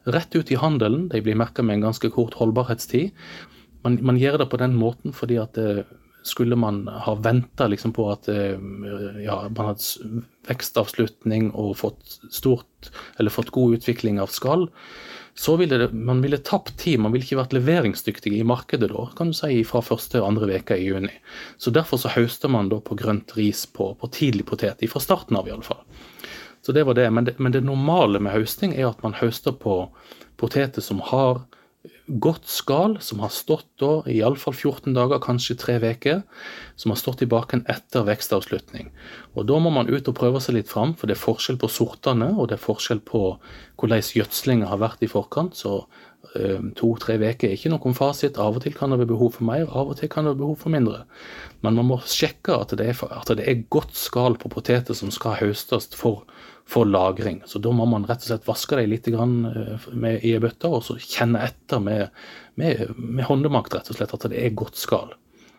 rett 0.09 0.33
ut 0.33 0.53
i 0.53 0.57
handelen, 0.57 1.11
de 1.13 1.21
blir 1.21 1.37
merka 1.37 1.65
med 1.67 1.77
en 1.77 1.91
ganske 1.91 2.09
kort 2.15 2.39
holdbarhetstid. 2.41 3.11
Man, 3.85 3.99
man, 4.01 4.21
gjør 4.21 4.41
det 4.41 4.49
på 4.53 4.61
den 4.61 4.79
måten 4.81 5.13
fordi 5.17 5.37
at 5.41 5.61
det, 5.61 5.85
skulle 6.23 6.57
man 6.57 6.87
ha 6.89 7.15
venta 7.15 7.67
liksom 7.69 7.93
på 7.97 8.07
at 8.13 8.29
eh, 8.29 8.57
ja, 9.25 9.37
man 9.49 9.71
hadde 9.71 10.25
vekstavslutning 10.49 11.51
og 11.57 11.79
fått 11.81 12.19
stort, 12.33 12.91
fått 13.33 13.53
god 13.57 13.79
utvikling 13.79 14.21
av 14.21 14.33
skall, 14.33 14.69
så 15.41 15.57
ville 15.57 15.79
det, 15.79 15.93
man 15.93 16.21
ville 16.21 16.37
tapt 16.37 16.77
tid. 16.77 16.99
Man 17.01 17.15
ville 17.15 17.25
ikke 17.25 17.39
vært 17.39 17.55
leveringsdyktig 17.57 18.35
i 18.37 18.43
markedet 18.45 18.91
da, 18.93 19.07
kan 19.17 19.31
du 19.31 19.37
si, 19.39 19.63
fra 19.65 19.81
første 19.81 20.21
og 20.21 20.27
andre 20.27 20.51
veka 20.51 20.77
i 20.77 20.91
juni. 20.91 21.15
Så 21.57 21.73
Derfor 21.73 21.97
så 22.03 22.13
høster 22.13 22.53
man 22.53 22.69
da 22.69 22.77
på 22.85 22.93
grønt 23.01 23.33
ris 23.39 23.63
på, 23.65 23.87
på 23.97 24.11
tidlig 24.13 24.45
potet, 24.51 24.85
fra 24.93 25.01
starten 25.01 25.39
av 25.41 25.49
iallfall. 25.49 25.81
Så 26.61 26.75
det 26.77 26.85
var 26.85 26.99
det. 26.99 27.09
Men, 27.09 27.25
det. 27.25 27.39
men 27.39 27.57
det 27.57 27.65
normale 27.65 28.21
med 28.21 28.37
høsting 28.37 28.77
er 28.77 28.91
at 28.91 29.01
man 29.01 29.17
høster 29.17 29.57
på 29.57 29.87
poteter 30.37 30.85
som 30.85 31.01
har 31.09 31.41
godt 32.19 32.49
skall 32.51 32.97
som 33.05 33.21
har 33.23 33.31
stått 33.33 33.69
da 33.81 34.01
iallfall 34.11 34.55
14 34.57 34.95
dager, 34.97 35.21
kanskje 35.23 35.57
tre 35.61 35.77
uker, 35.79 36.23
som 36.81 36.93
har 36.93 36.99
stått 36.99 37.23
i 37.23 37.29
baken 37.31 37.63
etter 37.71 38.07
vekstavslutning. 38.09 38.91
Og 39.35 39.47
Da 39.47 39.59
må 39.59 39.71
man 39.71 39.89
ut 39.89 40.09
og 40.09 40.17
prøve 40.17 40.41
seg 40.41 40.57
litt 40.57 40.69
fram, 40.69 40.95
for 40.95 41.07
det 41.07 41.17
er 41.17 41.23
forskjell 41.23 41.59
på 41.61 41.71
sortene, 41.71 42.33
og 42.37 42.49
det 42.49 42.59
er 42.59 42.65
forskjell 42.65 43.01
på 43.01 43.25
hvordan 43.81 44.03
gjødslinga 44.03 44.69
har 44.69 44.81
vært 44.83 45.03
i 45.03 45.09
forkant. 45.09 45.57
Så 45.57 45.87
eh, 46.35 46.61
to-tre 46.77 47.17
uker 47.21 47.49
er 47.49 47.57
ikke 47.57 47.73
noen 47.73 47.97
fasit. 47.97 48.39
Av 48.39 48.57
og 48.57 48.65
til 48.65 48.75
kan 48.77 48.91
det 48.91 49.01
være 49.01 49.13
behov 49.15 49.39
for 49.39 49.49
mer, 49.49 49.69
av 49.71 49.95
og 49.95 50.01
til 50.01 50.11
kan 50.13 50.27
det 50.27 50.35
være 50.35 50.43
behov 50.43 50.61
for 50.65 50.75
mindre. 50.75 51.05
Men 51.63 51.79
man 51.79 51.89
må 51.93 52.01
sjekke 52.05 52.59
at 52.59 52.75
det 52.77 52.91
er, 52.93 53.05
at 53.09 53.35
det 53.39 53.47
er 53.47 53.67
godt 53.71 53.97
skall 53.97 54.37
på 54.41 54.53
poteter 54.53 54.97
som 54.97 55.13
skal 55.15 55.39
høstes 55.41 55.91
for 55.95 56.25
for 56.69 56.89
lagring. 56.89 57.41
Så 57.47 57.59
da 57.59 57.73
må 57.75 57.87
man 57.89 58.07
rett 58.09 58.23
og 58.25 58.31
slett 58.31 58.49
vaske 58.49 58.79
dem 58.79 58.91
litt 58.93 59.09
eh, 59.09 59.89
med, 59.93 60.21
i 60.23 60.35
ei 60.35 60.43
bøtte, 60.43 60.71
og 60.71 60.85
så 60.87 60.99
kjenne 61.01 61.43
etter 61.47 61.83
med, 61.83 62.11
med, 62.61 62.91
med, 62.97 63.25
håndemakt 63.29 63.75
rett 63.75 63.91
og 63.91 63.99
slett 63.99 64.15
at 64.17 64.29
det 64.31 64.43
er 64.43 64.55
godt 64.57 64.79
skall. 64.81 65.15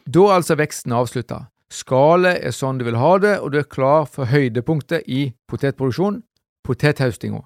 Da 0.06 0.28
er 0.28 0.39
altså 0.39 0.58
veksten 0.60 0.95
avslutta. 0.95 1.45
Skallet 1.72 2.41
er 2.43 2.56
sånn 2.56 2.82
du 2.82 2.88
vil 2.88 2.99
ha 2.99 3.14
det, 3.24 3.38
og 3.39 3.54
du 3.54 3.62
er 3.62 3.70
klar 3.70 4.08
for 4.10 4.28
høydepunktet 4.28 5.08
i 5.08 5.30
potetproduksjon, 5.52 6.20
potethøstinga. 6.68 7.45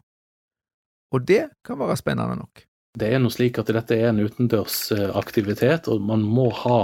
Og 1.14 1.28
det 1.28 1.44
kan 1.66 1.78
være 1.80 2.00
spennende 2.00 2.40
nok. 2.40 2.66
Det 2.96 3.12
er 3.12 3.20
noe 3.20 3.34
slik 3.34 3.60
at 3.60 3.70
dette 3.76 3.98
er 3.98 4.10
en 4.10 4.24
utendørsaktivitet, 4.24 5.90
og 5.92 6.02
man 6.02 6.24
må 6.24 6.48
ha 6.64 6.80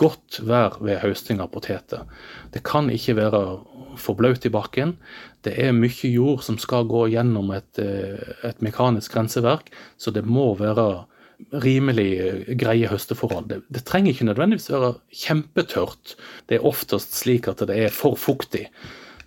godt 0.00 0.40
vær 0.44 0.76
ved 0.84 1.00
høsting 1.00 1.40
av 1.40 1.52
poteter. 1.54 2.04
Det 2.52 2.62
kan 2.66 2.90
ikke 2.92 3.16
være 3.16 3.42
for 4.00 4.16
i 4.44 4.52
bakken. 4.52 4.96
Det 5.42 5.54
er 5.58 5.72
mye 5.76 6.10
jord 6.10 6.42
som 6.42 6.58
skal 6.58 6.88
gå 6.88 7.06
gjennom 7.14 7.52
et, 7.54 7.78
eh, 7.78 8.34
et 8.44 8.60
mekanisk 8.60 9.16
renseverk, 9.16 9.70
så 9.98 10.10
det 10.10 10.24
må 10.24 10.54
være 10.58 11.06
rimelig 11.52 12.10
eh, 12.20 12.54
greie 12.56 12.88
høsteforhold. 12.88 13.48
Det, 13.48 13.62
det, 13.68 13.84
trenger 13.84 14.12
ikke 14.12 14.28
nødvendigvis 14.30 14.70
være 14.70 14.94
kjempetørt. 15.12 16.16
Det 16.48 16.58
er 16.58 16.66
oftest 16.66 17.16
slik 17.16 17.48
at 17.48 17.64
det 17.68 17.76
er 17.76 17.94
for 17.94 18.16
fuktig. 18.16 18.68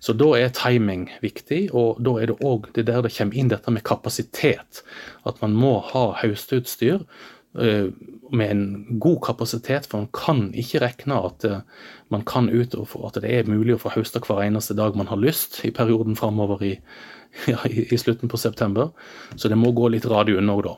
Så 0.00 0.14
da 0.16 0.30
er 0.38 0.52
timing 0.56 1.10
viktig, 1.20 1.68
og 1.76 2.00
da 2.00 2.16
er 2.16 2.30
det 2.30 2.38
òg 2.40 2.70
der 2.72 3.02
det 3.04 3.12
kommer 3.12 3.36
inn 3.36 3.50
dette 3.52 3.70
med 3.70 3.84
kapasitet. 3.84 4.80
At 5.28 5.42
man 5.44 5.52
må 5.52 5.76
ha 5.92 6.06
høsteutstyr 6.22 7.04
med 7.52 8.50
en 8.50 8.98
god 9.00 9.18
kapasitet, 9.26 9.86
for 9.86 9.98
man 9.98 10.10
kan 10.14 10.42
ikke 10.54 10.80
regne 10.84 11.16
at 11.18 11.44
eh, 11.44 11.62
man 12.10 12.22
kan 12.24 12.48
ut 12.48 12.74
og 12.74 12.92
at 13.08 13.22
det 13.22 13.30
er 13.30 13.50
mulig 13.50 13.74
å 13.74 13.80
få 13.82 13.94
høsta 13.96 14.22
hver 14.22 14.44
eneste 14.44 14.76
dag 14.78 14.96
man 14.96 15.10
har 15.10 15.18
lyst 15.18 15.58
i 15.66 15.72
perioden 15.74 16.16
framover 16.16 16.62
i, 16.62 16.76
ja, 17.50 17.58
i, 17.66 17.96
slutten 17.98 18.30
på 18.30 18.38
september. 18.38 18.92
Så 19.36 19.48
det 19.48 19.58
må 19.58 19.72
gå 19.72 19.90
litt 19.90 20.06
radig 20.06 20.38
unna 20.38 20.60
da. 20.62 20.76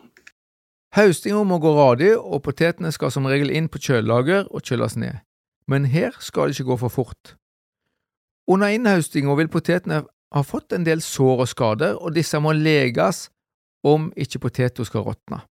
Høstinga 0.97 1.45
må 1.49 1.59
gå 1.61 1.73
radig, 1.77 2.15
og 2.17 2.43
potetene 2.45 2.93
skal 2.93 3.13
som 3.13 3.29
regel 3.29 3.53
inn 3.53 3.69
på 3.69 3.81
kjølelager 3.81 4.49
og 4.49 4.65
kjøles 4.65 4.97
ned. 4.97 5.21
Men 5.69 5.87
her 5.89 6.17
skal 6.21 6.49
det 6.49 6.59
ikke 6.59 6.73
gå 6.73 6.81
for 6.85 6.93
fort. 6.93 7.37
Under 8.49 8.73
innhøstinga 8.73 9.37
vil 9.39 9.49
potetene 9.53 10.03
ha 10.33 10.43
fått 10.45 10.73
en 10.73 10.85
del 10.85 11.01
sår 11.05 11.45
og 11.45 11.49
skader, 11.49 11.97
og 11.97 12.17
disse 12.17 12.41
må 12.41 12.53
leges 12.57 13.29
om 13.85 14.11
ikke 14.17 14.47
poteta 14.49 14.85
skal 14.85 15.05
råtne 15.09 15.45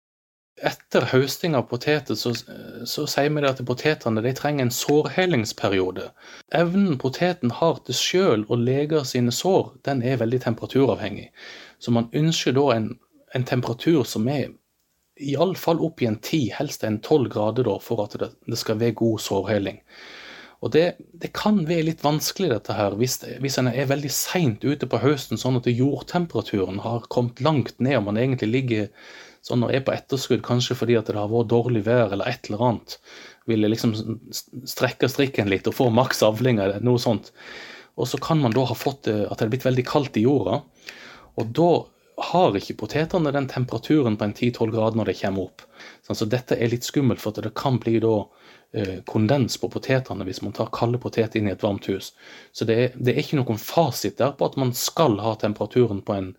etter 0.66 1.06
høsting 1.12 1.54
av 1.59 1.66
poteter 1.70 2.16
så, 2.18 2.32
så, 2.86 3.06
sier 3.11 3.32
vi 3.34 3.44
at 3.46 3.61
potetene 3.66 4.22
de 4.24 4.32
trenger 4.36 4.66
en 4.66 4.74
sårhelingsperiode. 4.74 6.09
Evnen 6.54 6.98
poteten 7.00 7.52
har 7.61 7.80
til 7.86 7.98
sjøl 7.98 8.46
å 8.48 8.59
lege 8.61 9.04
sine 9.09 9.34
sår, 9.34 9.74
den 9.88 10.02
er 10.02 10.20
veldig 10.22 10.42
temperaturavhengig. 10.46 11.28
Så 11.78 11.94
man 11.94 12.11
ønsker 12.16 12.56
da 12.56 12.70
en, 12.74 12.88
en 13.34 13.46
temperatur 13.46 14.04
som 14.09 14.28
er 14.32 14.50
iallfall 15.18 15.82
opp 15.82 16.02
i 16.02 16.09
en 16.11 16.18
10, 16.20 16.54
helst 16.59 16.84
en 16.86 17.00
12 17.02 17.28
grader, 17.34 17.66
da, 17.66 17.76
for 17.82 18.04
at 18.04 18.16
det, 18.20 18.32
det 18.46 18.59
skal 18.59 18.78
være 18.80 18.98
god 18.98 19.22
sårheling. 19.22 19.82
Og 20.59 20.72
det, 20.74 20.96
det, 21.14 21.30
kan 21.38 21.61
være 21.68 21.86
litt 21.86 22.02
vanskelig 22.02 22.50
dette 22.50 22.74
her, 22.74 22.96
hvis, 22.98 23.20
hvis 23.42 23.59
en 23.61 23.70
er 23.70 23.90
veldig 23.90 24.11
seint 24.11 24.64
ute 24.66 24.88
på 24.90 24.98
høsten, 25.02 25.38
sånn 25.38 25.61
at 25.61 25.68
jordtemperaturen 25.70 26.80
har 26.82 27.06
kommet 27.14 27.42
langt 27.44 27.76
ned 27.78 28.00
og 28.00 28.09
man 28.09 28.18
egentlig 28.18 28.50
ligger 28.50 28.88
sånn 29.47 29.64
og 29.66 29.72
er 29.74 29.84
på 29.86 29.95
etterskudd, 29.95 30.43
kanskje 30.47 30.76
fordi 30.78 30.97
at 30.99 31.11
det 31.11 31.18
har 31.18 31.30
vært 31.30 31.51
dårlig 31.53 31.84
vær 31.86 32.14
eller 32.14 32.28
et 32.30 32.49
eller 32.49 32.64
annet, 32.70 32.97
ville 33.49 33.70
liksom 33.70 33.95
strekke 34.68 35.09
strikken 35.09 35.51
litt 35.51 35.68
og 35.70 35.76
få 35.78 35.89
maks 35.95 36.22
avling 36.26 36.61
eller 36.61 36.82
noe 36.84 37.01
sånt. 37.03 37.32
Og 37.99 38.07
så 38.11 38.20
kan 38.22 38.41
man 38.43 38.55
da 38.55 38.66
ha 38.68 38.76
fått 38.76 39.09
at 39.11 39.39
det 39.39 39.47
er 39.47 39.53
blitt 39.55 39.66
veldig 39.66 39.84
kaldt 39.89 40.18
i 40.20 40.26
jorda. 40.26 40.61
Og 41.41 41.55
da 41.57 41.70
har 42.28 42.57
ikke 42.59 42.76
potetene 42.80 43.32
den 43.34 43.49
temperaturen 43.51 44.18
på 44.18 44.26
en 44.26 44.34
10-12 44.34 44.72
grader 44.74 44.99
når 44.99 45.11
de 45.11 45.16
kommer 45.20 45.49
opp. 45.49 45.64
Så 46.07 46.26
dette 46.26 46.59
er 46.59 46.70
litt 46.70 46.86
skummelt, 46.86 47.22
for 47.22 47.34
det 47.34 47.55
kan 47.59 47.78
bli 47.82 47.99
da 48.03 48.20
kondens 49.08 49.56
på 49.56 49.70
potetene 49.72 50.26
hvis 50.28 50.42
man 50.44 50.52
tar 50.52 50.68
kalde 50.74 51.00
poteter 51.00 51.40
inn 51.40 51.48
i 51.48 51.54
et 51.54 51.62
varmt 51.64 51.86
hus. 51.88 52.10
Så 52.52 52.66
det 52.68 52.74
er, 52.76 52.96
det 52.96 53.14
er, 53.14 53.20
ikke 53.22 53.38
noen 53.40 53.60
fasit 53.60 54.18
der 54.20 54.34
på 54.36 54.44
at 54.44 54.58
man 54.60 54.74
skal 54.76 55.16
ha 55.24 55.32
temperaturen 55.40 56.02
på 56.04 56.16
en 56.18 56.32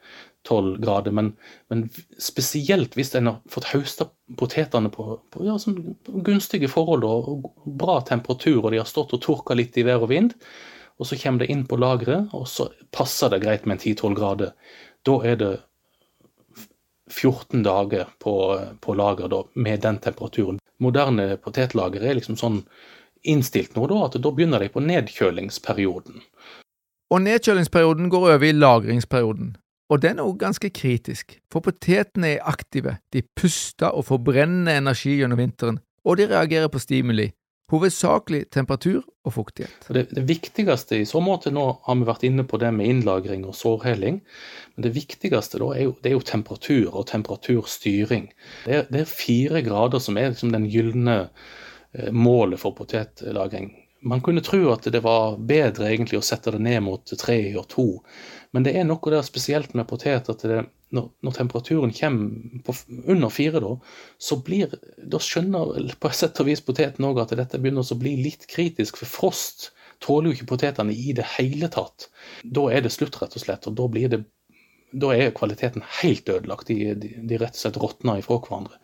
12 0.48 0.78
grader. 0.84 1.16
Men, 1.16 1.34
men, 1.74 1.88
spesielt 2.22 2.96
hvis 2.96 3.16
en 3.18 3.32
har 3.32 3.40
fått 3.50 3.72
høsta 3.74 4.10
potetene 4.40 4.92
på, 4.94 5.18
på, 5.34 5.46
ja, 5.48 5.58
sånn 5.60 5.80
gunstige 6.26 6.70
forhold 6.72 7.08
og 7.08 7.50
bra 7.66 8.00
temperatur, 8.08 8.62
og 8.62 8.72
de 8.74 8.84
har 8.84 8.90
stått 8.90 9.16
og 9.18 9.24
tørka 9.26 9.58
litt 9.58 9.78
i 9.78 9.88
vær 9.88 10.06
og 10.06 10.14
vind, 10.14 10.38
og 11.00 11.08
så 11.08 11.18
kommer 11.20 11.44
det 11.44 11.52
inn 11.54 11.66
på 11.68 11.80
lageret, 11.80 12.30
og 12.36 12.46
så 12.52 12.70
passer 12.96 13.32
det 13.32 13.42
greit 13.46 13.66
med 13.66 13.80
en 13.80 13.84
10-12 13.96 14.16
grader. 14.20 14.56
Da 15.08 15.16
er 15.26 15.40
det 15.40 15.54
14 17.10 17.64
dager 17.64 18.08
på, 18.20 18.34
på 18.82 18.96
lager 18.98 19.30
da, 19.32 19.44
med 19.54 19.82
den 19.86 19.98
temperaturen. 20.04 20.60
Moderne 20.80 21.36
potetlager 21.42 22.06
er 22.06 22.18
liksom 22.20 22.38
sånn 22.40 22.62
innstilt 23.28 23.76
nå 23.76 23.88
da, 23.90 24.04
at 24.06 24.20
da 24.22 24.32
begynner 24.32 24.64
de 24.64 24.70
på 24.72 24.84
nedkjølingsperioden. 24.86 26.22
Og 27.10 27.26
nedkjølingsperioden 27.26 28.12
går 28.14 28.28
over 28.36 28.46
i 28.46 28.54
lagringsperioden. 28.56 29.56
Og 29.90 30.02
den 30.04 30.20
er 30.22 30.28
òg 30.30 30.38
ganske 30.44 30.70
kritisk, 30.70 31.40
for 31.50 31.66
potetene 31.66 32.36
er 32.36 32.48
aktive, 32.48 33.00
de 33.14 33.24
puster 33.36 33.90
og 33.90 34.06
forbrenner 34.12 34.78
energi 34.78 35.16
gjennom 35.18 35.42
vinteren, 35.42 35.80
og 36.06 36.20
de 36.20 36.28
reagerer 36.30 36.70
på 36.70 36.82
stimuli, 36.82 37.32
hovedsakelig 37.70 38.48
temperatur 38.54 39.04
og 39.26 39.34
fuktighet. 39.36 39.88
Det, 39.94 40.08
det, 40.16 40.24
viktigste 40.30 41.00
i 41.00 41.08
så 41.08 41.22
måte, 41.24 41.52
nå 41.54 41.66
har 41.86 41.98
vi 42.00 42.08
vært 42.08 42.26
inne 42.28 42.46
på 42.48 42.60
det 42.62 42.72
med 42.76 42.90
innlagring 42.90 43.46
og 43.48 43.58
sårheling, 43.58 44.22
men 44.76 44.86
det 44.86 44.94
viktigste 44.96 45.62
da 45.62 45.72
er 45.76 45.90
jo, 45.90 45.98
det 46.02 46.12
er 46.12 46.18
jo 46.18 46.26
temperatur 46.26 46.88
og 46.94 47.08
temperaturstyring. 47.12 48.32
Det 48.66 48.78
er, 48.78 48.88
det 48.90 49.04
er 49.04 49.12
fire 49.12 49.62
grader 49.66 50.02
som 50.04 50.18
er 50.18 50.34
liksom 50.34 50.56
den 50.56 50.66
gylne 50.72 51.20
eh, 51.28 52.10
målet 52.12 52.62
for 52.62 52.78
potetlagring. 52.78 53.72
Man 54.10 54.22
kunne 54.24 54.42
tro 54.42 54.62
at 54.72 54.86
det 54.88 55.02
var 55.04 55.36
bedre 55.44 55.90
egentlig 55.90 56.22
å 56.22 56.24
sette 56.24 56.54
det 56.56 56.62
ned 56.64 56.80
mot 56.86 57.18
tre 57.20 57.42
og 57.60 57.66
to, 57.72 57.88
men 58.56 58.66
det 58.66 58.74
er 58.78 58.86
noe 58.88 59.14
der 59.14 59.26
spesielt 59.26 59.76
med 59.78 59.88
potet 59.90 60.30
at 60.32 60.46
det, 60.50 60.64
når, 60.96 61.10
når, 61.22 61.36
temperaturen 61.38 61.92
kommer 61.94 62.62
på, 62.66 62.74
under 63.06 63.30
fire, 63.30 63.62
da, 63.62 63.76
så 64.18 64.40
blir 64.42 64.74
Da 64.98 65.20
skjønner 65.22 65.94
på 66.02 66.10
et 66.10 66.18
sett 66.18 66.42
og 66.42 66.50
vis 66.50 66.64
poteten 66.66 67.06
òg 67.06 67.22
at 67.22 67.36
dette 67.38 67.62
begynner 67.62 67.86
å 67.86 68.00
bli 68.00 68.16
litt 68.24 68.48
kritisk, 68.50 68.98
for 68.98 69.12
frost 69.20 69.70
tåler 70.02 70.32
jo 70.32 70.38
ikke 70.38 70.54
potetene 70.56 70.96
i 70.96 71.14
det 71.14 71.28
hele 71.36 71.70
tatt. 71.70 72.10
Da 72.44 72.70
er 72.74 72.86
det 72.86 72.94
slutt, 72.96 73.20
rett 73.22 73.36
og 73.38 73.44
slett, 73.44 73.70
og 73.70 73.78
da 73.78 73.88
blir 73.92 74.12
det 74.16 74.24
da 74.90 75.12
er 75.14 75.34
kvaliteten 75.38 75.84
helt 76.02 76.30
ødelagt. 76.30 76.68
De, 76.68 76.94
de, 76.98 77.12
de 77.30 77.38
rett 77.38 77.54
og 77.54 77.62
slett 77.62 77.78
råtner 77.78 78.22
ifra 78.24 78.40
hverandre. 78.42 78.80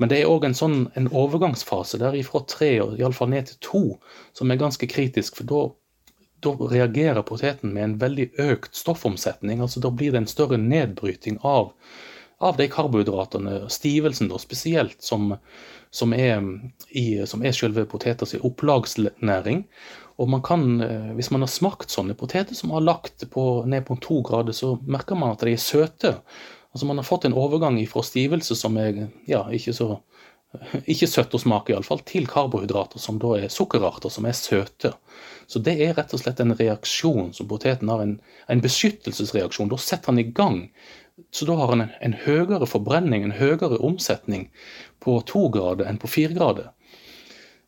Men 0.00 0.10
det 0.10 0.22
er 0.22 0.30
òg 0.30 0.46
en 0.48 0.56
sånn 0.56 0.78
en 0.98 1.10
overgangsfase 1.12 2.00
der 2.00 2.16
ifra 2.16 2.40
tre 2.48 2.70
og 2.82 2.96
iallfall 2.98 3.30
ned 3.30 3.50
til 3.50 3.60
to 3.68 3.82
som 4.32 4.50
er 4.50 4.60
ganske 4.62 4.88
kritisk. 4.90 5.36
For 5.36 5.50
da 5.50 5.60
da 6.44 6.52
reagerer 6.70 7.24
poteten 7.26 7.72
med 7.74 7.84
en 7.84 7.98
veldig 8.00 8.28
økt 8.44 8.76
stoffomsetning. 8.76 9.60
altså 9.60 9.80
Da 9.80 9.90
blir 9.90 10.12
det 10.12 10.22
en 10.22 10.30
større 10.30 10.58
nedbryting 10.60 11.38
av, 11.42 11.72
av 12.40 12.56
de 12.60 12.68
karbohydratene, 12.68 13.64
stivelsen 13.72 14.30
da 14.30 14.38
spesielt, 14.38 15.02
som, 15.02 15.34
som, 15.90 16.14
er, 16.14 16.42
i, 16.90 17.24
som 17.26 17.44
er 17.44 17.56
selve 17.56 17.86
poteters 17.90 18.36
opplagsnæring. 18.40 19.64
Og 20.22 20.30
man 20.30 20.42
kan, 20.46 20.80
eh, 20.80 21.12
hvis 21.18 21.32
man 21.34 21.42
har 21.42 21.50
smakt 21.50 21.90
sånne 21.90 22.14
poteter 22.14 22.54
som 22.54 22.70
har 22.70 22.84
lagt 22.84 23.26
på, 23.30 23.64
ned 23.66 23.86
på 23.88 23.98
to 24.02 24.20
grader, 24.22 24.54
så 24.54 24.76
merker 24.86 25.18
man 25.18 25.34
at 25.34 25.42
de 25.42 25.56
er 25.56 25.62
søte. 25.62 26.18
Altså 26.74 26.86
Man 26.86 26.98
har 26.98 27.06
fått 27.06 27.24
en 27.24 27.34
overgang 27.38 27.78
fra 27.86 28.02
stivelse 28.02 28.54
som 28.58 28.76
er 28.76 29.08
ja, 29.30 29.44
ikke 29.50 29.74
så 29.74 29.96
ikke 30.86 31.08
søtt 31.10 31.34
å 31.34 31.40
smake 31.40 31.72
iallfall, 31.74 32.02
til 32.06 32.28
karbohydrater 32.30 33.02
som 33.02 33.18
da 33.22 33.34
er 33.40 33.52
sukkerarter, 33.52 34.12
som 34.12 34.26
er 34.28 34.36
søte. 34.38 34.94
Så 35.46 35.60
det 35.64 35.76
er 35.84 35.96
rett 35.98 36.12
og 36.14 36.22
slett 36.22 36.40
en 36.40 36.56
reaksjon 36.56 37.32
som 37.36 37.48
poteten 37.50 37.90
har, 37.92 38.02
en, 38.04 38.18
en 38.48 38.62
beskyttelsesreaksjon. 38.64 39.70
Da 39.72 39.80
setter 39.80 40.12
han 40.12 40.22
i 40.22 40.28
gang. 40.36 40.62
Så 41.30 41.46
da 41.46 41.56
har 41.60 41.74
han 41.74 41.84
en, 41.84 41.92
en 42.00 42.16
høyere 42.24 42.66
forbrenning, 42.66 43.24
en 43.24 43.36
høyere 43.38 43.78
omsetning 43.84 44.48
på 45.04 45.20
to 45.30 45.48
grader 45.54 45.86
enn 45.90 46.00
på 46.02 46.10
fire 46.10 46.34
grader. 46.36 46.72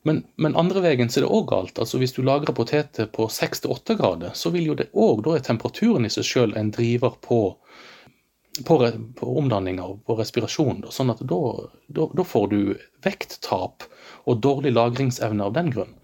Men, 0.07 0.23
men, 0.37 0.55
andre 0.55 0.85
veien 0.85 1.09
så 1.11 1.19
er 1.19 1.25
det 1.25 1.35
òg 1.35 1.49
galt. 1.51 1.79
altså 1.83 1.99
Hvis 1.99 2.15
du 2.15 2.21
lagrer 2.23 2.55
poteter 2.55 3.09
på 3.11 3.27
seks 3.33 3.65
til 3.65 3.73
åtte 3.75 3.97
grader, 3.99 4.37
så 4.39 4.53
vil 4.55 4.69
jo 4.71 4.77
det 4.79 4.93
òg 4.95 5.25
Da 5.27 5.35
er 5.35 5.47
temperaturen 5.49 6.07
i 6.07 6.13
seg 6.15 6.29
sjøl 6.29 6.55
en 6.55 6.71
driver 6.75 7.17
på, 7.27 7.41
på, 8.69 8.77
på 9.19 9.33
omdanninga 9.43 9.83
og 9.83 10.05
på 10.07 10.15
respirasjon. 10.21 10.85
Sånn 10.95 11.11
at 11.11 11.25
da, 11.27 11.41
da, 11.91 12.07
da, 12.07 12.27
får 12.35 12.47
du 12.55 12.61
vekttap 13.03 13.89
og 14.31 14.43
dårlig 14.47 14.77
lagringsevne 14.77 15.51
av 15.51 15.59
den 15.59 15.75
grunn. 15.75 15.97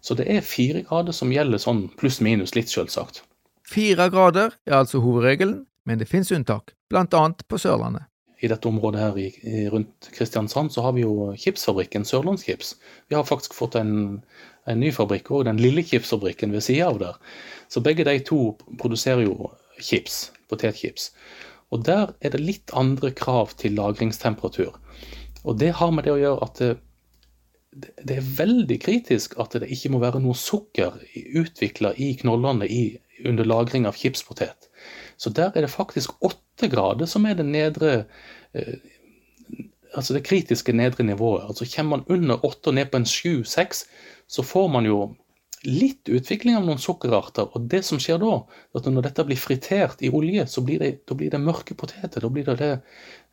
Så 0.00 0.16
det 0.16 0.26
er 0.32 0.46
fire 0.46 0.84
grader 0.86 1.16
som 1.16 1.32
gjelder 1.32 1.60
sånn 1.60 1.88
pluss-minus 2.00 2.54
litt, 2.56 2.70
selvsagt. 2.72 3.22
Fire 3.68 4.08
grader 4.10 4.54
er 4.66 4.80
altså 4.80 5.02
hovedregelen, 5.04 5.64
men 5.86 6.00
det 6.00 6.08
finnes 6.10 6.32
unntak, 6.34 6.74
bl.a. 6.90 7.04
på 7.46 7.60
Sørlandet. 7.60 8.08
I 8.40 8.48
dette 8.48 8.68
området 8.70 9.00
her 9.02 9.18
i, 9.20 9.26
i, 9.44 9.66
rundt 9.68 10.08
Kristiansand 10.16 10.72
så 10.72 10.86
har 10.86 10.94
vi 10.96 11.04
jo 11.04 11.28
chipsfabrikken 11.36 12.06
Sørlandskips. 12.08 12.72
Vi 13.12 13.16
har 13.18 13.26
faktisk 13.28 13.52
fått 13.54 13.76
en, 13.76 14.22
en 14.64 14.80
ny 14.80 14.88
fabrikk 14.96 15.28
òg, 15.28 15.44
den 15.44 15.60
lille 15.60 15.84
chipsfabrikken 15.84 16.54
ved 16.56 16.64
sida 16.64 16.88
av 16.88 17.00
der. 17.02 17.18
Så 17.68 17.84
begge 17.84 18.06
de 18.08 18.16
to 18.24 18.54
produserer 18.80 19.26
jo 19.26 19.52
chips, 19.76 20.30
potetchips. 20.48 21.10
Og 21.70 21.84
der 21.86 22.14
er 22.24 22.32
det 22.32 22.40
litt 22.40 22.72
andre 22.76 23.12
krav 23.12 23.52
til 23.60 23.76
lagringstemperatur. 23.76 24.72
Og 25.44 25.60
det 25.60 25.74
har 25.76 25.92
med 25.92 26.08
det 26.08 26.16
å 26.16 26.20
gjøre 26.20 26.48
at 26.48 26.64
det, 27.70 28.16
er 28.16 28.30
veldig 28.36 28.78
kritisk 28.82 29.36
at 29.40 29.54
det 29.62 29.70
ikke 29.70 29.92
må 29.94 30.00
være 30.02 30.20
noe 30.22 30.36
sukker 30.38 30.96
utvikla 31.38 31.92
i 32.02 32.12
knollene 32.20 32.66
i, 32.66 32.84
under 33.26 33.46
lagring 33.46 33.86
av 33.86 33.98
chipspotet. 33.98 34.70
Så 35.20 35.30
der 35.36 35.52
er 35.54 35.66
det 35.66 35.72
faktisk 35.72 36.16
åtte 36.24 36.70
grader 36.72 37.08
som 37.10 37.26
er 37.28 37.38
det 37.38 37.48
nedre 37.48 38.04
eh, 38.54 38.78
Altså 39.90 40.14
det 40.14 40.20
kritiske 40.22 40.70
nedre 40.70 41.02
nivået. 41.02 41.48
Altså 41.48 41.66
Kommer 41.66 41.96
man 41.96 42.04
under 42.06 42.44
åtte 42.46 42.70
og 42.70 42.76
ned 42.76 42.92
på 42.92 43.00
en 43.00 43.06
sju-seks, 43.10 43.80
så 44.30 44.42
får 44.46 44.68
man 44.70 44.86
jo 44.86 45.16
litt 45.66 46.08
utvikling 46.08 46.56
av 46.56 46.64
noen 46.64 46.80
sukkerarter. 46.80 47.50
Og 47.54 47.66
det 47.70 47.82
som 47.84 48.00
skjer 48.00 48.20
da, 48.22 48.38
at 48.76 48.86
når 48.88 49.08
dette 49.08 49.26
blir 49.28 49.40
fritert 49.40 50.00
i 50.04 50.10
olje, 50.12 50.46
så 50.48 50.64
blir 50.64 50.80
det, 50.80 50.92
blir 51.12 51.32
det 51.32 51.40
mørke 51.42 51.76
poteter. 51.76 52.22
Da 52.22 52.30
blir 52.32 52.46
det 52.48 52.56
det 52.60 52.70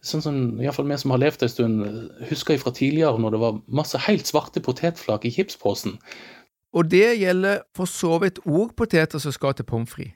sånn 0.06 0.24
som 0.24 0.38
iallfall 0.62 0.90
vi 0.90 1.00
som 1.02 1.14
har 1.16 1.24
levd 1.24 1.46
en 1.46 1.54
stund, 1.54 1.86
husker 2.30 2.60
fra 2.62 2.74
tidligere 2.76 3.20
når 3.22 3.36
det 3.36 3.42
var 3.44 3.62
masse 3.80 4.02
helt 4.08 4.30
svarte 4.30 4.64
potetflak 4.64 5.26
i 5.26 5.34
chipsposen. 5.34 5.98
Og 6.76 6.92
det 6.92 7.18
gjelder 7.18 7.64
for 7.76 7.90
så 7.90 8.20
vidt 8.22 8.44
òg 8.46 8.76
poteter 8.78 9.22
som 9.24 9.34
skal 9.34 9.56
til 9.58 9.68
pommes 9.68 9.92
frites. 9.92 10.16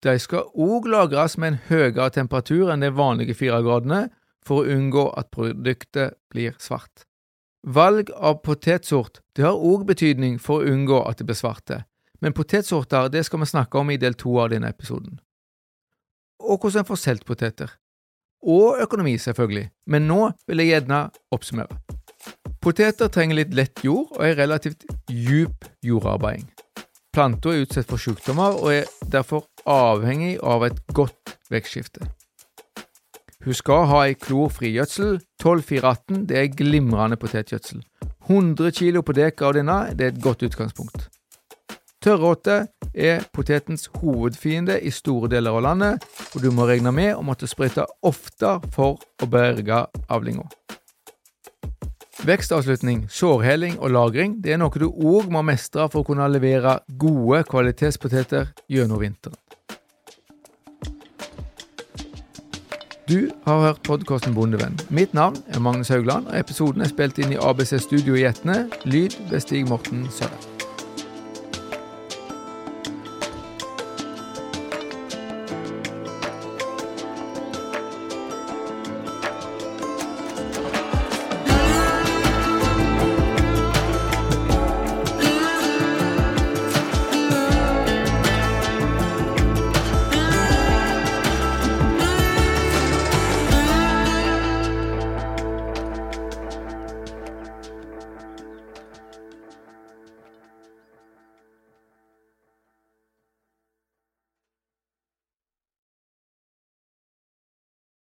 De 0.00 0.14
skal 0.16 0.48
òg 0.56 0.86
lagres 0.88 1.36
med 1.36 1.52
en 1.52 1.58
høyere 1.68 2.08
temperatur 2.14 2.70
enn 2.72 2.80
de 2.80 2.88
vanlige 2.96 3.36
fire 3.36 3.58
gradene 3.64 4.06
for 4.46 4.62
å 4.62 4.72
unngå 4.72 5.10
at 5.20 5.28
produktet 5.34 6.16
blir 6.32 6.54
svart. 6.56 7.04
Valg 7.62 8.10
av 8.16 8.40
potetsort 8.40 9.20
det 9.36 9.44
har 9.44 9.52
òg 9.56 9.84
betydning 9.88 10.38
for 10.40 10.60
å 10.62 10.72
unngå 10.72 11.02
at 11.04 11.18
det 11.20 11.26
blir 11.28 11.36
svarte, 11.36 11.82
men 12.20 12.32
potetsorter 12.32 13.10
det 13.12 13.26
skal 13.28 13.42
vi 13.42 13.50
snakke 13.50 13.78
om 13.78 13.90
i 13.92 13.98
del 14.00 14.16
to 14.16 14.38
av 14.40 14.48
denne 14.52 14.70
episoden. 14.72 15.18
Og 16.40 16.56
hvordan 16.56 16.80
en 16.80 16.88
får 16.88 17.00
solgt 17.02 17.26
poteter 17.28 17.76
og 18.40 18.80
økonomi, 18.80 19.18
selvfølgelig, 19.20 19.66
men 19.92 20.06
nå 20.08 20.30
vil 20.48 20.62
jeg 20.62 20.72
gjerne 20.72 21.02
oppsummere. 21.36 21.76
Poteter 22.64 23.12
trenger 23.12 23.42
litt 23.42 23.52
lett 23.56 23.84
jord 23.84 24.08
og 24.16 24.24
er 24.24 24.38
relativt 24.38 24.86
djup 25.08 25.68
jordarbeiding. 25.84 26.48
Planta 27.12 27.52
er 27.52 27.66
utsatt 27.66 27.90
for 27.90 28.00
sykdommer 28.00 28.56
og 28.56 28.72
er 28.72 28.88
derfor 29.12 29.44
avhengig 29.68 30.38
av 30.40 30.64
et 30.68 30.80
godt 30.96 31.36
vekstskifte. 31.52 32.06
Hun 33.44 33.56
skal 33.56 33.86
ha 33.88 34.02
ei 34.04 34.16
klorfri 34.20 34.74
gjødsel. 34.74 35.20
12418 35.40 36.26
det 36.28 36.36
er 36.36 36.52
glimrende 36.52 37.16
potetgjødsel. 37.16 37.80
100 38.28 38.70
kg 38.76 39.00
på 39.02 39.16
dekar 39.16 39.50
av 39.50 39.56
denne 39.56 39.78
det 39.96 40.06
er 40.06 40.12
et 40.12 40.22
godt 40.22 40.44
utgangspunkt. 40.44 41.08
Tørråte 42.00 42.66
er 42.94 43.24
potetens 43.32 43.88
hovedfiende 44.00 44.78
i 44.80 44.92
store 44.92 45.28
deler 45.28 45.56
av 45.56 45.64
landet, 45.66 46.06
og 46.34 46.44
du 46.44 46.48
må 46.52 46.64
regne 46.68 46.92
med 46.96 47.12
å 47.16 47.24
måtte 47.24 47.48
sprøyte 47.48 47.84
ofte 48.08 48.54
for 48.72 49.00
å 49.20 49.28
berge 49.28 49.82
avlinga. 50.08 50.46
Vekstavslutning, 52.24 53.06
sårheling 53.08 53.78
og 53.80 53.92
lagring 53.96 54.38
det 54.44 54.52
er 54.52 54.60
noe 54.60 54.80
du 54.80 54.88
òg 54.88 55.28
må 55.32 55.40
mestre 55.44 55.88
for 55.88 56.02
å 56.02 56.08
kunne 56.08 56.28
levere 56.28 56.78
gode 57.00 57.44
kvalitetspoteter 57.48 58.52
gjennom 58.68 59.00
vinteren. 59.00 59.40
Du 63.10 63.30
har 63.44 63.60
hørt 63.60 63.82
podkasten 63.82 64.34
Bondevenn. 64.34 64.78
Mitt 64.88 65.14
navn 65.14 65.36
er 65.48 65.58
Magnus 65.58 65.88
Haugland, 65.88 66.26
og 66.26 66.38
episoden 66.38 66.84
er 66.84 66.92
spilt 66.92 67.18
inn 67.18 67.34
i 67.34 67.40
ABC 67.42 67.80
Studio 67.82 68.14
i 68.14 68.22
Etne. 68.30 68.68
Lyd 68.84 69.18
ved 69.32 69.42
Stig 69.42 69.66
Morten 69.66 70.06
Søre. 70.14 70.49